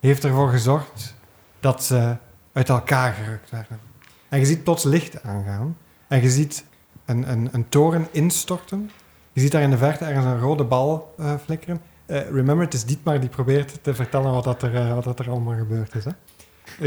heeft 0.00 0.24
ervoor 0.24 0.48
gezorgd 0.48 1.14
dat 1.60 1.84
ze 1.84 2.16
uit 2.52 2.68
elkaar 2.68 3.12
gerukt 3.12 3.50
werden. 3.50 3.80
En 4.28 4.38
je 4.38 4.44
ziet 4.44 4.64
plots 4.64 4.84
licht 4.84 5.22
aangaan 5.22 5.76
en 6.08 6.22
je 6.22 6.30
ziet 6.30 6.64
een, 7.04 7.30
een, 7.30 7.48
een 7.52 7.68
toren 7.68 8.06
instorten. 8.10 8.90
Je 9.32 9.40
ziet 9.40 9.52
daar 9.52 9.62
in 9.62 9.70
de 9.70 9.76
verte 9.76 10.04
ergens 10.04 10.24
een 10.24 10.40
rode 10.40 10.64
bal 10.64 11.14
eh, 11.18 11.34
flikkeren. 11.44 11.80
Eh, 12.06 12.28
remember, 12.30 12.64
het 12.64 12.74
is 12.74 12.84
Dietmar 12.84 13.20
die 13.20 13.28
probeert 13.28 13.78
te 13.82 13.94
vertellen 13.94 14.32
wat, 14.32 14.44
dat 14.44 14.62
er, 14.62 14.74
eh, 14.74 15.18
er 15.18 15.30
allemaal 15.30 15.56
gebeurd 15.56 15.94
is. 15.94 16.04
Hè? 16.04 16.10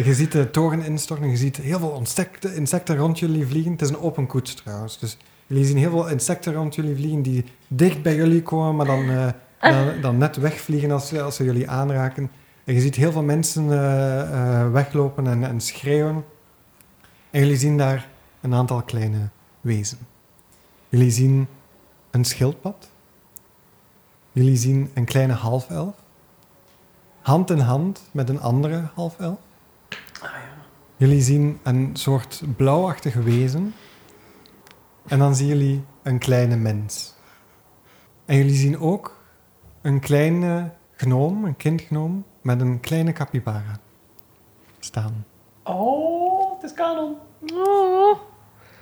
Je 0.02 0.14
ziet 0.14 0.32
de 0.32 0.52
toren 0.52 0.84
instorten, 0.84 1.30
je 1.30 1.38
ziet 1.38 1.58
heel 1.58 1.80
veel 1.80 1.98
insecten, 1.98 2.56
insecten 2.56 2.98
rond 2.98 3.20
jullie 3.20 3.48
vliegen. 3.48 3.72
Het 3.72 3.82
is 3.82 3.90
een 3.90 4.00
open 4.00 4.28
koets 4.28 4.54
trouwens, 4.54 5.00
dus 5.00 5.18
jullie 5.48 5.66
zien 5.66 5.78
heel 5.78 5.92
veel 5.92 6.10
insecten 6.10 6.54
rond 6.54 6.76
jullie 6.76 6.96
vliegen 6.96 7.22
die 7.22 7.46
dicht 7.68 8.02
bij 8.02 8.16
jullie 8.16 8.44
komen, 8.44 8.76
maar 8.76 8.86
dan, 8.86 9.34
dan, 9.60 9.92
dan 10.02 10.18
net 10.18 10.36
wegvliegen 10.36 10.92
als, 10.92 11.08
ze- 11.08 11.22
als 11.22 11.36
ze 11.36 11.44
jullie 11.44 11.70
aanraken. 11.70 12.32
En 12.64 12.74
je 12.74 12.82
ziet 12.82 12.96
heel 12.96 13.12
veel 13.12 13.24
mensen 13.24 13.72
eh, 13.72 14.22
eh, 14.62 14.72
weglopen 14.72 15.28
en, 15.28 15.44
en 15.44 15.62
schreeuwen. 15.62 16.26
En 17.30 17.40
jullie 17.40 17.58
zien 17.58 17.78
daar 17.78 18.10
een 18.42 18.54
aantal 18.54 18.82
kleine 18.82 19.30
wezen. 19.62 19.98
Jullie 20.90 21.12
zien 21.12 21.48
een 22.12 22.26
schildpad. 22.26 22.90
Jullie 24.32 24.56
zien 24.58 24.92
een 24.94 25.06
kleine 25.06 25.34
halfelf. 25.34 25.96
Hand 27.22 27.50
in 27.50 27.60
hand 27.60 28.02
met 28.12 28.30
een 28.30 28.42
andere 28.42 28.90
halfelf. 28.94 29.38
Jullie 30.98 31.22
zien 31.22 31.60
een 31.64 31.90
soort 31.94 32.44
blauwachtig 32.56 33.14
wezen. 33.14 33.74
En 35.08 35.20
dan 35.20 35.36
zien 35.36 35.48
jullie 35.48 35.84
een 36.04 36.18
kleine 36.18 36.56
mens. 36.56 37.14
En 38.26 38.36
jullie 38.38 38.56
zien 38.56 38.80
ook 38.80 39.17
een 39.88 40.00
kleine 40.00 40.72
gnoom, 40.96 41.46
een 41.46 41.56
kindgnoom, 41.56 42.26
met 42.42 42.62
een 42.62 42.80
kleine 42.80 43.14
capybara 43.14 43.80
staan. 44.80 45.26
Oh, 45.64 46.54
het 46.54 46.64
is 46.64 46.74
kanon. 46.74 47.16
Oh. 47.54 48.18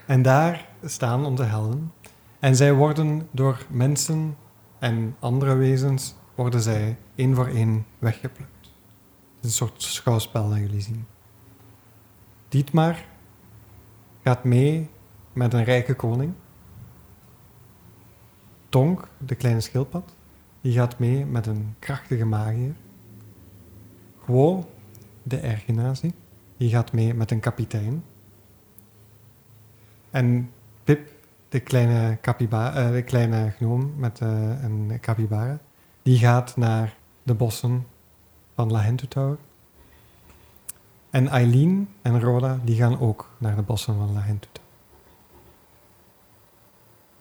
En 0.06 0.22
daar 0.22 0.68
staan 0.84 1.26
onze 1.26 1.44
helden. 1.44 1.94
En 2.40 2.56
zij 2.56 2.74
worden 2.74 3.28
door 3.32 3.66
mensen 3.70 4.38
en 4.80 5.16
andere 5.20 5.56
wezens, 5.56 6.16
worden 6.36 6.62
zij 6.62 6.98
één 7.16 7.36
voor 7.36 7.48
één 7.48 7.86
weggeplukt. 8.00 8.72
Het 9.36 9.44
is 9.44 9.50
een 9.50 9.68
soort 9.68 9.82
schouwspel 9.82 10.50
dat 10.50 10.58
jullie 10.58 10.82
zien. 10.82 11.06
Dietmar 12.48 13.06
gaat 14.24 14.44
mee 14.44 14.90
met 15.34 15.54
een 15.54 15.64
rijke 15.64 15.94
koning. 15.94 16.34
Tonk, 18.70 19.08
de 19.18 19.36
kleine 19.36 19.62
schildpad, 19.62 20.16
die 20.66 20.74
gaat 20.74 21.00
mee 21.00 21.26
met 21.26 21.48
een 21.48 21.76
krachtige 21.80 22.26
magier. 22.26 22.74
Guo, 24.24 24.70
de 25.24 25.38
ergenazi, 25.38 26.14
die 26.58 26.70
gaat 26.70 26.92
mee 26.92 27.14
met 27.14 27.32
een 27.32 27.40
kapitein. 27.40 28.04
En 30.10 30.52
Pip, 30.84 31.10
de 31.50 31.60
kleine, 31.60 32.18
capyba- 32.22 32.74
eh, 32.74 32.92
de 32.92 33.02
kleine 33.02 33.52
gnoom 33.52 33.94
met 33.98 34.20
eh, 34.20 34.64
een 34.64 34.98
capybara, 35.02 35.60
die 36.02 36.18
gaat 36.18 36.58
naar 36.58 36.98
de 37.24 37.34
bossen 37.34 37.88
van 38.56 38.72
La 38.72 38.82
Hentu 38.82 39.08
Tower. 39.08 39.38
En 41.10 41.28
Eileen 41.28 41.90
en 42.02 42.20
Rhoda, 42.20 42.60
die 42.64 42.76
gaan 42.76 43.00
ook 43.00 43.30
naar 43.38 43.56
de 43.56 43.62
bossen 43.62 43.96
van 43.96 44.14
La 44.14 44.22
Hentu 44.22 44.48
Tower. 44.52 44.70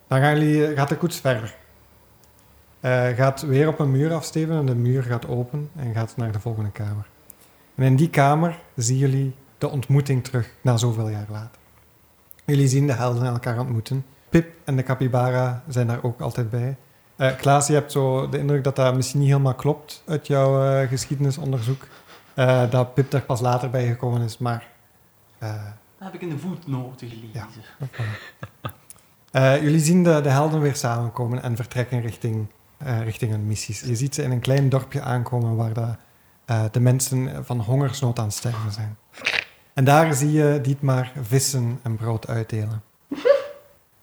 Dan 0.07 0.21
gaan 0.21 0.39
jullie, 0.39 0.67
eh, 0.67 0.77
gaat 0.77 0.89
de 0.89 0.97
koets 0.97 1.21
verder. 1.21 1.63
Eh, 2.85 3.09
gaat 3.09 3.43
weer 3.43 3.69
op 3.69 3.79
een 3.79 3.91
muur 3.91 4.13
afsteven 4.13 4.57
en 4.57 4.67
de 4.67 4.75
muur 4.75 5.03
gaat 5.03 5.29
open 5.29 5.71
en 5.77 5.95
gaat 5.95 6.17
naar 6.17 6.33
de 6.33 6.41
volgende 6.41 6.71
kamer. 6.71 7.07
En 7.75 7.85
in 7.85 7.97
die 7.97 8.11
kamer 8.11 8.59
zien 8.77 8.99
jullie 8.99 9.35
de 9.59 9.69
ontmoeting 9.69 10.25
terug 10.25 10.51
na 10.61 10.77
zoveel 10.77 11.09
jaar 11.09 11.27
later. 11.31 11.61
Jullie 12.45 12.69
zien 12.69 12.87
de 12.87 12.93
helden 12.93 13.27
elkaar 13.27 13.59
ontmoeten. 13.59 14.05
Pip 14.29 14.55
en 14.65 14.77
de 14.77 14.83
capybara 14.83 15.63
zijn 15.69 15.87
daar 15.87 16.03
ook 16.03 16.21
altijd 16.21 16.51
bij. 16.51 16.77
Eh 17.17 17.37
Klaas, 17.37 17.67
je 17.67 17.73
hebt 17.73 17.93
zo 17.93 18.29
de 18.29 18.39
indruk 18.39 18.65
dat 18.65 18.77
dat 18.77 18.95
misschien 18.95 19.21
niet 19.21 19.29
helemaal 19.29 19.55
klopt 19.55 20.03
uit 20.07 20.27
jouw 20.27 20.65
eh, 20.65 20.89
geschiedenisonderzoek. 20.89 21.87
Dat 22.71 22.95
Pip 22.95 23.13
er 23.13 23.23
pas 23.23 23.41
later 23.41 23.71
bij 23.71 23.87
gekomen 23.87 24.23
is, 24.23 24.39
maar... 24.39 24.67
Dat 25.39 25.49
heb 25.99 26.15
ik 26.15 26.21
in 26.21 26.29
de 26.29 26.39
voetnoten 26.39 27.09
gelezen. 27.09 27.63
Ja. 29.33 29.55
Jullie 29.65 29.81
zien 29.81 30.05
de, 30.05 30.21
de 30.21 30.29
helden 30.29 30.61
weer 30.61 30.77
samenkomen 30.77 31.43
en 31.43 31.57
vertrekken 31.57 32.01
richting, 32.01 32.47
richting 32.85 33.31
hun 33.31 33.47
missies. 33.47 33.81
Je 33.81 33.97
ziet 33.97 34.15
ze 34.15 34.23
in 34.23 34.31
een 34.31 34.41
klein 34.41 34.69
dorpje 34.69 35.01
aankomen 35.01 35.57
waar 35.57 35.73
de, 35.73 35.95
eh, 36.45 36.65
de 36.71 36.81
mensen 36.81 37.45
van 37.45 37.61
hongersnood 37.61 38.19
aan 38.19 38.25
het 38.25 38.35
sterven 38.35 38.73
zijn. 38.73 38.97
En 39.75 39.85
daar 39.85 40.15
zie 40.15 40.33
je 40.33 40.59
Dietmar 40.63 41.13
vissen 41.23 41.81
en 41.83 41.97
brood 41.97 42.29
uitdelen. 42.29 42.83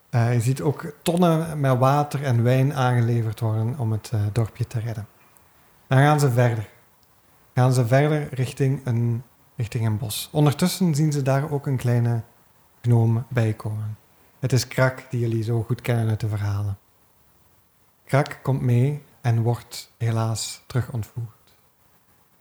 Eh, 0.09 0.33
je 0.33 0.41
ziet 0.41 0.61
ook 0.61 0.93
tonnen 1.01 1.59
met 1.59 1.77
water 1.77 2.23
en 2.23 2.43
wijn 2.43 2.73
aangeleverd 2.73 3.39
worden 3.39 3.79
om 3.79 3.91
het 3.91 4.09
eh, 4.13 4.21
dorpje 4.31 4.67
te 4.67 4.79
redden. 4.79 5.07
Dan 5.87 5.97
gaan 5.97 6.19
ze 6.19 6.31
verder. 6.31 6.69
Gaan 7.53 7.73
ze 7.73 7.87
verder 7.87 8.33
richting 8.33 8.81
een, 8.85 9.23
richting 9.55 9.85
een 9.85 9.97
bos. 9.97 10.29
Ondertussen 10.31 10.95
zien 10.95 11.11
ze 11.11 11.21
daar 11.21 11.51
ook 11.51 11.67
een 11.67 11.77
kleine 11.77 12.21
gnoom 12.81 13.25
bijkomen. 13.29 13.97
Het 14.39 14.53
is 14.53 14.67
Krak 14.67 15.05
die 15.09 15.19
jullie 15.19 15.43
zo 15.43 15.63
goed 15.63 15.81
kennen 15.81 16.09
uit 16.09 16.19
de 16.19 16.27
verhalen. 16.27 16.77
Krak 18.11 18.39
komt 18.41 18.61
mee 18.61 19.01
en 19.21 19.41
wordt 19.41 19.91
helaas 19.97 20.61
terug 20.65 20.91
ontvoerd. 20.91 21.55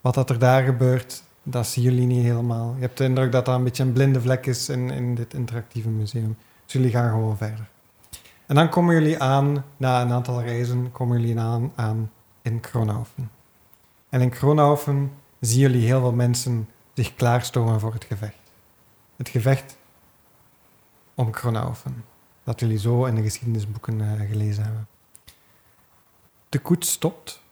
Wat 0.01 0.15
dat 0.15 0.31
er 0.31 0.39
daar 0.39 0.65
gebeurt, 0.65 1.23
dat 1.43 1.67
zien 1.67 1.85
jullie 1.85 2.07
niet 2.07 2.23
helemaal. 2.23 2.75
Je 2.75 2.81
hebt 2.81 2.99
de 2.99 3.05
indruk 3.05 3.33
dat 3.33 3.45
dat 3.45 3.57
een 3.57 3.65
beetje 3.65 3.83
een 3.83 3.93
blinde 3.93 4.21
vlek 4.21 4.47
is 4.47 4.69
in, 4.69 4.91
in 4.91 5.15
dit 5.15 5.35
interactieve 5.35 5.89
museum. 5.89 6.37
Dus 6.65 6.73
jullie 6.73 6.91
gaan 6.91 7.11
gewoon 7.11 7.37
verder. 7.37 7.69
En 8.47 8.55
dan 8.55 8.69
komen 8.69 8.95
jullie 8.95 9.23
aan, 9.23 9.65
na 9.77 10.03
een 10.03 10.13
aantal 10.13 10.43
reizen, 10.43 10.93
komen 10.93 11.21
jullie 11.21 11.39
aan, 11.39 11.73
aan 11.75 12.11
in 12.43 12.61
Kronhoven. 12.61 13.31
En 14.09 14.21
in 14.21 14.31
Kronhoven 14.31 15.13
zien 15.41 15.61
jullie 15.61 15.87
heel 15.87 16.01
veel 16.01 16.13
mensen 16.13 16.69
zich 16.95 17.15
klaarstomen 17.15 17.81
voor 17.81 17.93
het 17.93 18.05
gevecht. 18.05 18.53
Het 19.17 19.29
gevecht 19.29 19.77
om 21.15 21.31
Kronhoven, 21.31 22.05
dat 22.45 22.61
jullie 22.61 22.79
zo 22.79 23.05
in 23.05 23.15
de 23.15 23.23
geschiedenisboeken 23.23 24.01
eh, 24.01 24.29
gelezen 24.29 24.65
hebben. 24.65 24.89
De 26.51 26.59
koets 26.59 26.93
stopt 26.93 27.43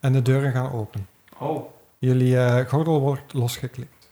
en 0.00 0.12
de 0.12 0.22
deuren 0.22 0.52
gaan 0.52 0.72
open. 0.72 1.08
Oh, 1.38 1.70
Jullie 1.98 2.38
eh, 2.38 2.68
gordel 2.68 3.00
wordt 3.00 3.32
losgeklikt. 3.32 4.08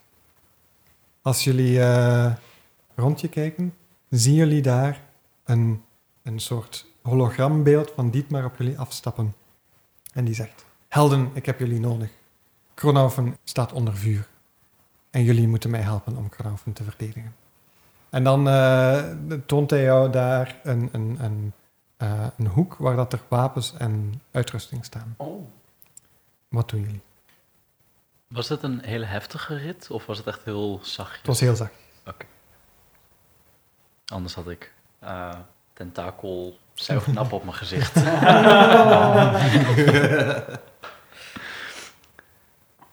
Als 1.22 1.44
jullie 1.44 1.80
eh, 1.80 2.32
rond 2.94 3.20
je 3.20 3.28
kijken, 3.28 3.74
zien 4.10 4.34
jullie 4.34 4.62
daar 4.62 5.00
een, 5.44 5.82
een 6.22 6.40
soort 6.40 6.86
hologrambeeld 7.02 7.92
van 7.94 8.10
Dietmar 8.10 8.44
op 8.44 8.56
jullie 8.56 8.78
afstappen. 8.78 9.34
En 10.12 10.24
die 10.24 10.34
zegt, 10.34 10.64
helden, 10.88 11.30
ik 11.32 11.46
heb 11.46 11.58
jullie 11.58 11.80
nodig. 11.80 12.10
Kronhoven 12.74 13.36
staat 13.44 13.72
onder 13.72 13.96
vuur. 13.96 14.28
En 15.10 15.22
jullie 15.22 15.48
moeten 15.48 15.70
mij 15.70 15.80
helpen 15.80 16.16
om 16.16 16.28
Kronhoven 16.28 16.72
te 16.72 16.84
verdedigen. 16.84 17.34
En 18.10 18.24
dan 18.24 18.48
eh, 18.48 19.04
toont 19.46 19.70
hij 19.70 19.82
jou 19.82 20.10
daar 20.10 20.60
een, 20.62 20.88
een, 20.92 21.16
een, 21.20 21.52
eh, 21.96 22.26
een 22.38 22.46
hoek 22.46 22.76
waar 22.76 22.96
dat 22.96 23.12
er 23.12 23.20
wapens 23.28 23.74
en 23.78 24.22
uitrusting 24.30 24.84
staan. 24.84 25.14
oh. 25.16 25.46
Wat 26.48 26.68
doen 26.68 26.80
jullie? 26.80 27.02
Was 28.28 28.48
het 28.48 28.62
een 28.62 28.80
hele 28.84 29.04
heftige 29.04 29.56
rit 29.56 29.90
of 29.90 30.06
was 30.06 30.18
het 30.18 30.26
echt 30.26 30.44
heel 30.44 30.80
zachtjes? 30.82 31.18
Het 31.18 31.26
was 31.26 31.40
heel 31.40 31.56
zacht. 31.56 31.72
Anders 34.06 34.34
had 34.34 34.48
ik 34.48 34.72
eh 34.98 35.34
tentakel 35.72 36.58
zuignap 36.74 37.32
op 37.32 37.44
mijn 37.44 37.56
gezicht. 37.56 37.94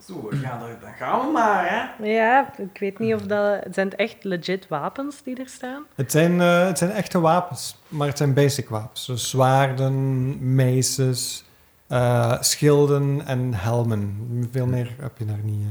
Zo, 0.07 0.29
ja, 0.41 0.57
dan, 0.59 0.69
dan 0.81 0.93
gaan 0.93 1.19
we 1.19 1.31
maar, 1.31 1.69
hè. 1.69 2.05
Ja, 2.05 2.53
ik 2.57 2.79
weet 2.79 2.99
niet 2.99 3.13
of 3.13 3.21
dat... 3.21 3.63
Zijn 3.71 3.87
het 3.87 3.95
echt 3.95 4.23
legit 4.23 4.67
wapens 4.67 5.23
die 5.23 5.35
er 5.35 5.49
staan? 5.49 5.83
Het 5.95 6.11
zijn, 6.11 6.41
eh, 6.41 6.65
het 6.65 6.77
zijn 6.77 6.91
echte 6.91 7.19
wapens, 7.19 7.77
maar 7.87 8.07
het 8.07 8.17
zijn 8.17 8.33
basic 8.33 8.69
wapens. 8.69 9.05
Dus 9.05 9.29
zwaarden, 9.29 10.55
meces, 10.55 11.45
eh, 11.87 12.41
schilden 12.41 13.25
en 13.25 13.53
helmen. 13.53 14.27
Veel 14.51 14.65
meer 14.65 14.95
heb 14.99 15.17
je 15.17 15.25
daar 15.25 15.43
niet. 15.43 15.67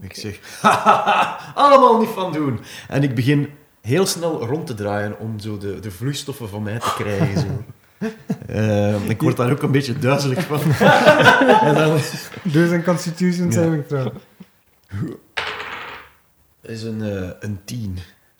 Ik 0.00 0.14
zeg, 0.14 0.60
"Hahaha, 0.60 1.38
allemaal 1.54 1.98
niet 1.98 2.08
van 2.08 2.32
doen. 2.32 2.60
En 2.88 3.02
ik 3.02 3.14
begin 3.14 3.50
heel 3.80 4.06
snel 4.06 4.44
rond 4.46 4.66
te 4.66 4.74
draaien 4.74 5.18
om 5.18 5.38
zo 5.38 5.58
de, 5.58 5.80
de 5.80 5.90
vloeistoffen 5.90 6.48
van 6.48 6.62
mij 6.62 6.78
te 6.78 6.94
krijgen. 6.96 7.40
Zo. 7.40 7.46
Eh, 8.46 9.08
ik 9.08 9.20
word 9.22 9.36
daar 9.36 9.50
ook 9.50 9.62
een 9.62 9.70
beetje 9.70 9.98
duizelig 9.98 10.44
van. 10.46 10.60
en 11.68 11.74
dan 11.74 11.98
Dus 12.42 12.70
een 12.70 12.84
constitution 12.84 13.46
Ja. 13.46 13.52
saving 13.52 13.86
throw. 13.86 14.08
is 16.62 16.82
een, 16.82 17.02
eh, 17.02 17.30
een 17.40 17.60
tien. 17.64 17.98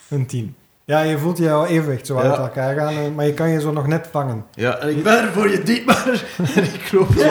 Een 0.09 0.27
10. 0.27 0.55
Ja, 0.85 1.01
je 1.01 1.19
voelt 1.19 1.39
jouw 1.39 1.65
evenwicht 1.65 2.07
zo 2.07 2.17
Ja. 2.17 2.23
uit 2.23 2.39
elkaar 2.39 2.75
gaan, 2.77 2.93
eh, 2.95 3.09
maar 3.15 3.27
je 3.27 3.35
kan 3.35 3.49
je 3.49 3.61
zo 3.61 3.73
nog 3.73 3.87
net 3.87 4.09
vangen. 4.11 4.45
Ja, 4.55 4.77
en 4.79 4.89
ik 4.97 5.03
ben 5.03 5.19
er 5.25 5.33
voor 5.33 5.51
je 5.51 5.63
diep, 5.63 5.85
maar 5.87 6.25
en 6.55 6.63
ik 6.65 6.93
loop 6.93 7.13
zo 7.13 7.29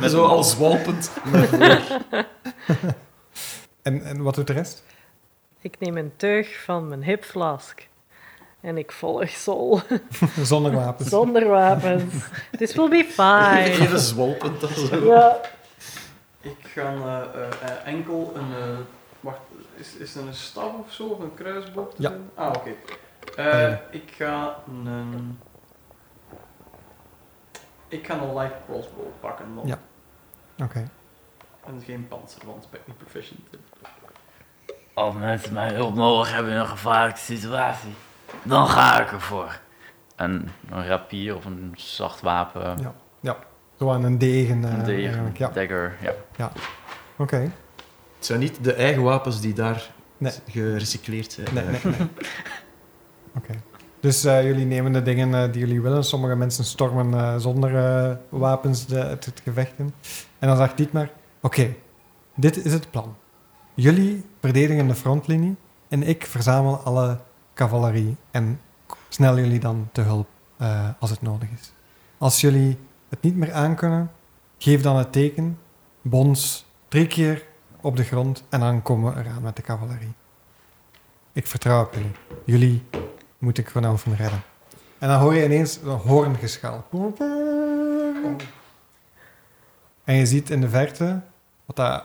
al, 0.00 0.08
zo 0.14 0.24
al 0.24 0.44
zwalpend 0.44 1.10
naar 1.32 1.46
voren. 1.46 1.80
En, 3.82 4.04
en 4.04 4.22
wat 4.22 4.34
doet 4.34 4.46
de 4.46 4.52
rest? 4.52 4.82
Ik 5.60 5.76
neem 5.78 5.96
een 5.96 6.12
teug 6.16 6.62
van 6.64 6.88
mijn 6.88 7.02
hipflask. 7.02 7.88
En 8.60 8.78
ik 8.78 8.92
volg 8.92 9.28
Sol. 9.28 9.80
Zonder 10.42 10.72
wapens. 10.72 11.08
Zonder 11.08 11.48
wapens. 11.48 12.14
This 12.58 12.74
will 12.74 12.88
be 12.88 13.04
fine. 13.04 13.70
Even 13.70 13.98
zwalpend. 13.98 14.60
dan 14.60 14.70
zo. 14.70 15.04
Ja. 15.04 15.36
Ik 16.40 16.56
ga 16.62 16.82
eh, 16.92 17.42
eh, 17.42 17.48
eh, 17.62 17.86
enkel 17.86 18.32
een... 18.36 18.52
eh, 18.62 18.78
wacht, 19.20 19.38
is, 19.74 19.94
is 19.96 20.14
het 20.14 20.26
een 20.26 20.34
staf 20.34 20.72
of 20.86 20.92
zo? 20.92 21.06
Of 21.06 21.18
een 21.18 21.34
kruisboog? 21.34 21.88
Ja. 21.96 22.12
Ah, 22.34 22.52
oké. 22.56 22.70
Eh. 23.36 23.72
Ik 23.90 24.12
ga 24.16 24.56
een... 24.68 25.38
Ik 27.88 28.06
ga 28.06 28.14
een 28.14 28.34
light 28.36 28.64
crossbow 28.68 29.06
pakken 29.20 29.46
dan. 29.54 29.66
Ja. 29.66 29.78
Oké. 30.64 30.88
En 31.66 31.82
geen 31.84 32.08
panzer, 32.08 32.42
want 32.46 32.64
ik 32.64 32.70
ben 32.70 32.80
niet 32.84 32.98
proficient. 32.98 33.40
Als 34.94 35.14
mensen 35.14 35.52
mij 35.52 35.72
hulp 35.74 35.94
nodig 35.94 36.32
hebben 36.34 36.52
in 36.52 36.58
een 36.58 36.66
gevaarlijke 36.66 37.20
situatie, 37.20 37.94
dan 38.42 38.68
ga 38.68 39.00
ik 39.00 39.12
ervoor. 39.12 39.60
En 40.16 40.48
een 40.70 40.86
rapier 40.86 41.36
of 41.36 41.44
een 41.44 41.72
zacht 41.76 42.20
wapen, 42.20 42.78
Ja. 43.20 43.36
Zo 43.78 43.90
aan 43.92 44.04
een 44.04 44.18
degen. 44.18 44.64
eh, 44.64 44.72
een 44.72 44.84
degen, 44.84 45.04
eigenlijk. 45.04 45.36
Ja. 45.38 45.48
dagger, 45.48 45.96
ja. 46.36 46.52
Oké. 47.16 47.36
Het 48.16 48.26
zijn 48.26 48.40
niet 48.40 48.64
de 48.64 48.72
eigen 48.72 49.02
wapens 49.02 49.40
die 49.40 49.52
daar 49.54 49.90
Nee. 50.18 50.32
gerecycleerd 50.48 51.32
zijn. 51.32 51.46
Nee, 51.54 51.64
nee, 51.64 51.80
nee. 51.84 51.94
Oké. 53.38 53.52
Dus 54.00 54.24
eh, 54.24 54.44
jullie 54.44 54.64
nemen 54.66 54.92
de 54.92 55.02
dingen 55.02 55.34
eh, 55.34 55.52
die 55.52 55.60
jullie 55.60 55.80
willen. 55.80 56.04
Sommige 56.04 56.34
mensen 56.36 56.64
stormen 56.64 57.14
eh, 57.14 57.36
zonder 57.36 57.76
eh, 57.76 58.16
wapens 58.28 58.86
de, 58.86 58.98
het, 58.98 59.24
het 59.24 59.40
gevecht 59.44 59.72
in. 59.76 59.94
En 60.38 60.48
dan 60.48 60.56
zegt 60.56 60.76
Dietmar... 60.76 61.10
Oké, 61.40 61.74
dit 62.34 62.64
is 62.64 62.72
het 62.72 62.90
plan. 62.90 63.16
Jullie 63.74 64.24
verdedigen 64.40 64.86
de 64.86 64.94
frontlinie 64.94 65.56
en 65.88 66.02
ik 66.02 66.26
verzamel 66.26 66.76
alle 66.76 67.18
cavalerie 67.56 68.16
en 68.30 68.60
snel 69.08 69.36
jullie 69.36 69.60
dan 69.60 69.88
te 69.92 70.00
hulp 70.00 70.28
eh, 70.56 70.88
als 70.98 71.10
het 71.10 71.22
nodig 71.22 71.48
is. 71.50 71.72
Als 72.18 72.40
jullie 72.40 72.78
het 73.08 73.22
niet 73.22 73.36
meer 73.36 73.52
aankunnen, 73.52 74.10
geef 74.58 74.82
dan 74.82 74.96
het 74.96 75.12
teken, 75.12 75.58
bons, 76.02 76.66
drie 76.88 77.06
keer 77.06 77.46
op 77.80 77.96
de 77.96 78.04
grond 78.04 78.44
en 78.48 78.60
dan 78.60 78.82
komen 78.82 79.14
we 79.14 79.20
eraan 79.20 79.42
met 79.42 79.56
de 79.56 79.62
cavalerie. 79.62 80.14
Ik 81.32 81.46
vertrouw 81.46 81.82
op 81.82 81.92
jullie. 81.94 82.12
Jullie 82.44 82.82
moet 83.38 83.58
ik 83.58 83.70
vanavond 83.70 84.16
redden. 84.16 84.42
En 84.98 85.08
dan 85.08 85.20
hoor 85.20 85.34
je 85.34 85.44
ineens 85.44 85.76
een 85.76 85.98
hoorngeschal. 85.98 86.84
En 90.04 90.14
je 90.14 90.26
ziet 90.26 90.50
in 90.50 90.60
de 90.60 90.68
verte, 90.68 91.20
wat 91.64 91.76
dat 91.76 92.04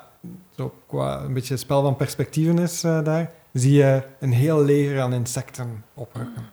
zo 0.56 0.74
qua 0.88 1.20
een 1.20 1.34
beetje 1.34 1.58
spel 1.58 1.82
van 1.82 1.96
perspectieven 1.96 2.60
is 2.60 2.84
eh, 2.84 3.04
daar, 3.04 3.32
zie 3.54 3.74
je 3.74 4.04
een 4.20 4.32
heel 4.34 4.64
leger 4.64 5.02
aan 5.02 5.14
insecten 5.14 5.84
oprukken. 5.94 6.44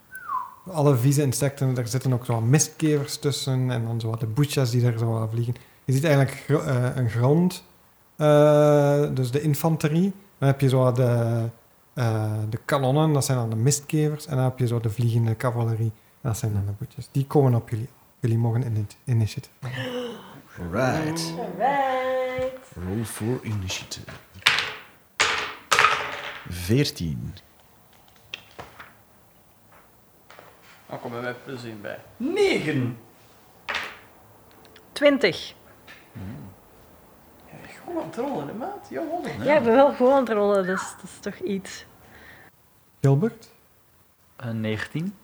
Alle 0.71 0.97
vieze 0.97 1.23
insecten, 1.23 1.75
daar 1.75 1.89
zitten 1.89 2.13
ook 2.13 2.25
zo 2.25 2.33
wat 2.33 2.43
mistkevers 2.43 3.17
tussen 3.17 3.71
en 3.71 3.85
dan 3.85 4.01
zo 4.01 4.11
wat 4.11 4.21
de 4.21 4.27
boetjas 4.27 4.71
die 4.71 4.83
daar 4.83 4.99
zo 4.99 5.07
wat 5.07 5.31
vliegen. 5.31 5.55
Je 5.85 5.93
ziet 5.93 6.05
eigenlijk 6.05 6.45
eh, 6.49 6.97
een 6.97 7.11
grond, 7.11 7.65
eh, 8.17 9.05
dus 9.15 9.31
de 9.31 9.41
infanterie. 9.41 10.13
Dan 10.39 10.49
heb 10.49 10.61
je 10.61 10.69
zo 10.69 10.79
wat 10.79 10.97
de, 10.97 11.45
eh, 11.95 12.33
de 12.49 12.59
kanonnen, 12.65 13.13
dat 13.13 13.25
zijn 13.25 13.39
dan 13.39 13.51
de 13.51 13.57
mistkevers. 13.57 14.27
En 14.27 14.35
dan 14.35 14.45
heb 14.45 14.59
je 14.59 14.67
zo 14.67 14.81
de 14.81 14.91
vliegende 14.91 15.37
cavalerie, 15.37 15.93
dat 16.21 16.39
zijn 16.39 16.53
dan 16.53 16.67
de 16.67 16.73
boetjes. 16.79 17.09
Die 17.13 17.27
komen 17.27 17.55
op 17.55 17.71
jullie. 17.71 17.89
Jullie 18.21 18.39
mogen 18.39 18.63
in 18.63 18.77
het 18.77 18.97
initiatief. 19.05 19.53
Right. 20.73 21.35
Alright. 21.39 22.75
Roll 22.75 23.05
for 23.05 23.39
initiative. 23.43 24.11
14. 26.49 27.35
Dan 30.89 31.01
komen 31.01 31.23
wij 31.23 31.35
plus 31.35 31.65
1 31.65 31.81
bij. 31.81 31.99
9! 32.17 32.99
20. 34.93 35.55
Ja, 37.47 37.57
gewoon 37.85 38.03
aan 38.03 38.09
het 38.09 38.17
rollen, 38.17 38.47
hè, 38.47 38.55
maat? 38.55 38.87
Jawel. 38.91 39.25
Ja, 39.43 39.57
ik 39.57 39.65
ben 39.65 39.75
wel 39.75 39.93
gewoon 39.95 40.13
aan 40.13 40.19
het 40.19 40.29
rollen, 40.29 40.67
dus 40.67 40.81
dat 41.01 41.03
is 41.11 41.19
toch 41.21 41.39
iets. 41.39 41.85
Gilbert? 43.01 43.49
Een 44.37 44.61
19, 44.61 45.15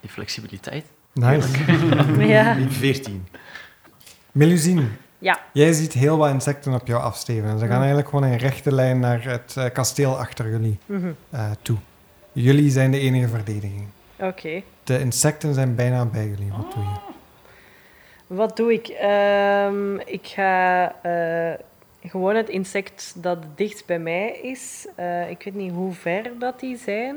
die 0.00 0.10
flexibiliteit. 0.10 0.84
Nice. 1.12 2.26
Ja. 2.26 2.56
14. 2.68 3.26
Melusine. 4.32 4.88
Ja. 5.18 5.38
Jij 5.52 5.72
ziet 5.72 5.92
heel 5.92 6.16
wat 6.16 6.30
insecten 6.30 6.74
op 6.74 6.86
jou 6.86 7.02
afsteven. 7.02 7.50
Ze 7.58 7.64
gaan 7.64 7.68
Ja. 7.74 7.76
eigenlijk 7.78 8.08
gewoon 8.08 8.24
in 8.24 8.38
rechte 8.38 8.72
lijn 8.74 9.00
naar 9.00 9.24
het 9.24 9.54
eh, 9.56 9.64
kasteel 9.72 10.18
achter 10.18 10.50
jullie 10.50 10.78
Mhm. 10.86 11.10
eh, 11.30 11.50
toe. 11.62 11.76
Jullie 12.32 12.70
zijn 12.70 12.90
de 12.90 12.98
enige 12.98 13.28
verdediging. 13.28 13.86
Oké. 14.20 14.62
De 14.84 14.98
insecten 15.00 15.54
zijn 15.54 15.74
bijna 15.74 16.04
bij 16.04 16.26
jullie. 16.26 16.50
Wat 16.56 16.72
doe 16.74 16.82
je? 16.82 16.96
Wat 18.26 18.56
doe 18.56 18.72
ik? 18.72 18.88
Ehm, 18.88 19.94
ik 19.96 20.26
ga 20.26 20.92
eh, 21.02 21.54
gewoon 22.10 22.34
het 22.36 22.48
insect 22.48 23.14
dat 23.16 23.36
het 23.36 23.56
dichtst 23.56 23.86
bij 23.86 23.98
mij 23.98 24.30
is. 24.42 24.86
ik 25.28 25.42
weet 25.44 25.54
niet 25.54 25.72
hoe 25.72 25.92
ver 25.92 26.30
dat 26.38 26.60
die 26.60 26.76
zijn 26.76 27.16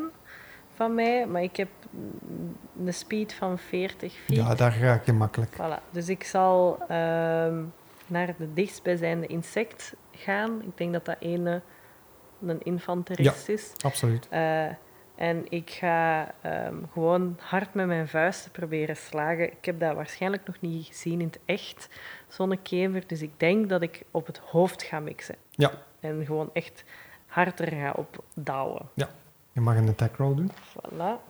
van 0.75 0.95
mij, 0.95 1.25
maar 1.27 1.43
ik 1.43 1.55
heb 1.55 1.67
een 2.85 2.93
speed 2.93 3.33
van 3.33 3.57
40 3.57 4.13
feet. 4.25 4.35
Ja, 4.37 4.55
daar 4.55 4.77
raak 4.79 5.05
je 5.05 5.13
makkelijk. 5.13 5.51
Voilà. 5.53 5.89
Dus 5.91 6.09
ik 6.09 6.23
zal 6.23 6.77
ehm, 6.87 7.53
naar 8.11 8.35
de 8.37 8.53
dichtstbijzijnde 8.53 9.27
insect 9.27 9.95
gaan. 10.11 10.61
Ik 10.61 10.77
denk 10.77 10.93
dat 10.93 11.05
dat 11.05 11.15
ene 11.19 11.61
een 12.41 12.61
infanterist 12.61 13.49
is. 13.49 13.71
Absoluut. 13.83 14.27
Eh, 14.29 14.65
en 15.15 15.45
ik 15.49 15.69
ga 15.69 16.33
ehm, 16.41 16.75
gewoon 16.91 17.37
hard 17.39 17.73
met 17.73 17.87
mijn 17.87 18.07
vuisten 18.07 18.51
proberen 18.51 18.95
slagen. 18.95 19.51
Ik 19.51 19.65
heb 19.65 19.79
dat 19.79 19.95
waarschijnlijk 19.95 20.47
nog 20.47 20.61
niet 20.61 20.85
gezien 20.85 21.19
in 21.19 21.25
het 21.25 21.39
echt, 21.45 21.89
zo'n 22.27 22.61
kever. 22.61 23.03
Dus 23.07 23.21
ik 23.21 23.31
denk 23.37 23.69
dat 23.69 23.81
ik 23.81 24.03
op 24.11 24.25
het 24.25 24.37
hoofd 24.37 24.83
ga 24.83 24.99
mixen. 24.99 25.35
Ja. 25.49 25.71
En 25.99 26.25
gewoon 26.25 26.49
echt 26.53 26.83
harder 27.25 27.67
ga 27.67 27.91
op 27.95 28.23
douwen. 28.33 28.89
Je 29.51 29.61
mag 29.61 29.75
een 29.75 29.89
attack 29.89 30.15
roll 30.15 30.35
doen. 30.35 30.51
Voilà. 30.51 31.29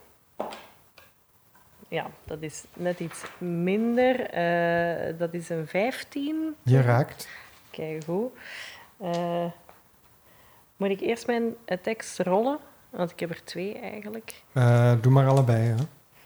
Ja, 1.91 2.09
dat 2.25 2.41
is 2.41 2.63
net 2.73 2.99
iets 2.99 3.23
minder. 3.37 4.29
Eh, 4.29 5.17
dat 5.17 5.33
is 5.33 5.49
een 5.49 5.67
15. 5.67 6.55
Je 6.63 6.81
raakt. 6.81 7.29
Kijk 7.69 8.03
goed. 8.03 8.31
Eh, 8.97 9.45
moet 10.77 10.89
ik 10.89 10.99
eerst 10.99 11.27
mijn 11.27 11.55
attacks 11.65 12.17
rollen? 12.17 12.59
Want 12.89 13.11
ik 13.11 13.19
heb 13.19 13.29
er 13.29 13.43
twee 13.43 13.79
eigenlijk. 13.79 14.41
Eh, 14.51 14.93
doe 15.01 15.11
maar 15.11 15.27
allebei. 15.27 15.67
Hè. 15.67 15.75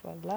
Voilà. 0.00 0.36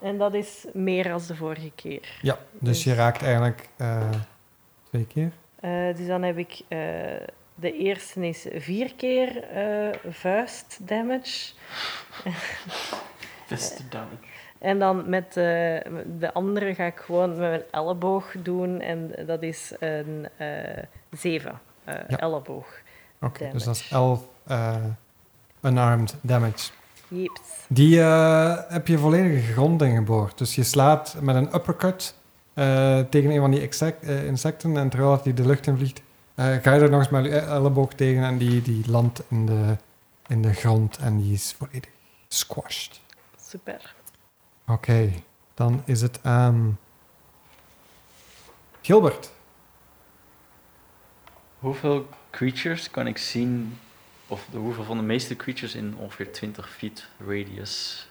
En 0.00 0.18
dat 0.18 0.34
is 0.34 0.64
meer 0.72 1.04
dan 1.04 1.20
de 1.26 1.36
vorige 1.36 1.72
keer. 1.74 2.18
Ja, 2.22 2.38
dus 2.52 2.84
je 2.84 2.94
raakt 2.94 3.22
eigenlijk 3.22 3.68
twee 4.82 5.06
keer. 5.06 5.32
Dus 5.96 6.06
dan 6.06 6.22
heb 6.22 6.38
ik... 6.38 6.62
de 7.54 7.72
eerste 7.72 8.28
is 8.28 8.46
vier 8.52 8.94
keer 8.94 9.44
vuist 10.10 10.78
damage. 10.88 11.52
Beste 13.48 13.82
damage. 13.88 14.16
En 14.58 14.78
dan 14.78 15.08
met 15.08 15.32
de, 15.32 15.82
de 16.18 16.32
andere 16.32 16.74
ga 16.74 16.84
ik 16.84 16.98
gewoon 16.98 17.28
met 17.28 17.38
mijn 17.38 17.62
elleboog 17.70 18.34
doen. 18.42 18.80
En 18.80 19.12
dat 19.26 19.42
is 19.42 19.72
een 19.80 20.28
eh 20.36 20.48
zeven 21.10 21.60
eh, 21.84 21.94
Ja. 22.08 22.18
elleboog. 22.18 22.66
Oké, 23.20 23.38
Damage. 23.38 23.52
dus 23.56 23.64
dat 23.64 23.76
is 23.76 23.90
11 23.90 24.22
eh, 24.46 24.76
unarmed 25.62 26.14
damage. 26.20 26.70
Jeeps. 27.08 27.40
Die 27.68 28.00
eh, 28.00 28.56
heb 28.68 28.86
je 28.86 28.98
volledig 28.98 29.46
de 29.46 29.52
grond 29.52 29.82
ingeboord. 29.82 30.38
Dus 30.38 30.54
je 30.54 30.62
slaat 30.62 31.16
met 31.20 31.34
een 31.36 31.54
uppercut 31.54 32.14
eh, 32.54 32.98
tegen 33.10 33.30
een 33.30 33.40
van 33.40 33.50
die 33.50 33.68
eh, 33.78 34.24
insecten. 34.26 34.76
En 34.76 34.88
terwijl 34.88 35.20
hij 35.22 35.34
de 35.34 35.46
lucht 35.46 35.66
in 35.66 35.76
vliegt, 35.76 36.02
eh, 36.34 36.44
ga 36.62 36.72
je 36.74 36.80
er 36.80 36.90
nog 36.90 37.00
eens 37.00 37.08
met 37.08 37.24
je 37.24 37.38
elleboog 37.38 37.92
tegen 37.94 38.22
en 38.22 38.38
die, 38.38 38.62
die 38.62 38.90
landt 38.90 39.22
in 39.28 39.46
de, 39.46 39.76
in 40.26 40.42
de 40.42 40.52
grond 40.52 40.96
en 40.98 41.16
die 41.20 41.32
is 41.32 41.54
volledig 41.58 41.90
squashed. 42.28 43.00
Super. 43.54 43.94
Oké, 44.66 45.12
dan 45.54 45.82
is 45.84 46.00
het 46.00 46.18
aan 46.22 46.78
Gilbert. 48.82 49.32
Hoeveel 51.58 52.08
creatures 52.30 52.90
kan 52.90 53.06
ik 53.06 53.18
zien, 53.18 53.78
of 54.26 54.46
de, 54.50 54.58
hoeveel 54.58 54.84
van 54.84 54.96
de 54.96 55.02
meeste 55.02 55.36
creatures 55.36 55.74
in 55.74 55.94
ongeveer 55.96 56.32
20 56.32 56.70
feet 56.70 57.06
radius? 57.26 58.08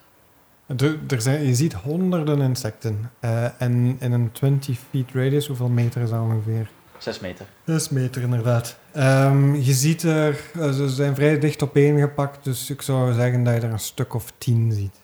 Er, 0.66 1.00
er 1.08 1.22
zijn, 1.22 1.46
je 1.46 1.56
ziet 1.56 1.74
honderden 1.74 2.42
insecten. 2.42 3.12
eh, 3.20 3.62
en 3.62 3.98
in 4.00 4.12
een 4.12 4.32
20 4.32 4.80
feet 4.90 5.12
radius, 5.14 5.48
hoeveel 5.48 5.70
meter 5.70 6.02
is 6.02 6.10
dat 6.10 6.20
ongeveer? 6.20 6.70
6 6.98 7.20
meter. 7.20 7.46
6 7.66 7.90
meter 7.90 8.22
inderdaad. 8.22 8.78
Ehm, 8.92 9.56
je 9.56 9.74
ziet 9.74 10.04
er, 10.04 10.40
eh, 10.54 10.72
ze 10.72 10.90
zijn 10.90 11.16
vrij 11.16 11.40
dicht 11.40 11.64
opeengepakt, 11.64 12.44
dus 12.44 12.70
ik 12.70 12.82
zou 12.82 13.14
zeggen 13.14 13.44
dat 13.44 13.54
je 13.54 13.60
er 13.62 13.72
een 13.72 13.80
stuk 13.80 14.14
of 14.14 14.34
10 14.38 14.72
ziet. 14.72 15.02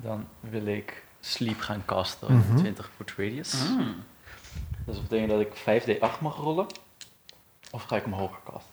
Dan 0.00 0.28
wil 0.40 0.66
ik 0.66 1.04
sleep 1.20 1.60
gaan 1.60 1.82
casten 1.84 2.36
Mhm. 2.36 2.50
op 2.52 2.56
20 2.56 2.90
foot 2.96 3.14
radius. 3.16 3.68
Mm. 3.68 3.94
Dus 4.86 4.94
dat 4.96 5.02
betekent 5.08 5.30
dat 5.30 5.40
ik 5.40 5.54
5d8 5.54 6.20
mag 6.20 6.36
rollen. 6.36 6.66
Of 7.70 7.82
ga 7.82 7.96
ik 7.96 8.02
hem 8.04 8.12
hoger 8.12 8.38
casten? 8.44 8.72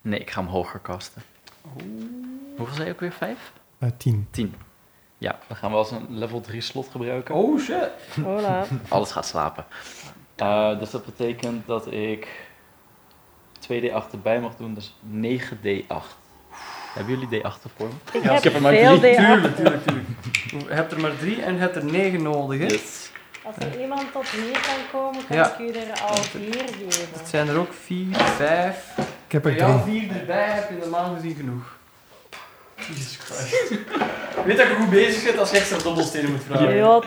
Nee, 0.00 0.18
ik 0.20 0.30
ga 0.30 0.40
hem 0.40 0.50
hoger 0.50 0.80
casten. 0.80 1.22
Hoeveel 2.56 2.74
zei 2.74 2.86
je 2.86 2.92
ook 2.92 3.00
weer? 3.00 3.12
5? 3.12 3.52
Eh 3.78 3.88
10. 3.96 4.26
10. 4.30 4.54
Ja, 5.18 5.38
dan 5.46 5.56
gaan 5.56 5.70
we 5.70 5.76
als 5.76 5.90
een 5.90 6.06
level 6.18 6.40
3 6.40 6.60
slot 6.60 6.88
gebruiken. 6.88 7.34
Oh 7.34 7.58
shit. 7.60 7.90
Hola. 8.24 8.66
Alles 8.88 9.10
gaat 9.12 9.26
slapen. 9.26 9.64
Eh, 10.36 10.78
dus 10.78 10.90
dat 10.90 11.04
betekent 11.04 11.66
dat 11.66 11.92
ik 11.92 12.48
2d8 13.60 14.12
erbij 14.12 14.40
mag 14.40 14.56
doen, 14.56 14.74
dus 14.74 14.94
9d8. 15.10 16.17
Hebben 16.98 17.18
jullie 17.18 17.42
d8 17.42 17.62
voor 17.76 17.86
me? 17.88 18.18
Ik 18.18 18.22
Ja, 18.24 18.28
heb 18.28 18.36
ik 18.38 18.44
heb 18.44 18.54
er 18.54 18.60
maar 18.60 18.72
veel 18.72 18.98
drie. 18.98 19.14
D8. 19.14 19.16
Tuurlijk, 19.18 19.56
tuurlijk, 19.56 19.82
tuurlijk. 19.84 20.06
Je 20.68 20.74
hebt 20.74 20.92
er 20.92 21.00
maar 21.00 21.16
drie 21.18 21.42
en 21.42 21.54
je 21.54 21.60
hebt 21.60 21.76
er 21.76 21.84
negen 21.84 22.22
nodig, 22.22 22.58
hè? 22.60 22.66
Yes. 22.66 23.10
Als 23.42 23.56
er 23.58 23.80
iemand 23.80 24.12
tot 24.12 24.36
meer 24.36 24.52
kan 24.60 25.00
komen, 25.00 25.26
kan 25.26 25.36
Ja. 25.36 25.52
ik 25.52 25.58
u 25.58 25.78
er 25.78 26.00
al 26.00 26.16
vier 26.16 26.54
geven. 26.54 27.08
Het 27.18 27.28
zijn 27.28 27.48
er 27.48 27.56
ook 27.58 27.72
vier, 27.72 28.16
vijf. 28.16 28.98
Ik 29.26 29.32
heb 29.32 29.44
er 29.46 29.56
drie. 29.56 29.78
vier 30.08 30.16
erbij 30.20 30.48
heb 30.50 30.68
je 30.70 30.76
normaal 30.76 31.14
gezien 31.14 31.34
genoeg. 31.36 31.76
Jesus 32.76 33.16
Christ. 33.16 33.68
Weet 34.44 34.56
dat 34.56 34.68
je 34.68 34.74
goed 34.78 34.90
bezig 34.90 35.24
bent 35.24 35.38
als 35.38 35.50
je 35.50 35.56
extra 35.56 35.78
dobbelstenen 35.78 36.30
moet 36.30 36.42
vragen. 36.46 36.76
Jot. 36.76 37.06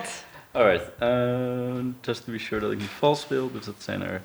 Alright, 0.51 0.85
eh, 0.99 1.85
just 2.01 2.25
to 2.25 2.31
be 2.31 2.39
sure 2.39 2.61
dat 2.61 2.71
ik 2.71 2.77
niet 2.77 2.89
vals 2.97 3.21
speel, 3.21 3.51
dus 3.51 3.65
dat 3.65 3.75
zijn 3.77 4.01
er 4.01 4.21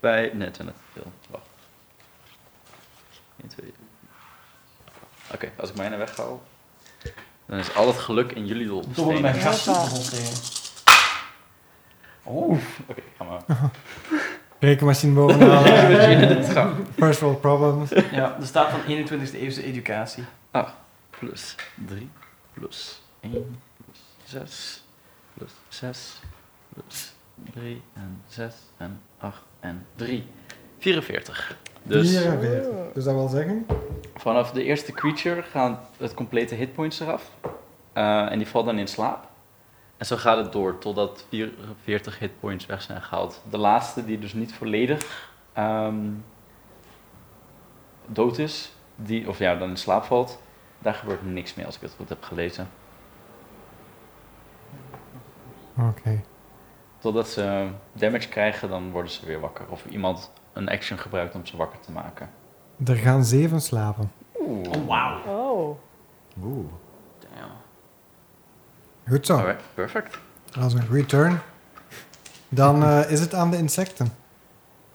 bij. 0.00 0.30
Nee, 0.34 0.46
het 0.46 0.56
zijn 0.56 0.68
er 0.68 0.74
te 0.74 1.00
veel. 1.00 1.12
Wacht. 1.30 1.44
1, 3.40 3.48
2. 3.48 3.72
Oké, 5.34 5.50
als 5.56 5.70
ik 5.70 5.76
mijne 5.76 5.96
weghaal, 5.96 6.42
dan 7.46 7.58
is 7.58 7.74
al 7.74 7.86
het 7.86 7.96
geluk 7.98 8.32
in 8.32 8.46
jullie 8.46 8.66
Dobbelen 8.66 8.94
dobbelstenen. 8.94 9.22
mijn 9.22 9.34
Oké, 9.34 9.44
gasten 9.44 9.72
Ja. 9.72 9.80
dobbelstenen. 9.84 10.32
Oh. 12.22 12.58
ga 13.18 13.24
maar. 13.24 13.42
Rekenmachine 14.60 15.12
bovenaan. 15.14 15.64
First 16.96 17.20
world 17.20 17.40
problems. 17.40 17.90
Ja, 18.10 18.36
er 18.40 18.46
staat 18.46 18.70
van 18.70 18.80
21e 19.06 19.34
eeuwse 19.34 19.62
educatie. 19.62 20.24
Plus 21.18 21.54
3, 21.86 22.10
plus 22.54 23.02
1, 23.20 23.30
plus 23.84 23.98
6, 24.24 24.82
plus 25.34 25.50
6, 25.68 26.20
plus 26.74 27.12
3 27.54 27.82
en 27.94 28.22
6 28.28 28.54
en 28.76 29.00
8 29.18 29.36
en 29.60 29.86
3. 29.96 30.26
44. 30.78 31.56
Dus 31.82 32.10
44. 32.10 32.92
Dus 32.92 33.04
dat 33.04 33.14
wil 33.14 33.28
zeggen? 33.28 33.66
vanaf 34.18 34.50
de 34.50 34.64
eerste 34.64 34.92
creature 34.92 35.42
gaan 35.42 35.80
het 35.96 36.14
complete 36.14 36.54
hitpoints 36.54 37.00
eraf. 37.00 37.30
Eh, 37.92 38.32
en 38.32 38.38
die 38.38 38.46
valt 38.46 38.66
dan 38.66 38.78
in 38.78 38.88
slaap. 38.88 39.28
En 39.96 40.06
zo 40.06 40.16
gaat 40.16 40.36
het 40.36 40.52
door 40.52 40.78
totdat 40.78 41.26
44 41.30 42.18
hitpoints 42.18 42.66
weg 42.66 42.82
zijn 42.82 43.02
gehaald. 43.02 43.42
De 43.50 43.58
laatste, 43.58 44.04
die 44.04 44.18
dus 44.18 44.32
niet 44.32 44.54
volledig 44.54 45.30
ehm, 45.52 46.10
dood 48.06 48.38
is, 48.38 48.72
die, 48.96 49.28
of 49.28 49.38
ja, 49.38 49.54
dan 49.54 49.68
in 49.68 49.76
slaap 49.76 50.04
valt, 50.04 50.40
daar 50.78 50.94
gebeurt 50.94 51.24
niks 51.26 51.54
meer 51.54 51.66
als 51.66 51.76
ik 51.76 51.80
het 51.80 51.94
goed 51.96 52.08
heb 52.08 52.22
gelezen. 52.22 52.68
Oké. 55.76 56.22
Totdat 56.98 57.28
ze 57.28 57.68
damage 57.92 58.28
krijgen, 58.28 58.68
dan 58.68 58.90
worden 58.90 59.10
ze 59.10 59.26
weer 59.26 59.40
wakker. 59.40 59.64
Of 59.68 59.84
iemand 59.86 60.30
een 60.58 60.68
action 60.68 60.98
gebruikt 60.98 61.34
om 61.34 61.46
ze 61.46 61.56
wakker 61.56 61.80
te 61.80 61.92
maken. 61.92 62.30
Er 62.86 62.96
gaan 62.96 63.24
zeven 63.24 63.60
slapen. 63.60 64.12
Oeh. 64.40 64.68
Oh, 64.68 64.86
wauw. 64.86 65.22
Oh. 65.26 65.78
Oeh. 66.44 66.70
Damn. 67.18 67.52
Goed 69.08 69.26
zo. 69.26 69.36
Alright, 69.36 69.62
perfect. 69.74 70.18
Dat 70.50 70.64
is 70.64 70.72
een 70.72 70.86
goede 70.86 71.06
turn. 71.06 71.38
Dan 72.48 72.82
eh, 72.82 73.10
is 73.10 73.20
het 73.20 73.34
aan 73.34 73.50
de 73.50 73.56
insecten. 73.56 74.12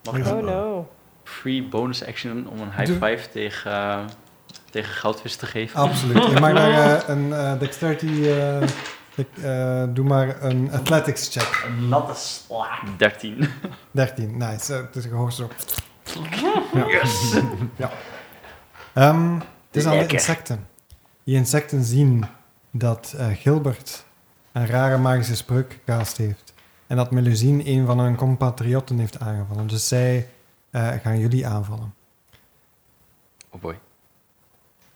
Mag 0.04 0.18
ik. 0.18 0.26
Oh 0.26 0.38
een 0.38 0.46
no. 0.46 0.88
free 1.24 1.68
bonus 1.68 2.06
action 2.06 2.48
om 2.48 2.62
een 2.62 2.72
high 2.72 2.86
Doe. 2.86 2.96
five 2.96 3.30
tegen, 3.30 3.72
eh, 3.72 4.00
tegen 4.70 4.94
goudvis 4.94 5.36
te 5.36 5.46
geven? 5.46 5.80
Absoluut. 5.80 6.26
Je 6.26 6.40
mag 6.40 6.54
daar 6.54 7.02
eh, 7.02 7.08
een 7.08 7.34
eh, 7.34 7.60
dexterity... 7.60 8.30
ik, 9.16 9.28
eh, 9.38 9.84
doe 9.90 10.06
maar 10.06 10.44
een 10.44 10.72
athletics 10.72 11.30
check. 11.30 11.64
Een 11.68 11.90
natte 11.90 12.14
slaap. 12.16 12.84
13. 12.98 13.48
13. 13.92 14.38
Nice. 14.38 14.74
Eh, 14.76 14.82
het 14.82 14.96
is 14.96 15.06
gehoord 15.06 15.34
zo. 15.34 15.50
Yes! 16.88 17.36
Ehm, 18.94 19.34
het 19.34 19.44
is 19.72 19.86
aan 19.86 19.98
de 19.98 20.08
insecten. 20.08 20.68
Die 21.24 21.36
insecten 21.36 21.84
zien 21.84 22.26
dat 22.72 23.14
eh, 23.18 23.28
Gilbert 23.28 24.06
een 24.52 24.68
rare 24.68 24.98
magische 24.98 25.36
spreuk 25.36 25.72
gecast 25.72 26.18
heeft. 26.18 26.54
En 26.88 26.98
dat 26.98 27.12
Melusine 27.12 27.68
een 27.68 27.86
van 27.86 28.00
hun 28.00 28.16
compatriotten 28.16 28.98
heeft 29.00 29.20
aangevallen. 29.20 29.68
Dus 29.68 29.88
zij 29.88 30.28
eh, 30.70 30.92
gaan 30.92 31.20
jullie 31.20 31.48
aanvallen. 31.48 31.94
Oh 33.50 33.62
boy. 33.62 33.80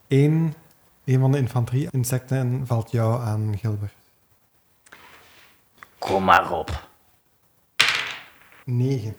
Eén, 0.07 0.53
een 1.05 1.19
van 1.19 1.31
de 1.31 1.37
infanterie-insecten 1.37 2.67
valt 2.67 2.91
jou 2.91 3.21
aan, 3.21 3.57
Gilbert. 3.57 3.96
Kom 5.97 6.23
maar 6.23 6.51
op. 6.51 6.87
9. 8.65 9.15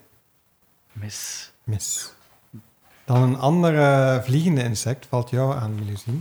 Mis. 0.92 1.52
Mis. 1.64 2.12
Dan 3.04 3.22
een 3.22 3.38
andere 3.38 4.20
vliegende 4.24 4.62
insect 4.62 5.06
valt 5.06 5.30
jou 5.30 5.56
aan, 5.56 5.74
Melusine. 5.74 6.18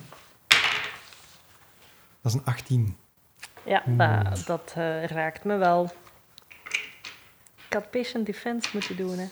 Dat 2.22 2.32
is 2.32 2.34
een 2.34 2.46
18. 2.46 2.98
Ja, 3.64 3.84
dat, 3.86 4.44
dat 4.46 4.74
eh, 4.76 5.06
raakt 5.06 5.44
me 5.44 5.56
wel. 5.58 5.92
Ik 7.68 7.74
had 7.74 7.92
patient 7.92 8.26
defense 8.26 8.70
moeten 8.74 8.96
doen, 8.96 9.18
hè. 9.18 9.28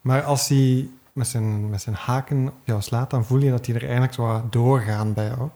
Maar 0.00 0.22
als 0.22 0.48
hij 0.48 0.88
met 1.12 1.26
zijn, 1.26 1.70
met 1.70 1.82
zijn 1.82 1.94
haken 1.94 2.48
op 2.48 2.54
jou 2.64 2.80
slaat, 2.80 3.10
dan 3.10 3.24
voel 3.24 3.38
je 3.38 3.50
dat 3.50 3.66
hij 3.66 3.74
er 3.74 3.82
eigenlijk 3.82 4.12
zo 4.14 4.22
wat 4.26 4.52
doorgaan 4.52 5.12
bij 5.12 5.26
jou. 5.26 5.48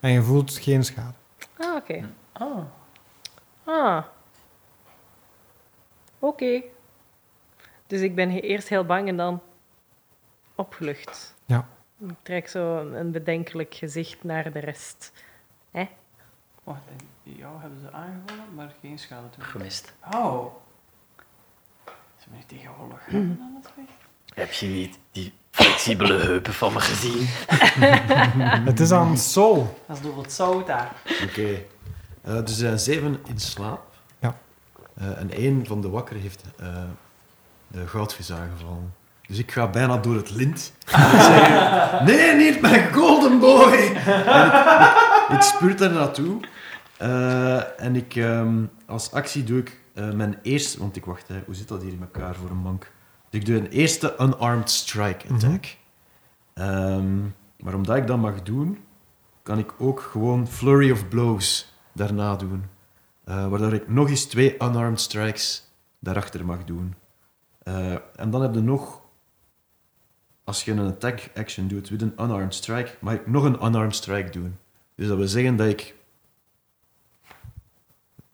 En 0.00 0.10
je 0.10 0.22
voelt 0.22 0.58
geen 0.58 0.84
schade. 0.84 1.14
Ah, 1.58 1.74
oké. 1.74 2.08
Ah. 2.32 2.64
Ah. 3.64 4.04
Oké. 6.18 6.62
Dus 7.86 8.00
ik 8.00 8.14
ben 8.14 8.30
eerst 8.30 8.68
heel 8.68 8.84
bang 8.84 9.08
en 9.08 9.16
dan 9.16 9.40
opgelucht. 10.54 11.34
Ja. 11.44 11.68
Ik 11.98 12.14
trek 12.22 12.48
zo 12.48 12.76
een, 12.78 13.10
bedenkelijk 13.10 13.74
gezicht 13.74 14.24
naar 14.24 14.52
de 14.52 14.58
rest. 14.58 15.12
Hè? 15.70 15.88
Wacht, 16.64 16.82
en 16.88 17.08
jou 17.22 17.60
hebben 17.60 17.80
ze 17.80 17.92
aangevallen, 17.92 18.54
maar 18.54 18.74
geen 18.80 18.98
schade 18.98 19.30
toe. 19.30 19.42
Gemist. 19.42 19.94
Oh. 20.14 20.54
Ze 22.18 22.30
ben 22.30 22.38
ik 22.38 22.46
tegenwoordig 22.46 23.08
aan 23.08 23.60
het 23.62 23.72
weg. 23.76 24.10
Heb 24.34 24.52
je 24.52 24.66
niet 24.66 24.98
die 25.12 25.32
flexibele 25.50 26.18
heupen 26.28 26.54
van 26.54 26.72
me 26.72 26.80
gezien? 26.80 27.26
Het 28.70 28.80
is 28.80 28.92
aan 28.92 29.18
Sol. 29.18 29.78
Dat 29.86 29.96
is 29.96 30.02
door 30.02 30.22
het 30.22 30.32
zout 30.32 30.66
daar. 30.66 30.92
Oké. 31.22 31.48
Eh, 32.22 32.34
dus 32.34 32.50
er 32.50 32.54
zijn 32.54 32.78
zeven 32.78 33.20
in 33.26 33.38
slaap. 33.38 33.82
Ja. 34.18 34.38
Eh, 34.94 35.18
en 35.18 35.30
één 35.30 35.66
van 35.66 35.80
de 35.80 35.88
wakker 35.88 36.16
heeft 36.16 36.42
eh, 36.58 36.66
de 37.68 37.86
goudvis 37.86 38.32
aangevallen. 38.32 38.94
Dus 39.26 39.38
ik 39.38 39.52
ga 39.52 39.68
bijna 39.68 39.96
door 39.96 40.16
het 40.16 40.30
lint. 40.30 40.72
En 41.98 42.04
nee, 42.04 42.34
niet 42.34 42.60
mijn 42.60 42.92
golden 42.92 43.38
boy! 43.38 43.72
En 43.72 44.46
ik, 44.46 45.34
ik 45.36 45.42
spuurt 45.42 45.78
daar 45.78 45.90
naartoe. 45.90 46.40
Eh, 47.02 47.80
en 47.80 47.96
ik, 47.96 48.16
ehm, 48.16 48.64
als 48.86 49.12
actie 49.12 49.44
doe 49.44 49.58
ik 49.58 49.80
eh, 49.94 50.10
mijn 50.10 50.38
eerste... 50.42 50.78
Want 50.78 50.96
ik 50.96 51.04
wacht, 51.04 51.28
hè, 51.28 51.42
hoe 51.44 51.54
zit 51.54 51.68
dat 51.68 51.82
hier 51.82 51.92
in 51.92 52.00
elkaar 52.00 52.34
voor 52.34 52.50
een 52.50 52.62
bank? 52.62 52.90
Dus 53.32 53.40
ik 53.40 53.46
doe 53.46 53.56
een 53.56 53.68
eerste 53.68 54.14
unarmed 54.20 54.70
strike 54.70 55.32
attack. 55.32 55.76
Ehm, 56.52 57.20
maar 57.58 57.74
omdat 57.74 57.96
ik 57.96 58.06
dat 58.06 58.18
mag 58.18 58.42
doen, 58.42 58.78
kan 59.42 59.58
ik 59.58 59.80
ook 59.80 60.00
gewoon 60.00 60.48
Flurry 60.48 60.90
of 60.90 61.08
Blows 61.08 61.74
daarna 61.92 62.36
doen. 62.36 62.64
Eh, 63.24 63.48
waardoor 63.48 63.72
ik 63.72 63.88
nog 63.88 64.08
eens 64.08 64.24
twee 64.24 64.54
unarmed 64.54 65.00
strikes 65.00 65.70
daarachter 65.98 66.44
mag 66.44 66.64
doen. 66.64 66.94
Eh, 67.62 67.92
en 68.16 68.30
dan 68.30 68.42
heb 68.42 68.54
je 68.54 68.60
nog, 68.60 69.02
als 70.44 70.64
je 70.64 70.72
een 70.72 70.86
attack 70.86 71.30
action 71.34 71.68
doet 71.68 71.90
met 71.90 72.02
een 72.02 72.14
unarmed 72.20 72.54
strike, 72.54 72.96
mag 73.00 73.14
ik 73.14 73.26
nog 73.26 73.44
een 73.44 73.64
unarmed 73.64 73.94
strike 73.94 74.30
doen. 74.30 74.56
Dus 74.94 75.08
dat 75.08 75.16
wil 75.16 75.28
zeggen 75.28 75.56
dat 75.56 75.68
ik 75.68 75.94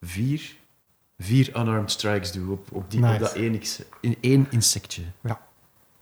vier, 0.01 0.57
vier 1.19 1.49
unarmed 1.57 1.91
strikes 1.91 2.33
doe 2.33 2.53
op, 2.53 2.73
op, 2.73 2.91
die, 2.91 3.07
op 3.07 3.19
dat 3.19 3.33
één, 3.33 3.61
in 4.01 4.17
één 4.21 4.47
insectje. 4.51 5.03
Ja. 5.21 5.47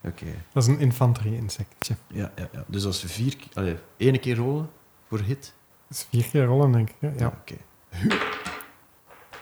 Oké. 0.02 0.26
Dat 0.52 0.62
is 0.62 0.68
een 0.68 0.78
infanterie-insectje. 0.78 1.96
Ja, 2.06 2.32
ja, 2.34 2.48
ja. 2.52 2.64
Dus 2.66 2.84
als 2.84 3.04
vier. 3.06 3.36
Allee, 3.54 3.76
één 3.96 4.20
keer 4.20 4.36
rollen 4.36 4.70
voor 5.08 5.18
hit. 5.18 5.54
Dat 5.88 5.98
is 5.98 6.06
vier 6.10 6.30
keer 6.30 6.44
rollen, 6.44 6.72
denk 6.72 6.90
ik. 6.90 6.96
hè? 6.98 7.12
Ja. 7.16 7.26
oké. 7.26 7.56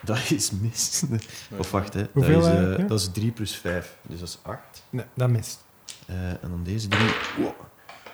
Dat 0.05 0.31
is 0.31 0.51
mis. 0.51 1.03
Of 1.59 1.71
wacht, 1.71 1.95
hè. 1.95 2.07
Hoeveel, 2.13 2.41
dat, 2.41 2.53
is, 2.53 2.59
eh, 2.59 2.73
eh, 2.73 2.79
ja? 2.79 2.85
dat 2.85 3.01
is 3.01 3.13
3 3.13 3.31
plus 3.31 3.57
5. 3.57 3.99
Dus 4.03 4.19
dat 4.19 4.29
is 4.29 4.39
8. 4.43 4.83
Nee, 4.91 5.05
dat 5.15 5.31
mist. 5.31 5.65
en 6.07 6.39
dan 6.41 6.63
deze 6.65 6.89
drie. 6.89 7.11
Wow. 7.37 7.55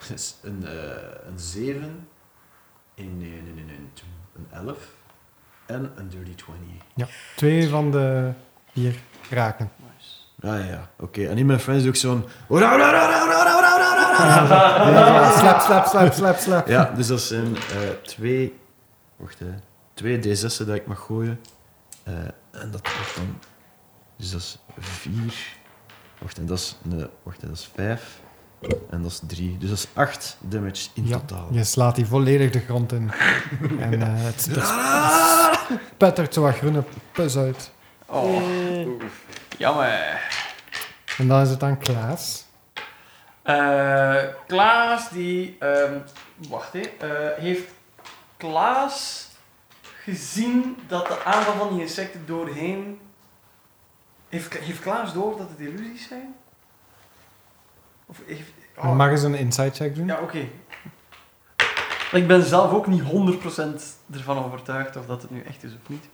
Dat 0.00 0.10
is 0.18 0.34
een, 0.42 0.66
eh, 0.66 1.26
een 1.26 1.38
7. 1.38 2.08
Een, 2.94 3.18
nee, 3.18 3.30
nee, 3.30 3.52
nee, 3.52 3.64
nee, 3.64 3.78
een 4.34 4.46
11. 4.50 4.94
En 5.70 5.92
een 5.96 6.08
dirty 6.08 6.34
20. 6.34 7.08
Twee 7.36 7.68
van 7.68 7.90
de 7.90 8.32
vier 8.72 8.94
raken. 9.30 9.70
Ah 10.40 10.58
ja, 10.58 10.64
ja. 10.64 10.90
Oké. 10.98 11.26
En 11.26 11.38
in 11.38 11.46
mijn 11.46 11.60
friends 11.60 11.82
doe 11.82 11.92
ik 11.92 11.98
zo'n... 11.98 12.24
Ora, 12.48 12.74
ora, 12.74 12.88
ora, 12.88 13.06
ora, 13.06 13.40
ora, 13.40 13.56
ora, 13.58 13.76
ora, 13.76 14.88
ora. 14.88 14.90
Ja, 14.90 15.38
slap, 15.38 15.60
slap, 15.60 15.86
slap, 15.86 16.12
slap, 16.12 16.36
slap. 16.36 16.68
Ja, 16.68 16.92
dus 16.96 17.06
dat 17.06 17.20
zijn 17.20 17.56
eh, 17.56 17.88
twee... 18.02 18.58
Wacht, 19.16 19.38
hè. 19.38 19.54
Twee 19.94 20.18
D6'en 20.18 20.66
dat 20.66 20.74
ik 20.74 20.86
mag 20.86 20.98
gooien. 20.98 21.40
Eh, 22.02 22.14
en 22.50 22.70
dat 22.70 22.80
wordt 22.96 23.16
dan... 23.16 23.38
Dus 24.16 24.30
dat 24.30 24.40
is 24.40 24.58
vier. 24.78 25.34
Wacht, 26.18 26.38
en 26.38 26.46
dat 26.46 26.58
is, 26.58 26.76
een, 26.84 27.08
wacht, 27.22 27.40
hè, 27.40 27.48
dat 27.48 27.56
is 27.56 27.70
vijf. 27.74 28.20
En 28.90 29.02
dat 29.02 29.10
is 29.10 29.20
drie. 29.26 29.58
Dus 29.58 29.68
dat 29.68 29.78
is 29.78 29.86
acht 29.92 30.36
damage 30.40 30.88
in 30.94 31.06
Ja, 31.06 31.18
totaal. 31.18 31.48
je 31.50 31.64
slaat 31.64 31.94
die 31.94 32.06
volledig 32.06 32.50
de 32.50 32.60
grond 32.60 32.92
in. 32.92 33.10
en 33.80 34.02
eh, 34.02 34.08
het, 34.12 34.46
het 34.50 34.66
spettert 35.94 36.34
zo 36.34 36.42
wat 36.42 36.54
groene 36.56 36.84
pus 37.12 37.36
uit. 37.36 37.70
Oh, 38.06 38.36
Eh, 38.36 38.86
jammer. 39.58 40.20
En 41.18 41.28
dan 41.28 41.40
is 41.42 41.50
het 41.50 41.62
aan 41.62 41.78
Klaas. 41.78 42.44
Eh, 43.42 44.16
Klaas, 44.46 45.08
die... 45.10 45.56
ehm, 45.58 45.98
wacht, 46.48 46.72
hè. 46.72 46.80
eh, 46.80 47.42
heeft 47.42 47.70
Klaas 48.36 49.28
gezien 50.04 50.76
dat 50.88 51.06
de 51.06 51.24
aanval 51.24 51.54
van 51.54 51.68
die 51.72 51.80
insecten 51.80 52.26
doorheen... 52.26 53.00
Heeft, 54.28 54.58
heeft 54.58 54.80
Klaas 54.80 55.12
door 55.12 55.36
dat 55.38 55.48
het 55.50 55.58
illusies 55.68 56.08
zijn? 56.08 56.34
Of 58.10 58.20
heeft... 58.26 58.52
oh, 58.76 58.96
Mag 58.96 59.10
eens 59.10 59.22
een 59.22 59.34
insight 59.34 59.76
check 59.76 59.94
doen? 59.94 60.06
Ja, 60.06 60.18
oké. 60.22 60.38
Ik 62.12 62.26
ben 62.26 62.42
zelf 62.42 62.72
ook 62.72 62.86
niet 62.86 63.02
100% 63.02 63.06
ervan 64.14 64.44
overtuigd 64.44 64.96
of 64.96 65.06
dat 65.06 65.22
het 65.22 65.30
nu 65.30 65.42
echt 65.42 65.62
is 65.64 65.72
of 65.72 65.88
niet. 65.88 66.08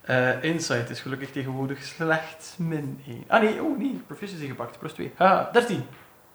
Eh, 0.00 0.44
insight 0.44 0.90
is 0.90 1.00
gelukkig 1.00 1.30
tegenwoordig 1.30 1.82
slechts 1.84 2.54
min 2.58 3.02
1. 3.06 3.24
Ah 3.28 3.42
nee, 3.42 3.62
oh 3.62 3.78
nee, 3.78 4.02
proficiency 4.06 4.46
gepakt, 4.46 4.78
plus 4.78 4.92
2. 4.92 5.12
Ah, 5.16 5.52
13. 5.52 5.84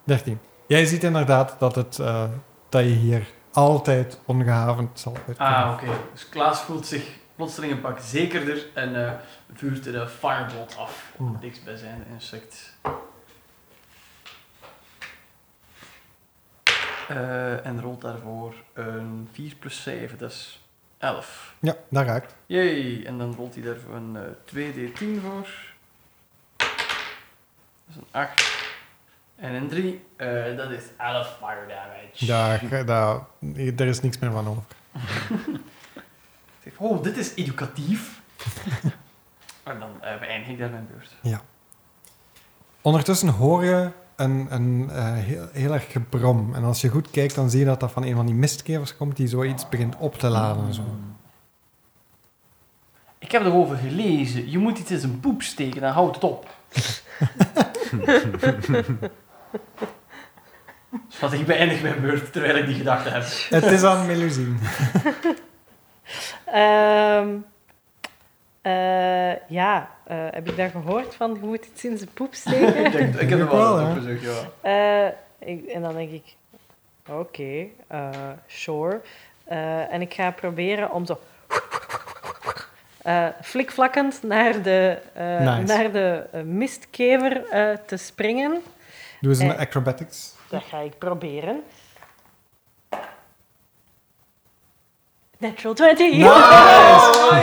13. 0.03 0.39
Jij 0.67 0.85
ziet 0.85 1.03
inderdaad 1.03 1.55
dat, 1.59 1.75
het, 1.75 1.99
eh, 1.99 2.23
dat 2.69 2.83
je 2.83 2.89
hier 2.89 3.27
altijd 3.51 4.19
ongehavend 4.25 4.99
zal 4.99 5.17
uitkomen. 5.27 5.53
Ah, 5.55 5.71
oké. 5.73 5.85
Dus 6.13 6.29
Klaas 6.29 6.61
voelt 6.61 6.85
zich 6.85 7.07
plotseling 7.35 7.73
een 7.73 7.81
pak 7.81 7.97
zekerder 7.99 8.65
en 8.73 9.05
eh, 9.05 9.11
vuurt 9.53 9.83
de 9.83 10.07
firebolt 10.07 10.77
af 10.77 11.11
Oeh. 11.19 11.31
het 11.31 11.41
dichtstbijzijnde 11.41 12.03
insect. 12.13 12.77
Eh, 17.07 17.65
en 17.65 17.81
rolt 17.81 18.01
daarvoor 18.01 18.53
een 18.73 19.29
4 19.31 19.55
plus 19.55 19.83
7, 19.83 20.17
dat 20.17 20.31
is 20.31 20.65
11. 20.97 21.55
Ja, 21.59 21.75
dat 21.89 22.05
raakt. 22.05 22.35
Jee, 22.45 23.05
en 23.05 23.17
dan 23.17 23.35
rolt 23.35 23.53
hij 23.53 23.63
daarvoor 23.63 23.95
een 23.95 24.15
eh, 24.15 24.21
2d10 24.45 25.21
voor. 25.21 25.47
Dat 26.57 26.67
is 27.89 27.95
een 27.95 28.07
8. 28.11 28.53
En 29.35 29.53
een 29.53 29.67
3, 29.67 30.05
eh, 30.15 30.57
dat 30.57 30.69
is 30.69 30.83
11 30.97 31.37
fire 31.37 31.67
damage. 31.67 32.25
Daar, 32.25 32.85
daar, 32.85 33.19
er 33.77 33.87
is 33.87 34.01
niks 34.01 34.19
meer 34.19 34.31
van 34.31 34.47
over. 34.47 34.63
Oh, 36.77 37.03
dit 37.03 37.17
is 37.17 37.33
educatief. 37.35 38.21
en 39.63 39.79
dan 39.79 39.89
beëindig 40.19 40.49
ik 40.49 40.57
daar 40.57 40.69
mijn 40.69 40.87
beurt. 40.91 41.39
Ondertussen 42.81 43.27
hoor 43.27 43.65
je 43.65 43.91
een, 44.15 44.47
een 44.49 44.89
eh, 44.89 45.13
heel, 45.13 45.47
heel 45.51 45.73
erg 45.73 45.91
gebrom. 45.91 46.53
En 46.55 46.63
als 46.63 46.81
je 46.81 46.89
goed 46.89 47.09
kijkt, 47.11 47.35
dan 47.35 47.49
zie 47.49 47.59
je 47.59 47.65
dat 47.65 47.79
dat 47.79 47.91
van 47.91 48.03
een 48.03 48.15
van 48.15 48.25
die 48.25 48.35
mistkevers 48.35 48.97
komt 48.97 49.15
die 49.15 49.27
zoiets 49.27 49.69
begint 49.69 49.95
op 49.97 50.15
te 50.15 50.27
laden. 50.27 50.73
Zo. 50.73 50.81
Ik 53.17 53.31
heb 53.31 53.45
erover 53.45 53.77
gelezen. 53.77 54.51
Je 54.51 54.57
moet 54.57 54.79
iets 54.79 54.91
in 54.91 54.99
zijn 54.99 55.19
poep 55.19 55.41
steken, 55.41 55.81
dan 55.81 55.91
houdt 55.91 56.15
het 56.15 56.23
op. 56.23 56.49
Wat 61.19 61.33
ik 61.33 61.45
beëindig 61.45 61.81
mijn 61.81 62.01
beurt 62.01 62.31
terwijl 62.31 62.55
ik 62.55 62.65
die 62.65 62.75
gedachte 62.75 63.09
heb. 63.09 63.23
Het 63.49 63.71
is 63.71 63.83
aan 63.83 64.05
Melusine. 64.05 64.55
Ehm, 66.45 67.27
eh, 68.65 69.35
ja, 69.47 69.89
eh, 70.03 70.17
heb 70.31 70.49
ik 70.49 70.55
daar 70.57 70.69
gehoord 70.69 71.15
van, 71.15 71.37
je 71.41 71.47
moet 71.47 71.65
iets 71.65 71.85
in 71.85 71.97
zijn 71.97 72.09
poep 72.13 72.33
steken? 72.33 72.85
ik, 72.85 72.91
denk, 72.91 73.15
ik 73.15 73.29
heb 73.29 73.39
er 73.39 73.49
wel, 73.49 73.87
op 73.89 73.93
gezegd, 73.93 74.21
ja. 74.21 74.41
Eh, 74.61 75.47
ik, 75.49 75.65
en 75.65 75.81
dan 75.81 75.93
denk 75.93 76.11
ik, 76.11 76.35
oké, 77.09 77.65
eh, 77.87 78.09
sure. 78.47 79.01
Eh, 79.43 79.93
en 79.93 80.01
ik 80.01 80.13
ga 80.13 80.31
proberen 80.31 80.91
om 80.91 81.05
zo 81.05 81.19
eh, 83.01 83.27
flikvlakkend 83.41 84.23
naar 84.23 84.61
de, 84.61 84.97
eh, 85.13 85.39
Nice. 85.39 85.73
naar 85.73 85.91
de 85.91 86.23
mistkever 86.43 87.45
eh, 87.49 87.77
te 87.85 87.97
springen. 87.97 88.61
Doe 89.21 89.31
eens 89.31 89.39
een 89.39 89.57
acrobatics. 89.57 90.33
Dat 90.49 90.63
ga 90.63 90.79
ik 90.79 90.97
proberen. 90.97 91.63
Natural 95.37 95.73
20! 95.73 96.19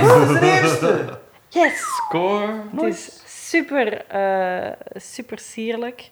dat 0.03 0.29
is 0.29 0.41
de 0.41 0.61
eerste. 0.61 1.19
Yes! 1.49 1.81
Score. 2.07 2.53
Het 2.77 2.83
is 2.83 3.23
super, 3.49 4.07
eh, 4.07 4.73
super 4.95 5.39
sierlijk. 5.39 6.11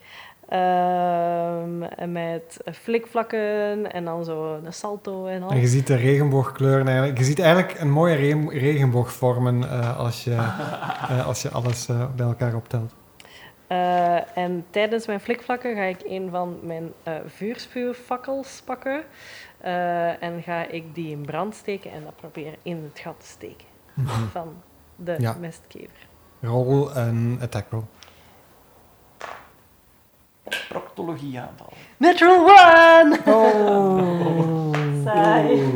Ehm, 0.49 1.79
met 2.13 2.57
flikvlakken 2.83 3.93
en 3.93 4.05
dan 4.05 4.25
zo 4.25 4.61
een 4.65 4.73
salto 4.73 5.27
en 5.27 5.43
al. 5.43 5.51
En 5.51 5.61
je 5.61 5.67
ziet 5.67 5.87
de 5.87 5.95
regenboogkleuren 5.95 6.87
eigenlijk. 6.89 7.19
Je 7.19 7.25
ziet 7.25 7.39
eigenlijk 7.39 7.81
een 7.81 7.91
mooie 7.91 8.15
re- 8.15 8.59
regenboog 8.59 9.13
vormen 9.13 9.71
eh, 9.71 9.99
als, 9.99 10.25
je, 10.25 10.35
eh, 11.11 11.27
als 11.27 11.43
je 11.43 11.51
alles 11.51 11.89
eh, 11.89 12.05
bij 12.17 12.27
elkaar 12.27 12.55
optelt. 12.55 12.93
Eh, 13.67 14.37
en 14.39 14.65
tijdens 14.71 15.07
mijn 15.07 15.21
flikvlakken 15.21 15.75
ga 15.75 15.83
ik 15.83 16.01
een 16.09 16.29
van 16.31 16.59
mijn 16.63 16.93
eh 17.03 17.15
vuurspuurfakkels 17.27 18.63
pakken. 18.65 19.03
Eh, 19.61 20.23
en 20.23 20.43
ga 20.43 20.67
ik 20.67 20.95
die 20.95 21.11
in 21.11 21.25
brand 21.27 21.55
steken 21.55 21.91
en 21.93 22.05
dat 22.05 22.17
proberen 22.17 22.57
in 22.63 22.77
het 22.93 22.99
gat 23.03 23.15
te 23.21 23.27
steken 23.27 23.67
van 24.31 24.55
de 24.97 25.15
Ja. 25.19 25.37
mestkever. 25.41 26.09
Rol 26.41 26.97
een 26.97 27.39
attack 27.43 27.67
roll. 27.71 27.83
Proctologie 30.69 31.39
aanval. 31.41 31.73
Natural 31.97 32.39
one! 32.41 33.19
Oh. 33.27 34.73
Saai. 35.05 35.73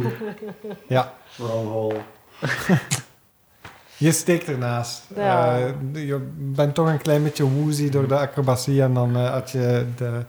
Ja, 0.88 1.12
Vooral 1.26 1.92
je 3.96 4.12
steekt 4.12 4.48
ernaast. 4.48 5.04
Ja. 5.14 5.56
Eh, 5.58 5.72
je 6.06 6.18
bent 6.36 6.74
toch 6.74 6.88
een 6.88 6.98
klein 7.02 7.22
beetje 7.22 7.50
woozy 7.50 7.90
door 7.90 8.08
de 8.08 8.18
acrobatie 8.18 8.82
en 8.82 8.94
dan 8.94 9.16
eh, 9.16 9.30
had 9.30 9.50
je 9.50 9.86
de 9.96 10.24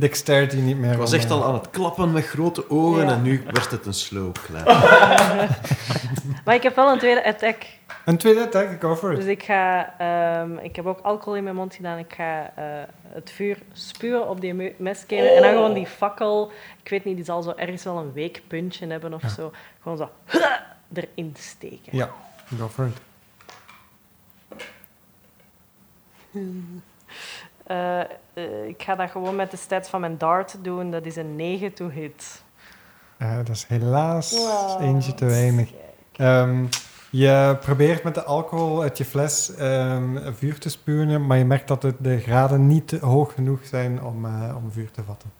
dexterity 0.00 0.56
niet 0.56 0.76
meer. 0.76 0.92
Ik 0.92 0.98
was 0.98 1.12
echt 1.12 1.24
eh, 1.24 1.30
al 1.30 1.44
aan 1.44 1.54
het 1.54 1.70
klappen 1.70 2.12
met 2.12 2.26
grote 2.26 2.70
ogen 2.70 3.04
Ja. 3.04 3.10
en 3.12 3.22
nu 3.22 3.42
werd 3.44 3.70
het 3.70 3.86
een 3.86 3.94
slow 3.94 4.32
clap. 4.32 4.66
Maar 6.44 6.54
ik 6.54 6.62
heb 6.62 6.74
wel 6.76 6.92
een 6.92 6.98
tweede 6.98 7.24
attack. 7.24 7.56
Een 8.04 8.16
tweede 8.16 8.42
attack, 8.42 8.80
go 8.80 8.96
for 8.96 9.10
it. 9.12 9.16
Dus 9.16 9.26
ik 9.26 9.42
ga... 9.42 9.94
ehm, 9.98 10.56
ik 10.58 10.76
heb 10.76 10.86
ook 10.86 11.00
alcohol 11.00 11.36
in 11.36 11.44
mijn 11.44 11.56
mond 11.56 11.74
gedaan. 11.74 11.98
Ik 11.98 12.12
ga 12.16 12.52
eh, 12.56 12.64
het 13.08 13.30
vuur 13.30 13.58
spuwen 13.72 14.28
op 14.28 14.40
die 14.40 14.74
mestkever. 14.78 15.36
En 15.36 15.42
dan 15.42 15.50
gewoon 15.52 15.74
die 15.74 15.86
fakkel... 15.86 16.52
Ik 16.82 16.90
weet 16.90 17.04
niet, 17.04 17.16
die 17.16 17.24
zal 17.24 17.42
zo 17.42 17.52
ergens 17.56 17.84
wel 17.84 17.96
een 17.98 18.12
week 18.12 18.42
puntje 18.46 18.86
hebben 18.86 19.14
of 19.14 19.22
Ja. 19.22 19.28
zo. 19.28 19.52
Gewoon 19.82 19.98
zo 19.98 20.10
erin 20.94 21.34
steken. 21.38 21.96
Ja, 21.96 22.10
go 22.58 22.68
for 22.68 22.86
it. 22.86 22.98
Eh, 27.70 28.00
eh, 28.00 28.06
ik 28.68 28.82
ga 28.82 28.94
dat 28.94 29.10
gewoon 29.10 29.36
met 29.36 29.50
de 29.50 29.56
stats 29.56 29.88
van 29.88 30.00
mijn 30.00 30.18
dart 30.18 30.56
doen. 30.64 30.90
Dat 30.90 31.04
is 31.06 31.16
een 31.16 31.36
9 31.36 31.72
to 31.72 31.88
hit. 31.88 32.42
Eh, 33.16 33.36
dat 33.36 33.48
is 33.48 33.66
helaas 33.68 34.30
Wow. 34.32 34.82
eentje 34.82 35.14
te 35.14 35.24
weinig. 35.24 35.70
Ehm, 36.16 36.64
je 37.10 37.56
probeert 37.60 38.02
met 38.02 38.14
de 38.14 38.24
alcohol 38.24 38.82
uit 38.82 38.98
je 38.98 39.04
fles 39.04 39.54
ehm, 39.54 40.32
vuur 40.34 40.58
te 40.58 40.68
spuwen, 40.68 41.26
maar 41.26 41.38
je 41.38 41.44
merkt 41.44 41.68
dat 41.68 41.80
de, 41.82 41.94
de 41.98 42.18
graden 42.20 42.66
niet 42.66 42.90
hoog 43.00 43.32
genoeg 43.34 43.60
zijn 43.66 44.02
om, 44.02 44.24
eh, 44.24 44.56
om 44.56 44.70
vuur 44.72 44.90
te 44.90 45.02
vatten. 45.02 45.32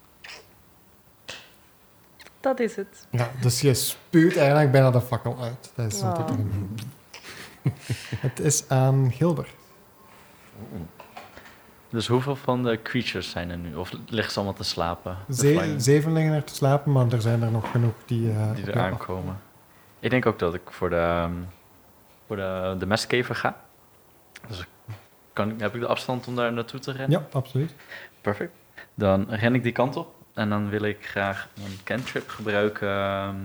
Dat 2.40 2.60
is 2.60 2.76
het. 2.76 3.06
Ja, 3.10 3.30
dus 3.40 3.60
je 3.60 3.74
spuwt 3.74 4.36
eigenlijk 4.36 4.72
bijna 4.72 4.90
de 4.90 5.00
fakkel 5.00 5.36
uit. 5.40 5.72
Dat 5.74 5.92
is 5.92 6.00
Wow. 6.00 6.16
het 6.16 6.30
Het 8.26 8.40
is 8.40 8.68
aan 8.68 9.12
Gilbert. 9.12 9.50
Dus 11.90 12.06
hoeveel 12.06 12.36
van 12.36 12.62
de 12.62 12.82
creatures 12.82 13.30
zijn 13.30 13.50
er 13.50 13.56
nu? 13.56 13.74
Of 13.74 13.92
liggen 14.08 14.32
ze 14.32 14.36
allemaal 14.38 14.56
te 14.56 14.64
slapen? 14.64 15.16
Ze- 15.30 15.74
zeven 15.76 16.12
liggen 16.12 16.32
er 16.32 16.44
te 16.44 16.54
slapen, 16.54 16.92
maar 16.92 17.12
er 17.12 17.20
zijn 17.22 17.42
er 17.42 17.50
nog 17.50 17.70
genoeg 17.70 17.94
die... 18.06 18.30
eh, 18.30 18.54
die 18.54 18.66
er 18.70 18.80
aankomen. 18.80 19.40
Ik 20.00 20.10
denk 20.10 20.26
ook 20.26 20.38
dat 20.38 20.54
ik 20.54 20.60
voor 20.70 20.90
de, 20.90 20.96
ehm, 20.96 21.32
voor 22.26 22.36
de, 22.36 22.76
de 22.78 22.86
mestkever 22.86 23.34
ga. 23.34 23.56
Dus 24.48 24.64
kan, 25.32 25.54
heb 25.60 25.74
ik 25.74 25.80
de 25.80 25.86
afstand 25.86 26.26
om 26.26 26.36
daar 26.36 26.52
naartoe 26.52 26.80
te 26.80 26.92
rennen? 26.92 27.20
Ja, 27.20 27.26
absoluut. 27.38 27.74
Perfect. 28.20 28.52
Dan 28.94 29.26
ren 29.30 29.54
ik 29.54 29.62
die 29.62 29.72
kant 29.72 29.96
op. 29.96 30.14
En 30.34 30.48
dan 30.48 30.68
wil 30.68 30.82
ik 30.82 31.06
graag 31.06 31.48
een 31.56 31.78
cantrip 31.84 32.28
gebruiken. 32.28 32.88
ehm, 32.88 33.36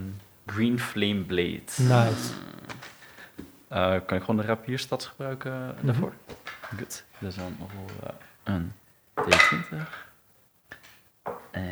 Green 0.46 0.80
Flame 0.80 1.22
Blade. 1.22 1.62
Nice. 1.78 2.32
Eh, 3.68 3.96
kan 4.06 4.18
ik 4.18 4.24
gewoon 4.24 4.38
de 4.38 4.48
rapierstad 4.48 5.06
gebruiken 5.06 5.52
Mhm. 5.76 5.86
daarvoor? 5.86 6.14
Goed. 6.78 7.04
Dus 7.20 7.36
dan 7.36 7.58
rollen 7.60 7.88
we 8.00 8.08
een 8.46 8.74
D20. 9.22 9.76
Eh, 11.52 11.64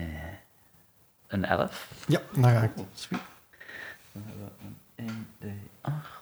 een 1.28 1.45
11. 1.45 2.03
Ja, 2.07 2.21
daar 2.36 2.53
raakt. 2.53 2.80
Oh, 2.80 2.86
sweet. 2.93 3.21
Dan 4.11 4.24
hebben 4.26 4.51
we 4.57 5.03
een 5.03 5.28
1D8. 5.82 6.21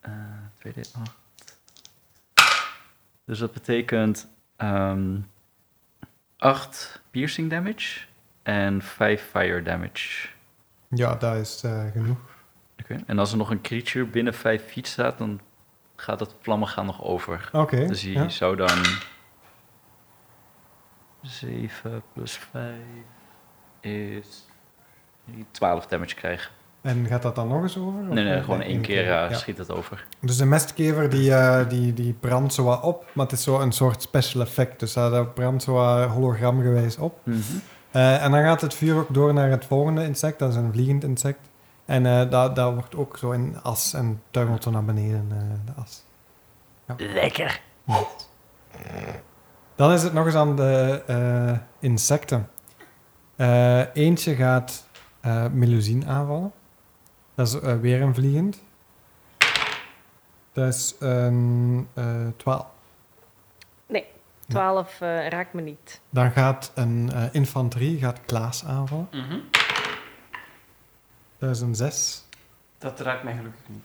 Eh 0.00 0.12
2D8. 0.58 1.14
Dus 3.24 3.38
dat 3.38 3.52
betekent 3.52 4.28
ehm 4.56 5.18
8 6.36 7.00
piercing 7.10 7.50
damage 7.50 8.00
en 8.42 8.82
5 8.82 9.22
fire 9.30 9.62
damage. 9.62 10.28
Ja, 10.88 11.14
dat 11.14 11.36
is 11.36 11.62
eh, 11.62 11.90
genoeg. 11.92 12.18
Oké. 12.80 13.02
En 13.06 13.18
als 13.18 13.30
er 13.30 13.36
nog 13.36 13.50
een 13.50 13.60
creature 13.60 14.04
binnen 14.04 14.34
5 14.34 14.72
feet 14.72 14.86
staat, 14.86 15.18
dan 15.18 15.40
gaat 16.00 16.20
het 16.20 16.34
vlammen 16.40 16.68
gaan 16.68 16.86
nog 16.86 17.02
over. 17.02 17.48
Oké. 17.52 17.86
Dus 17.86 18.02
ja. 18.02 18.28
zou 18.28 18.56
dan 18.56 18.78
7 21.22 22.02
plus 22.12 22.40
5 22.50 22.74
is 23.80 24.46
12 25.50 25.86
damage 25.86 26.14
krijgen. 26.14 26.50
En 26.80 27.06
gaat 27.06 27.22
dat 27.22 27.34
dan 27.34 27.48
nog 27.48 27.62
eens 27.62 27.78
over? 27.78 28.02
Nee, 28.02 28.24
nee, 28.24 28.34
eh, 28.34 28.44
gewoon 28.44 28.62
één 28.62 28.80
keer 28.80 29.02
eh, 29.02 29.30
ja. 29.30 29.32
schiet 29.32 29.58
het 29.58 29.70
over. 29.70 30.06
Dus 30.20 30.36
de 30.36 30.44
mestkever 30.44 31.10
die, 31.10 31.34
eh, 31.34 31.68
die, 31.68 31.94
die 31.94 32.12
brandt 32.12 32.54
zo 32.54 32.64
wat 32.64 32.82
op, 32.82 33.06
maar 33.12 33.26
het 33.26 33.34
is 33.34 33.42
zo 33.42 33.60
een 33.60 33.72
soort 33.72 34.02
special 34.02 34.42
effect. 34.42 34.80
Dus 34.80 34.96
eh, 34.96 35.10
dat 35.10 35.34
brandt 35.34 35.62
zo 35.62 35.72
wat 35.72 36.08
hologramgewijs 36.08 36.96
op. 36.96 37.18
Eh, 37.90 38.24
en 38.24 38.30
dan 38.30 38.42
gaat 38.42 38.60
het 38.60 38.74
vuur 38.74 38.96
ook 38.96 39.14
door 39.14 39.34
naar 39.34 39.50
het 39.50 39.64
volgende 39.64 40.04
insect, 40.04 40.38
dat 40.38 40.50
is 40.50 40.56
een 40.56 40.72
vliegend 40.72 41.04
insect. 41.04 41.49
En 41.90 42.06
eh, 42.06 42.20
uh, 42.20 42.54
daar, 42.54 42.74
wordt 42.74 42.96
ook 42.96 43.16
zo 43.16 43.30
in 43.30 43.62
as 43.62 43.92
en 43.92 44.22
tuimelt 44.30 44.62
zo 44.62 44.70
naar 44.70 44.84
beneden 44.84 45.26
eh, 45.30 45.38
de 45.64 45.80
as. 45.82 46.04
Ja. 46.86 46.94
Lekker. 46.98 47.60
Dan 49.74 49.92
is 49.92 50.02
het 50.02 50.12
nog 50.12 50.26
eens 50.26 50.34
aan 50.34 50.56
de 50.56 51.02
eh, 51.06 51.58
insecten. 51.78 52.48
eentje 53.92 54.34
gaat 54.34 54.86
uh, 55.24 56.08
aanvallen. 56.08 56.52
Dat 57.34 57.46
is 57.46 57.58
weer 57.80 58.02
een 58.02 58.14
vliegend. 58.14 58.62
Dat 60.52 60.74
is 60.74 60.94
een 60.98 61.88
12. 62.36 62.66
Nee, 63.86 64.06
12 64.48 64.98
raakt 65.28 65.52
me 65.52 65.60
niet. 65.60 66.00
Dan 66.10 66.30
gaat 66.30 66.72
een 66.74 67.10
infanterie 67.32 67.98
gaat 67.98 68.20
Klaas 68.26 68.64
aanvallen. 68.64 69.08
Mm. 69.10 69.42
2006. 71.40 72.24
Dat 72.78 73.00
raakt 73.00 73.22
mij 73.22 73.36
gelukkig 73.36 73.68
niet. 73.68 73.82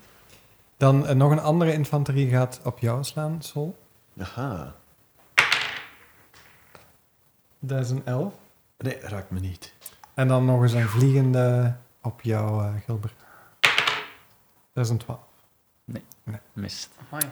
Dan 0.78 1.08
eh, 1.08 1.16
nog 1.16 1.32
een 1.32 1.39
andere 1.39 1.74
infanterie 1.74 2.30
gaat 2.30 2.60
op 2.64 2.80
jou 2.80 3.03
slaan, 3.03 3.41
Sol. 3.41 3.78
Aha. 4.20 4.76
2011. 7.60 8.34
Nee, 8.78 8.99
raakt 8.99 9.32
me 9.32 9.39
niet. 9.39 9.74
En 10.14 10.28
dan 10.28 10.45
nog 10.45 10.62
eens 10.62 10.74
een 10.74 10.88
vliegende 10.88 11.76
op 12.01 12.22
jou, 12.22 12.64
eh, 12.64 12.74
Gilbert. 12.86 13.14
2012. 14.72 15.20
Nee. 15.86 16.03
nee. 16.24 16.39
Mist. 16.53 16.89
Amai. 17.10 17.32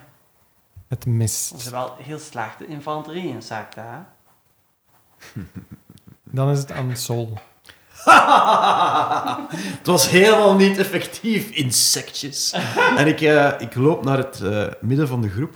Het 0.87 1.05
mist. 1.05 1.51
Dat 1.51 1.59
is 1.59 1.69
wel 1.69 1.95
heel 1.95 2.19
slechte 2.19 2.65
infanterie 2.65 3.27
in 3.27 3.41
Saakta. 3.41 4.13
dan 6.23 6.49
is 6.49 6.59
het 6.59 6.71
aan 6.71 6.97
Sol. 6.97 7.37
het 9.77 9.87
was 9.87 10.09
helemaal 10.09 10.55
niet 10.55 10.77
effectief, 10.77 11.49
insectjes. 11.49 12.53
en 12.97 13.07
ik, 13.07 13.21
eh, 13.21 13.49
ik 13.57 13.75
loop 13.75 14.03
naar 14.03 14.17
het 14.17 14.41
eh, 14.41 14.65
midden 14.81 15.07
van 15.07 15.21
de 15.21 15.29
groep 15.29 15.55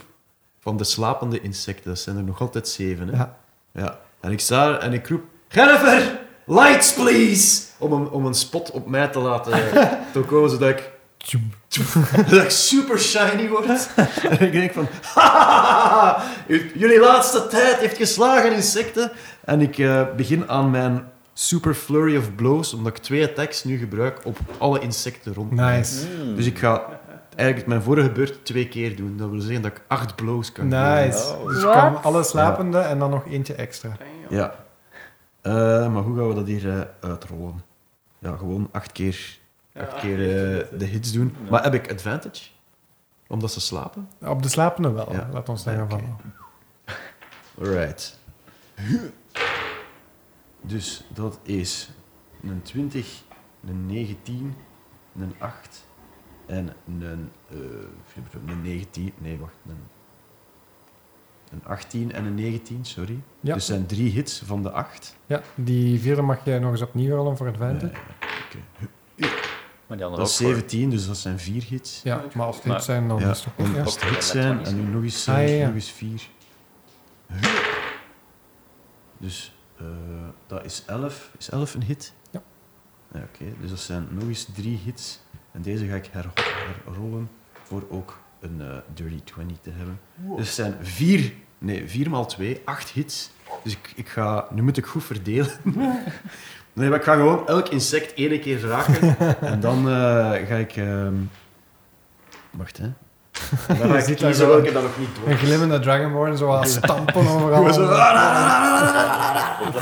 van 0.60 0.76
de 0.76 0.84
slapende 0.84 1.40
insecten. 1.40 1.84
Dat 1.90 1.98
zijn 1.98 2.16
er 2.16 2.22
nog 2.22 2.40
altijd 2.40 2.68
zeven. 2.68 3.08
Hè? 3.08 3.16
Ja. 3.16 3.36
Ja. 3.72 3.98
En 4.20 4.32
ik 4.32 4.40
sta 4.40 4.66
er 4.68 4.78
en 4.78 4.92
ik 4.92 5.08
roep... 5.08 5.22
Jennifer, 5.48 6.18
lights 6.46 6.92
please! 6.94 7.62
Om 7.78 7.92
een, 7.92 8.10
om 8.10 8.26
een 8.26 8.34
spot 8.34 8.70
op 8.70 8.86
mij 8.86 9.08
te 9.08 9.18
laten 9.18 9.52
te 10.12 10.20
komen, 10.20 10.50
zodat 10.50 10.68
ik, 10.68 10.90
dat 12.30 12.42
ik 12.42 12.50
super 12.50 12.98
shiny 12.98 13.48
word. 13.48 13.88
en 14.28 14.40
ik 14.40 14.52
denk 14.52 14.72
van... 14.72 14.88
"J- 16.46 16.70
Jullie 16.74 17.00
laatste 17.00 17.46
tijd 17.46 17.76
heeft 17.76 17.96
geslagen, 17.96 18.52
insecten. 18.52 19.12
En 19.44 19.60
ik 19.60 19.78
eh, 19.78 20.02
begin 20.16 20.48
aan 20.48 20.70
mijn 20.70 21.08
super 21.38 21.74
flurry 21.74 22.16
of 22.16 22.34
blows, 22.34 22.74
omdat 22.74 22.96
ik 22.96 23.02
twee 23.02 23.24
attacks 23.28 23.64
nu 23.64 23.78
gebruik 23.78 24.24
op 24.24 24.38
alle 24.58 24.78
insecten 24.80 25.34
rond 25.34 25.50
mij. 25.50 25.76
Nice. 25.76 26.06
Dus 26.34 26.46
ik 26.46 26.58
ga 26.58 27.00
eigenlijk 27.36 27.68
mijn 27.68 27.82
vorige 27.82 28.10
beurt 28.10 28.44
twee 28.44 28.68
keer 28.68 28.96
doen. 28.96 29.16
Dat 29.16 29.30
wil 29.30 29.40
zeggen 29.40 29.62
dat 29.62 29.70
ik 29.72 29.82
acht 29.86 30.14
blows 30.16 30.52
kan. 30.52 30.68
Nice. 30.68 31.34
Oh. 31.34 31.48
Dus 31.48 31.62
Wat? 31.62 31.72
kan 31.74 32.02
alle 32.02 32.22
slapende 32.22 32.78
en 32.78 32.98
dan 32.98 33.10
nog 33.10 33.26
eentje 33.26 33.54
extra. 33.54 33.96
Ja. 34.28 34.54
Eh, 35.40 35.52
maar 35.92 36.02
hoe 36.02 36.16
gaan 36.16 36.28
we 36.28 36.34
dat 36.34 36.46
hier 36.46 36.68
eh, 36.70 36.80
uitrollen? 37.10 37.62
Ja, 38.18 38.36
gewoon 38.36 38.68
acht 38.72 38.92
keer, 38.92 39.38
acht 39.74 39.92
Ja. 39.92 39.98
keer 40.00 40.18
eh, 40.20 40.78
de 40.78 40.84
hits 40.84 41.12
doen. 41.12 41.36
Ja. 41.44 41.50
Maar 41.50 41.62
heb 41.62 41.74
ik 41.74 41.90
advantage? 41.90 42.44
Omdat 43.28 43.52
ze 43.52 43.60
slapen? 43.60 44.08
Op 44.26 44.42
de 44.42 44.48
slapende 44.48 44.90
wel, 44.92 45.12
Ja. 45.12 45.28
laat 45.32 45.48
ons 45.48 45.62
zeggen 45.62 45.82
Oké. 45.82 45.90
van. 45.90 46.16
Alright. 47.64 48.18
Dus 50.68 51.04
dat 51.14 51.38
is 51.42 51.90
een 52.42 52.62
20, 52.62 53.22
een 53.66 53.86
19, 53.86 54.54
een 55.20 55.34
8 55.38 55.86
en 56.46 56.74
een, 56.86 57.30
eh, 57.50 57.56
een 58.46 58.62
19. 58.62 59.12
Nee, 59.18 59.38
wacht. 59.38 59.54
Een, 59.68 59.76
een 61.52 61.64
18 61.64 62.12
en 62.12 62.24
een 62.24 62.34
19, 62.34 62.84
sorry. 62.84 63.20
Ja. 63.40 63.54
Dus 63.54 63.66
zijn 63.66 63.86
drie 63.86 64.10
hits 64.10 64.42
van 64.44 64.62
de 64.62 64.70
8. 64.70 65.16
Ja, 65.26 65.42
die 65.54 66.00
vierde 66.00 66.22
mag 66.22 66.44
je 66.44 66.58
nog 66.58 66.70
eens 66.70 66.82
opnieuw 66.82 67.16
rollen 67.16 67.36
voor 67.36 67.48
advantage. 67.48 67.92
Maar 69.86 69.96
die 69.96 70.06
andere 70.06 70.22
Dat 70.22 70.32
is 70.32 70.40
ook 70.40 70.46
voor- 70.46 70.54
17, 70.54 70.90
dus 70.90 71.06
dat 71.06 71.16
zijn 71.16 71.38
vier 71.38 71.62
hits. 71.62 72.00
Ja, 72.04 72.24
maar 72.34 72.46
als 72.46 72.56
het 72.56 72.64
niet 72.64 72.82
zijn, 72.82 73.08
dan 73.08 73.18
Ja, 73.18 73.30
is 73.30 73.44
het 73.44 73.54
goed. 73.56 73.74
Ja. 73.74 73.82
als 73.82 73.94
het 73.94 74.04
hits 74.04 74.28
zijn, 74.30 74.64
en 74.64 74.76
nu 74.76 74.82
nog 74.92 75.02
eens, 75.02 75.28
Ah, 75.28 75.48
ja, 75.48 75.66
nog 75.66 75.74
eens 75.74 75.90
vier. 75.90 76.28
Dus 79.18 79.57
dat 80.48 80.64
is 80.64 80.82
11. 80.86 81.30
Is 81.38 81.50
11 81.50 81.74
een 81.74 81.82
hit? 81.82 82.12
Ja. 82.30 82.42
Ja, 83.12 83.20
Oké, 83.20 83.44
dus 83.60 83.70
dat 83.70 83.78
zijn 83.78 84.06
nog 84.10 84.22
eens 84.28 84.48
drie 84.54 84.76
hits. 84.84 85.20
En 85.52 85.62
deze 85.62 85.86
ga 85.86 85.94
ik 85.94 86.06
her- 86.12 86.32
herrollen 86.84 87.30
voor 87.62 87.82
ook 87.90 88.18
een 88.40 88.60
eh, 88.60 88.76
dirty 88.94 89.20
20 89.24 89.56
te 89.60 89.70
hebben. 89.70 90.00
Dus 90.36 90.46
het 90.46 90.54
zijn 90.54 90.74
vier, 90.80 91.32
nee, 91.58 91.88
vier 91.88 92.10
maal 92.10 92.26
twee, 92.26 92.60
acht 92.64 92.88
hits. 92.90 93.30
Dus 93.62 93.72
ik, 93.72 93.92
ik 93.96 94.08
ga, 94.08 94.48
nu 94.50 94.62
moet 94.62 94.76
ik 94.76 94.86
goed 94.86 95.04
verdelen. 95.04 95.50
nee, 96.72 96.88
maar 96.88 96.98
ik 96.98 97.04
ga 97.04 97.14
gewoon 97.14 97.46
elk 97.46 97.68
insect 97.68 98.14
één 98.14 98.40
keer 98.40 98.60
raken. 98.60 99.18
en 99.52 99.60
dan 99.60 99.78
eh, 99.88 100.46
ga 100.46 100.54
ik... 100.56 100.76
ehm, 100.76 101.14
Wacht, 102.50 102.76
hè. 102.78 102.88
En 103.68 103.78
dan 103.78 103.96
ik 103.96 104.04
ziet 104.04 104.16
kiezen 104.18 104.48
welke 104.48 104.72
dat 104.72 104.82
nog 104.82 104.98
niet 104.98 105.08
Een 105.16 105.24
door. 105.24 105.34
glimmende 105.38 105.78
Dragonborn, 105.80 106.36
zo 106.36 106.46
wat 106.46 106.68
stampen 106.78 107.26
overal. 107.34 107.72
Zo- 107.72 107.88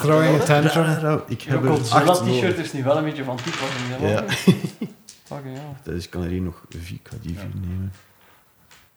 Throwing 0.00 0.40
a 0.40 0.44
tantrum. 0.44 1.20
Ik 1.26 1.42
heb 1.42 1.62
er 1.64 1.68
Godzilla 1.70 2.00
acht 2.00 2.22
t-shirt 2.24 2.58
is 2.58 2.72
nu 2.72 2.84
wel 2.84 2.96
een 2.96 3.04
beetje 3.04 3.24
van 3.24 3.36
toepassing. 3.36 4.00
Ja. 4.00 4.24
Fucking 5.24 5.54
hell. 5.56 5.92
Dus 5.94 6.04
ik 6.04 6.10
kan 6.10 6.22
er 6.22 6.28
hier 6.28 6.40
nog 6.40 6.62
vier, 6.68 6.98
ik 7.02 7.08
ga 7.10 7.16
die 7.20 7.38
vier 7.38 7.50
nemen. 7.60 7.92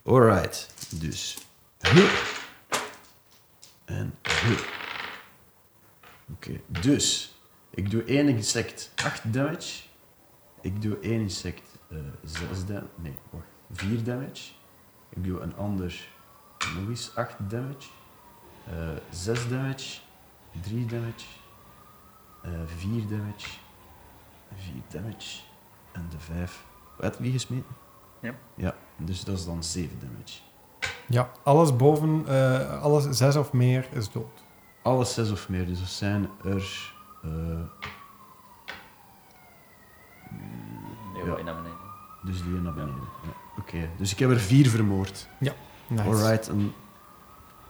Alright, 0.06 0.70
dus. 0.90 1.38
En... 3.86 4.14
Oké, 6.34 6.52
dus... 6.68 7.34
Ik 7.74 7.92
doe 7.92 8.04
één 8.04 8.28
insect 8.30 8.92
8 9.06 9.22
damage. 9.34 9.82
Ik 10.62 10.82
doe 10.82 10.98
één 11.02 11.20
insect 11.20 11.62
eh 11.92 11.98
6 12.24 12.40
damage. 12.66 12.86
Nee, 12.96 13.14
wacht. 13.30 13.46
4 13.74 14.04
damage. 14.04 14.42
Ik 15.22 15.26
doe 15.26 15.40
een 15.42 15.56
ander 15.58 16.08
nog 16.76 16.88
eens 16.90 17.16
8 17.16 17.36
damage. 17.50 17.90
eh 18.68 18.90
6 19.10 19.50
damage. 19.50 20.00
3 20.62 20.86
damage. 20.86 21.26
eh 22.42 22.52
4 22.66 23.08
damage. 23.08 23.48
4 24.56 24.74
damage. 24.88 25.40
En 25.92 26.08
de 26.10 26.20
5. 26.20 26.66
Wat 26.98 27.18
wie 27.18 27.32
gesmeten? 27.32 27.76
Ja. 28.20 28.34
Ja, 28.56 28.76
dus 28.98 29.24
dat 29.24 29.38
is 29.38 29.46
dan 29.46 29.64
7 29.64 30.00
damage. 30.00 30.40
Ja, 31.08 31.30
alles 31.44 31.76
boven, 31.76 32.24
eh, 32.28 32.82
alles 32.82 33.04
zes 33.10 33.36
of 33.36 33.54
meer 33.54 33.88
is 33.94 34.12
dood. 34.12 34.44
Alles 34.82 35.14
6 35.14 35.32
of 35.32 35.50
meer, 35.50 35.66
dus 35.66 35.80
dat 35.80 35.88
zijn 35.88 36.30
er. 36.44 36.94
eh, 37.22 37.30
Nee, 41.14 41.26
Ja. 41.26 41.38
ja. 41.38 41.44
naar 41.44 41.56
beneden. 41.56 41.78
dus 42.24 42.44
die 42.44 42.52
naar 42.52 42.74
beneden. 42.74 43.08
Ja. 43.24 43.39
Oké, 43.60 43.89
dus 43.97 44.12
ik 44.12 44.20
heb 44.20 44.30
er 44.30 44.39
4 44.39 44.70
vermoord. 44.70 45.28
Nice. 45.39 46.03
Alright. 46.03 46.47
En... 46.49 46.74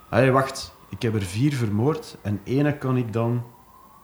Allee, 0.09 0.31
wacht. 0.31 0.73
Ik 0.89 1.01
heb 1.01 1.15
er 1.15 1.21
4 1.21 1.53
vermoord 1.53 2.17
en 2.21 2.41
ene 2.43 2.77
kan 2.77 2.97
ik 2.97 3.13
dan 3.13 3.43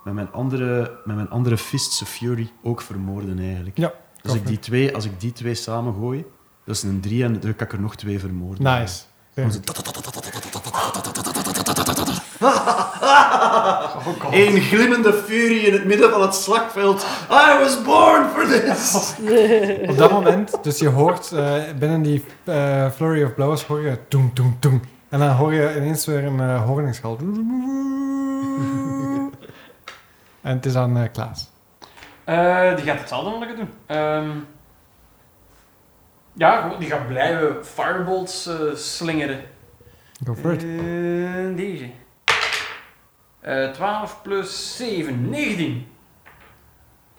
met 0.03 0.13
mijn 0.13 0.31
andere, 0.31 0.99
met 1.05 1.15
mijn 1.15 1.29
andere 1.29 1.57
Fists 1.57 2.01
of 2.01 2.09
Fury 2.09 2.51
ook 2.63 2.81
vermoorden 2.81 3.39
eigenlijk. 3.39 3.77
Ja, 3.77 3.93
Als 4.23 4.33
ik, 4.33 4.47
die 4.47 4.59
twee, 4.59 4.95
als 4.95 5.05
ik 5.05 5.19
die 5.19 5.31
twee 5.31 5.55
samen 5.55 5.93
gooi, 5.93 6.25
dat 6.63 6.75
is 6.75 6.83
een 6.83 6.99
3 6.99 7.23
en 7.23 7.39
dan 7.39 7.55
kan 7.55 7.67
ik 7.67 7.73
er 7.73 7.79
nog 7.81 7.95
twee 7.95 8.19
vermoorden. 8.19 8.63
Nice. 8.63 9.03
Dan 9.33 9.51
zo- 14.03 14.27
Eén 14.31 14.61
glimmende 14.61 15.13
furie 15.13 15.59
in 15.59 15.73
het 15.73 15.85
midden 15.85 16.09
van 16.11 16.21
het 16.21 16.35
slagveld. 16.35 17.05
I 17.31 17.57
was 17.59 17.81
born 17.83 18.29
for 18.29 18.45
this! 18.47 19.13
Op 19.89 19.97
dat 19.97 20.11
moment, 20.11 20.63
dus 20.63 20.79
je 20.79 20.89
hoort 20.89 21.31
eh, 21.31 21.53
binnen 21.79 22.01
die 22.01 22.25
eh, 22.43 22.89
Flurry 22.91 23.23
of 23.23 23.33
Blows, 23.33 23.63
hoor 23.63 23.81
je 23.81 23.97
toem, 24.07 24.33
toem, 24.33 24.57
toem. 24.59 24.81
En 25.09 25.19
dan 25.19 25.29
hoor 25.29 25.53
je 25.53 25.75
ineens 25.75 26.05
weer 26.05 26.23
een 26.23 26.39
uh, 26.39 26.65
hoorningsschal. 26.65 27.17
en 30.41 30.55
het 30.55 30.65
is 30.65 30.73
dan 30.73 30.97
eh, 30.97 31.03
Klaas. 31.13 31.49
Die 32.75 32.85
gaat 32.85 32.99
hetzelfde 32.99 33.29
mogelijk 33.29 33.55
doen. 33.57 33.69
Ehm, 33.85 34.29
ja, 36.33 36.75
die 36.79 36.89
gaat 36.89 37.07
blijven 37.07 37.65
firebolts 37.65 38.47
eh, 38.47 38.55
slingeren. 38.75 39.39
Go 40.25 40.33
for 40.33 40.51
it. 40.53 40.59
Deze. 41.57 41.89
Eh 43.45 43.71
12 43.71 44.21
plus 44.21 44.77
7, 44.77 45.29
19. 45.29 45.87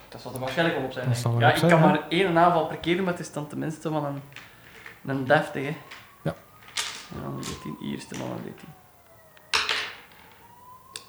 Dat 0.09 0.21
zal 0.21 0.33
er 0.35 0.39
waarschijnlijk 0.39 0.79
wel 0.79 0.87
op 0.87 0.93
zijn. 0.93 1.09
Ja, 1.39 1.47
op 1.47 1.53
ik 1.53 1.57
zijn, 1.57 1.71
kan 1.71 1.81
maar 1.81 2.09
één 2.09 2.39
aanval 2.39 2.67
per 2.67 2.77
keer 2.77 2.95
doen, 2.97 3.05
maar 3.05 3.13
het 3.13 3.23
is 3.23 3.33
dan 3.33 3.47
tenminste 3.47 3.91
van 3.91 4.05
een, 4.05 4.23
een 5.07 5.25
deftige. 5.25 5.75
Ja. 6.23 6.35
En 7.15 7.23
dan 7.23 7.41
13, 7.41 7.77
eerste 7.83 8.19
dan 8.19 8.31
een 8.31 8.43
13. 8.43 8.69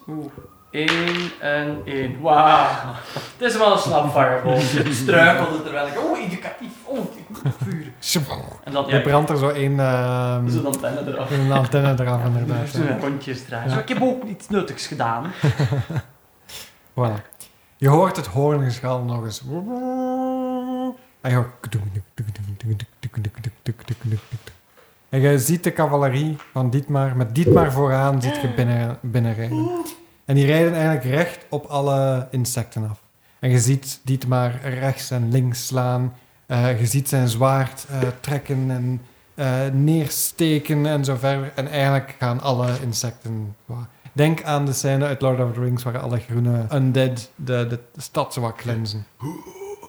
Oeh, 0.08 0.32
1 0.70 0.90
en 1.40 1.82
1. 1.86 2.22
Wauw. 2.22 2.68
Het 3.38 3.52
is 3.52 3.58
wel 3.58 3.72
een 3.72 3.78
slap 3.78 4.12
fireball. 4.12 4.56
Je 4.56 4.94
struikelde 4.94 5.64
terwijl 5.64 5.88
ik... 5.88 6.00
Oh, 6.00 6.20
educatief. 6.20 6.72
Oh, 6.84 6.98
ik 6.98 7.30
moet 7.30 7.54
vuur. 7.64 7.92
En 8.64 8.72
dan, 8.72 8.86
Je 8.88 8.96
ja, 8.96 9.02
brandt 9.02 9.30
er 9.30 9.38
zo 9.38 9.50
één 9.50 9.80
ehm, 9.80 10.50
zo 10.50 10.62
dan 10.62 10.80
tellen 10.80 11.08
eraf. 11.08 11.32
een 11.32 11.52
antenne 11.52 12.04
eraf, 12.04 12.26
inderdaad. 12.26 12.70
Zo 12.70 12.84
ja. 12.84 12.98
rondjes 13.02 13.46
draaien. 13.46 13.70
Ja. 13.70 13.74
Zo, 13.74 13.80
ik 13.80 13.88
heb 13.88 14.02
ook 14.02 14.24
iets 14.24 14.50
nuttigs 14.50 14.88
gedaan. 14.88 15.32
Voilà. 16.94 17.36
Je 17.78 17.90
hoort 17.90 18.16
het 18.16 18.28
hoorningsschal 18.28 19.04
nog 19.04 19.24
eens. 19.24 19.42
En 21.22 21.30
je 21.30 21.36
hoort... 21.36 21.76
En 25.10 25.22
je 25.22 25.40
ziet 25.40 25.64
de 25.64 25.74
cavalerie 25.74 26.36
van 26.52 26.70
Dietmar, 26.70 27.16
met 27.16 27.36
Dietmar 27.36 27.72
vooraan, 27.72 28.22
ziet 28.22 28.42
je 28.42 28.54
binnen, 28.54 28.98
binnenrijden. 29.02 29.86
En 30.28 30.36
die 30.36 30.46
rijden 30.46 30.74
eigenlijk 30.74 31.04
recht 31.04 31.46
op 31.50 31.66
alle 31.66 32.28
insecten 32.32 32.90
af. 32.90 33.00
En 33.40 33.50
je 33.50 33.60
ziet 33.60 34.00
Dietmar 34.04 34.60
rechts 34.62 35.12
en 35.12 35.32
links 35.32 35.68
slaan. 35.68 36.14
Eh, 36.46 36.80
je 36.80 36.86
ziet 36.86 37.10
zijn 37.10 37.28
zwaard 37.28 37.86
eh, 37.90 38.00
trekken 38.20 38.72
en 38.72 39.02
eh, 39.36 39.68
neersteken 39.74 40.86
en 40.86 41.06
zo 41.06 41.16
verder. 41.16 41.52
En 41.56 41.68
eigenlijk 41.68 42.16
gaan 42.20 42.42
alle 42.42 42.68
insecten... 42.82 43.56
Denk 44.14 44.44
aan 44.44 44.66
de 44.66 44.74
scène 44.74 45.06
uit 45.06 45.22
Lord 45.22 45.40
of 45.40 45.54
the 45.54 45.60
Rings 45.60 45.84
waar 45.84 46.00
alle 46.00 46.20
groene 46.20 46.66
undead 46.74 47.30
de, 47.36 47.68
de 47.70 47.80
stad 47.96 48.34
zo 48.34 48.42
wat 48.42 48.56
cleansen. 48.56 49.06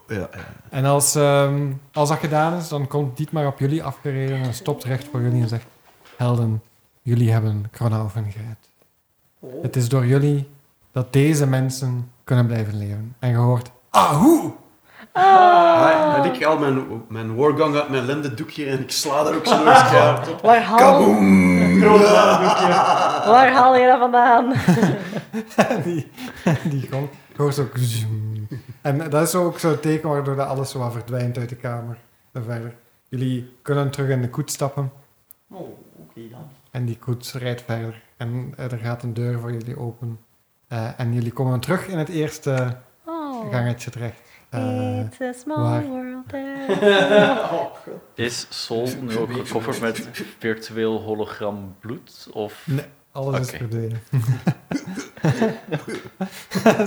Ja, 0.09 0.17
ja. 0.17 0.29
En 0.71 0.85
als, 0.85 1.15
ehm, 1.15 1.73
als 1.93 2.09
dat 2.09 2.19
gedaan 2.19 2.59
is, 2.59 2.69
dan 2.69 2.87
komt 2.87 3.17
Dietmar 3.17 3.47
op 3.47 3.59
jullie 3.59 3.83
afgereden 3.83 4.43
en 4.43 4.55
stopt 4.55 4.85
recht 4.85 5.09
voor 5.11 5.21
jullie 5.21 5.43
en 5.43 5.49
zegt... 5.49 5.67
Helden, 6.17 6.63
jullie 7.03 7.31
hebben 7.31 7.69
Kronhoven 7.71 8.31
gered. 8.31 8.68
Oh. 9.39 9.63
Het 9.63 9.77
is 9.77 9.89
door 9.89 10.07
jullie 10.07 10.49
dat 10.93 11.13
deze 11.13 11.47
mensen 11.47 12.13
kunnen 12.25 12.47
blijven 12.47 12.79
leven. 12.79 13.17
En 13.19 13.31
je 13.31 13.37
hoort... 13.37 13.71
Ahoe! 13.91 14.53
Ah, 15.13 16.15
en 16.17 16.35
ik 16.35 16.43
haal 16.43 16.59
mijn, 16.59 17.05
mijn 17.09 17.37
wargang 17.37 17.75
uit 17.75 17.89
mijn 17.89 18.05
lendendoekje 18.05 18.67
en 18.67 18.81
ik 18.81 18.91
sla 18.91 19.23
daar 19.23 19.35
ook 19.35 19.47
zo 19.47 19.63
keihard 19.63 20.29
op. 20.33 20.41
Waar 20.41 20.63
haal, 20.63 20.77
Kaboom! 20.79 21.81
waar 23.35 23.53
haal 23.53 23.77
je 23.77 23.87
dat 23.87 23.99
vandaan? 23.99 24.53
die, 25.85 26.11
die. 26.65 26.81
Je 26.81 27.07
hoort 27.37 27.55
zo... 27.55 27.67
En 28.83 29.11
dat 29.11 29.23
is 29.23 29.35
ook 29.35 29.59
zo'n 29.59 29.81
teken 29.81 30.09
waardoor 30.09 30.37
dat 30.37 30.49
alles 30.49 30.71
zo 30.71 30.79
wat 30.79 30.93
verdwijnt 30.93 31.39
uit 31.39 31.49
de 31.49 31.57
kamer. 31.57 31.99
En 32.33 32.45
verder. 32.45 32.75
Jullie 33.09 33.57
kunnen 33.63 33.91
terug 33.91 34.09
in 34.09 34.23
de 34.23 34.31
koets 34.31 34.55
stappen. 34.55 34.93
En 36.79 36.85
die 36.85 36.99
koets 36.99 37.33
rijdt 37.35 37.63
verder. 37.63 38.03
En 38.17 38.53
eh, 38.57 38.73
er 38.73 38.79
gaat 38.79 39.03
een 39.03 39.15
deur 39.15 39.41
voor 39.41 39.53
jullie 39.53 39.79
open. 39.79 40.19
Eh, 40.69 41.01
en 41.01 41.15
jullie 41.15 41.33
komen 41.33 41.61
terug 41.61 41.87
in 41.87 41.99
het 41.99 42.09
eerste 42.09 42.77
Oh. 43.05 43.51
gangetje 43.53 43.91
terecht. 43.91 44.21
Eh, 44.49 45.01
It's 45.01 45.21
a 45.21 45.33
small 45.33 45.57
waar? 45.63 45.85
world 45.87 46.29
there. 46.29 47.41
oh. 47.53 47.77
Is 48.15 48.47
Sol 48.51 48.89
nu 49.01 49.17
ook 49.19 49.33
gecoverd 49.33 49.81
met 49.81 50.09
virtueel 50.39 51.01
hologram 51.01 51.75
bloed? 51.81 52.29
Of... 52.33 52.63
nee, 52.67 52.85
alles 53.13 53.41
is 53.41 53.51
verdwenen. 53.51 54.01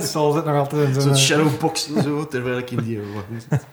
Sol 0.12 0.32
zit 0.32 0.44
nog 0.44 0.56
altijd 0.56 0.86
in 0.88 0.92
Zo'n 0.94 1.02
zo'n... 1.02 1.16
shadowbox 1.16 1.92
en 1.94 2.02
zo, 2.02 2.26
terwijl 2.26 2.58
ik 2.58 2.70
in 2.70 2.82
die 2.82 3.00
wagon 3.00 3.40
zit. 3.50 3.66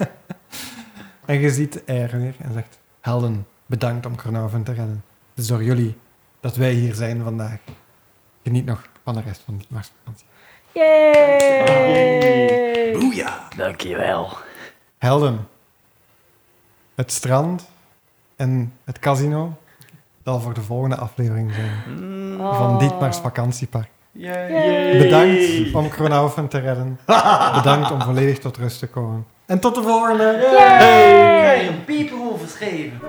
En 1.25 1.39
je 1.39 1.49
ziet 1.49 1.81
er 1.85 2.17
weer 2.19 2.35
en 2.39 2.53
zegt... 2.53 2.79
Helden, 3.01 3.47
bedankt 3.65 4.05
om 4.05 4.15
Kronoven 4.15 4.63
te 4.63 4.71
redden. 4.73 5.03
Het 5.33 5.43
is 5.43 5.47
door 5.47 5.63
jullie 5.63 5.97
dat 6.39 6.55
wij 6.55 6.71
hier 6.71 6.93
zijn 6.93 7.23
vandaag. 7.23 7.57
Geniet 8.43 8.65
nog 8.65 8.81
van 9.03 9.13
de 9.13 9.21
rest 9.25 9.41
van 9.45 9.57
die 9.57 9.67
marsvakantie. 9.69 10.25
Yay! 11.59 12.91
Boeja! 12.99 13.47
Dankjewel. 13.57 14.29
Helden. 14.97 15.47
Het 16.95 17.11
strand 17.11 17.69
en 18.35 18.73
het 18.83 18.99
casino 18.99 19.57
zal 20.23 20.39
voor 20.39 20.53
de 20.53 20.61
volgende 20.61 20.95
aflevering 20.95 21.53
zijn 21.53 21.71
Oh. 22.41 22.57
van 22.57 22.77
Dietmar's 22.79 23.17
vakantiepark. 23.17 23.89
Yay. 24.11 24.97
Bedankt 24.97 25.73
om 25.73 25.89
Kronaufen 25.89 26.47
te 26.47 26.57
redden. 26.59 26.99
Bedankt 27.53 27.91
om 27.91 28.01
volledig 28.01 28.39
tot 28.39 28.57
rust 28.57 28.79
te 28.79 28.87
komen. 28.87 29.25
En 29.45 29.59
tot 29.59 29.75
de 29.75 29.81
volgende! 29.81 30.23
Yay! 30.53 30.77
Krijg 31.39 31.67
een 31.69 31.83
pieper 31.85 32.17
overschreven. 32.33 32.99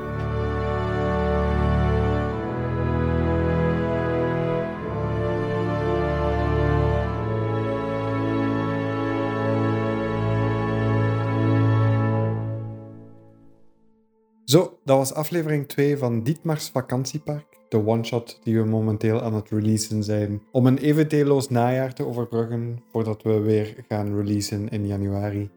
Zo, 14.51 14.79
dat 14.85 14.97
was 14.97 15.15
aflevering 15.15 15.69
2 15.69 15.97
van 15.97 16.23
Dietmar's 16.23 16.69
vakantiepark. 16.69 17.59
De 17.69 17.87
one-shot 17.87 18.41
die 18.43 18.59
we 18.59 18.65
momenteel 18.65 19.23
aan 19.23 19.35
het 19.35 19.51
releasen 19.51 20.05
zijn. 20.05 20.43
Om 20.53 20.67
een 20.67 20.79
eventeelloos 20.79 21.49
najaar 21.49 21.95
te 21.95 22.07
overbruggen 22.07 22.83
voordat 22.93 23.23
we 23.23 23.41
weer 23.41 23.85
gaan 23.89 24.17
releasen 24.17 24.69
in 24.69 24.87
januari. 24.87 25.51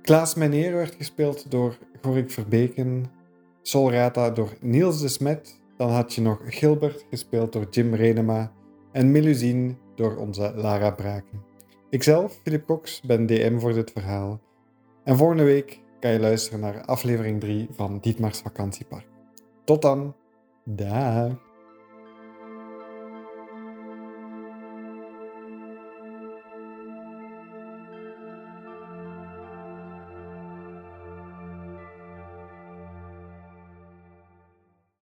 Klaas 0.00 0.34
Meneer 0.34 0.72
werd 0.72 0.94
gespeeld 0.94 1.50
door 1.50 1.78
Gorik 2.00 2.30
Verbeken. 2.30 3.04
Solrata 3.62 4.30
door 4.30 4.52
Niels 4.60 5.00
de 5.00 5.08
Smet. 5.08 5.60
Dan 5.76 5.90
had 5.90 6.14
je 6.14 6.20
nog 6.20 6.40
Gilbert 6.44 7.06
gespeeld 7.10 7.52
door 7.52 7.66
Jim 7.70 7.94
Renema. 7.94 8.52
En 8.92 9.10
Melusine 9.10 9.74
door 9.94 10.16
onze 10.16 10.52
Lara 10.56 10.90
Braken. 10.90 11.42
Ikzelf, 11.90 12.40
Philip 12.42 12.66
Cox, 12.66 13.00
ben 13.00 13.26
DM 13.26 13.58
voor 13.58 13.72
dit 13.72 13.90
verhaal. 13.90 14.40
En 15.04 15.16
volgende 15.16 15.44
week 15.44 15.81
kan 16.02 16.12
je 16.12 16.20
luisteren 16.20 16.60
naar 16.60 16.84
aflevering 16.84 17.40
3 17.40 17.68
van 17.70 17.98
Dietmar's 18.00 18.38
vakantiepark. 18.38 19.06
Tot 19.64 19.82
dan. 19.82 20.16
Dag. 20.64 21.51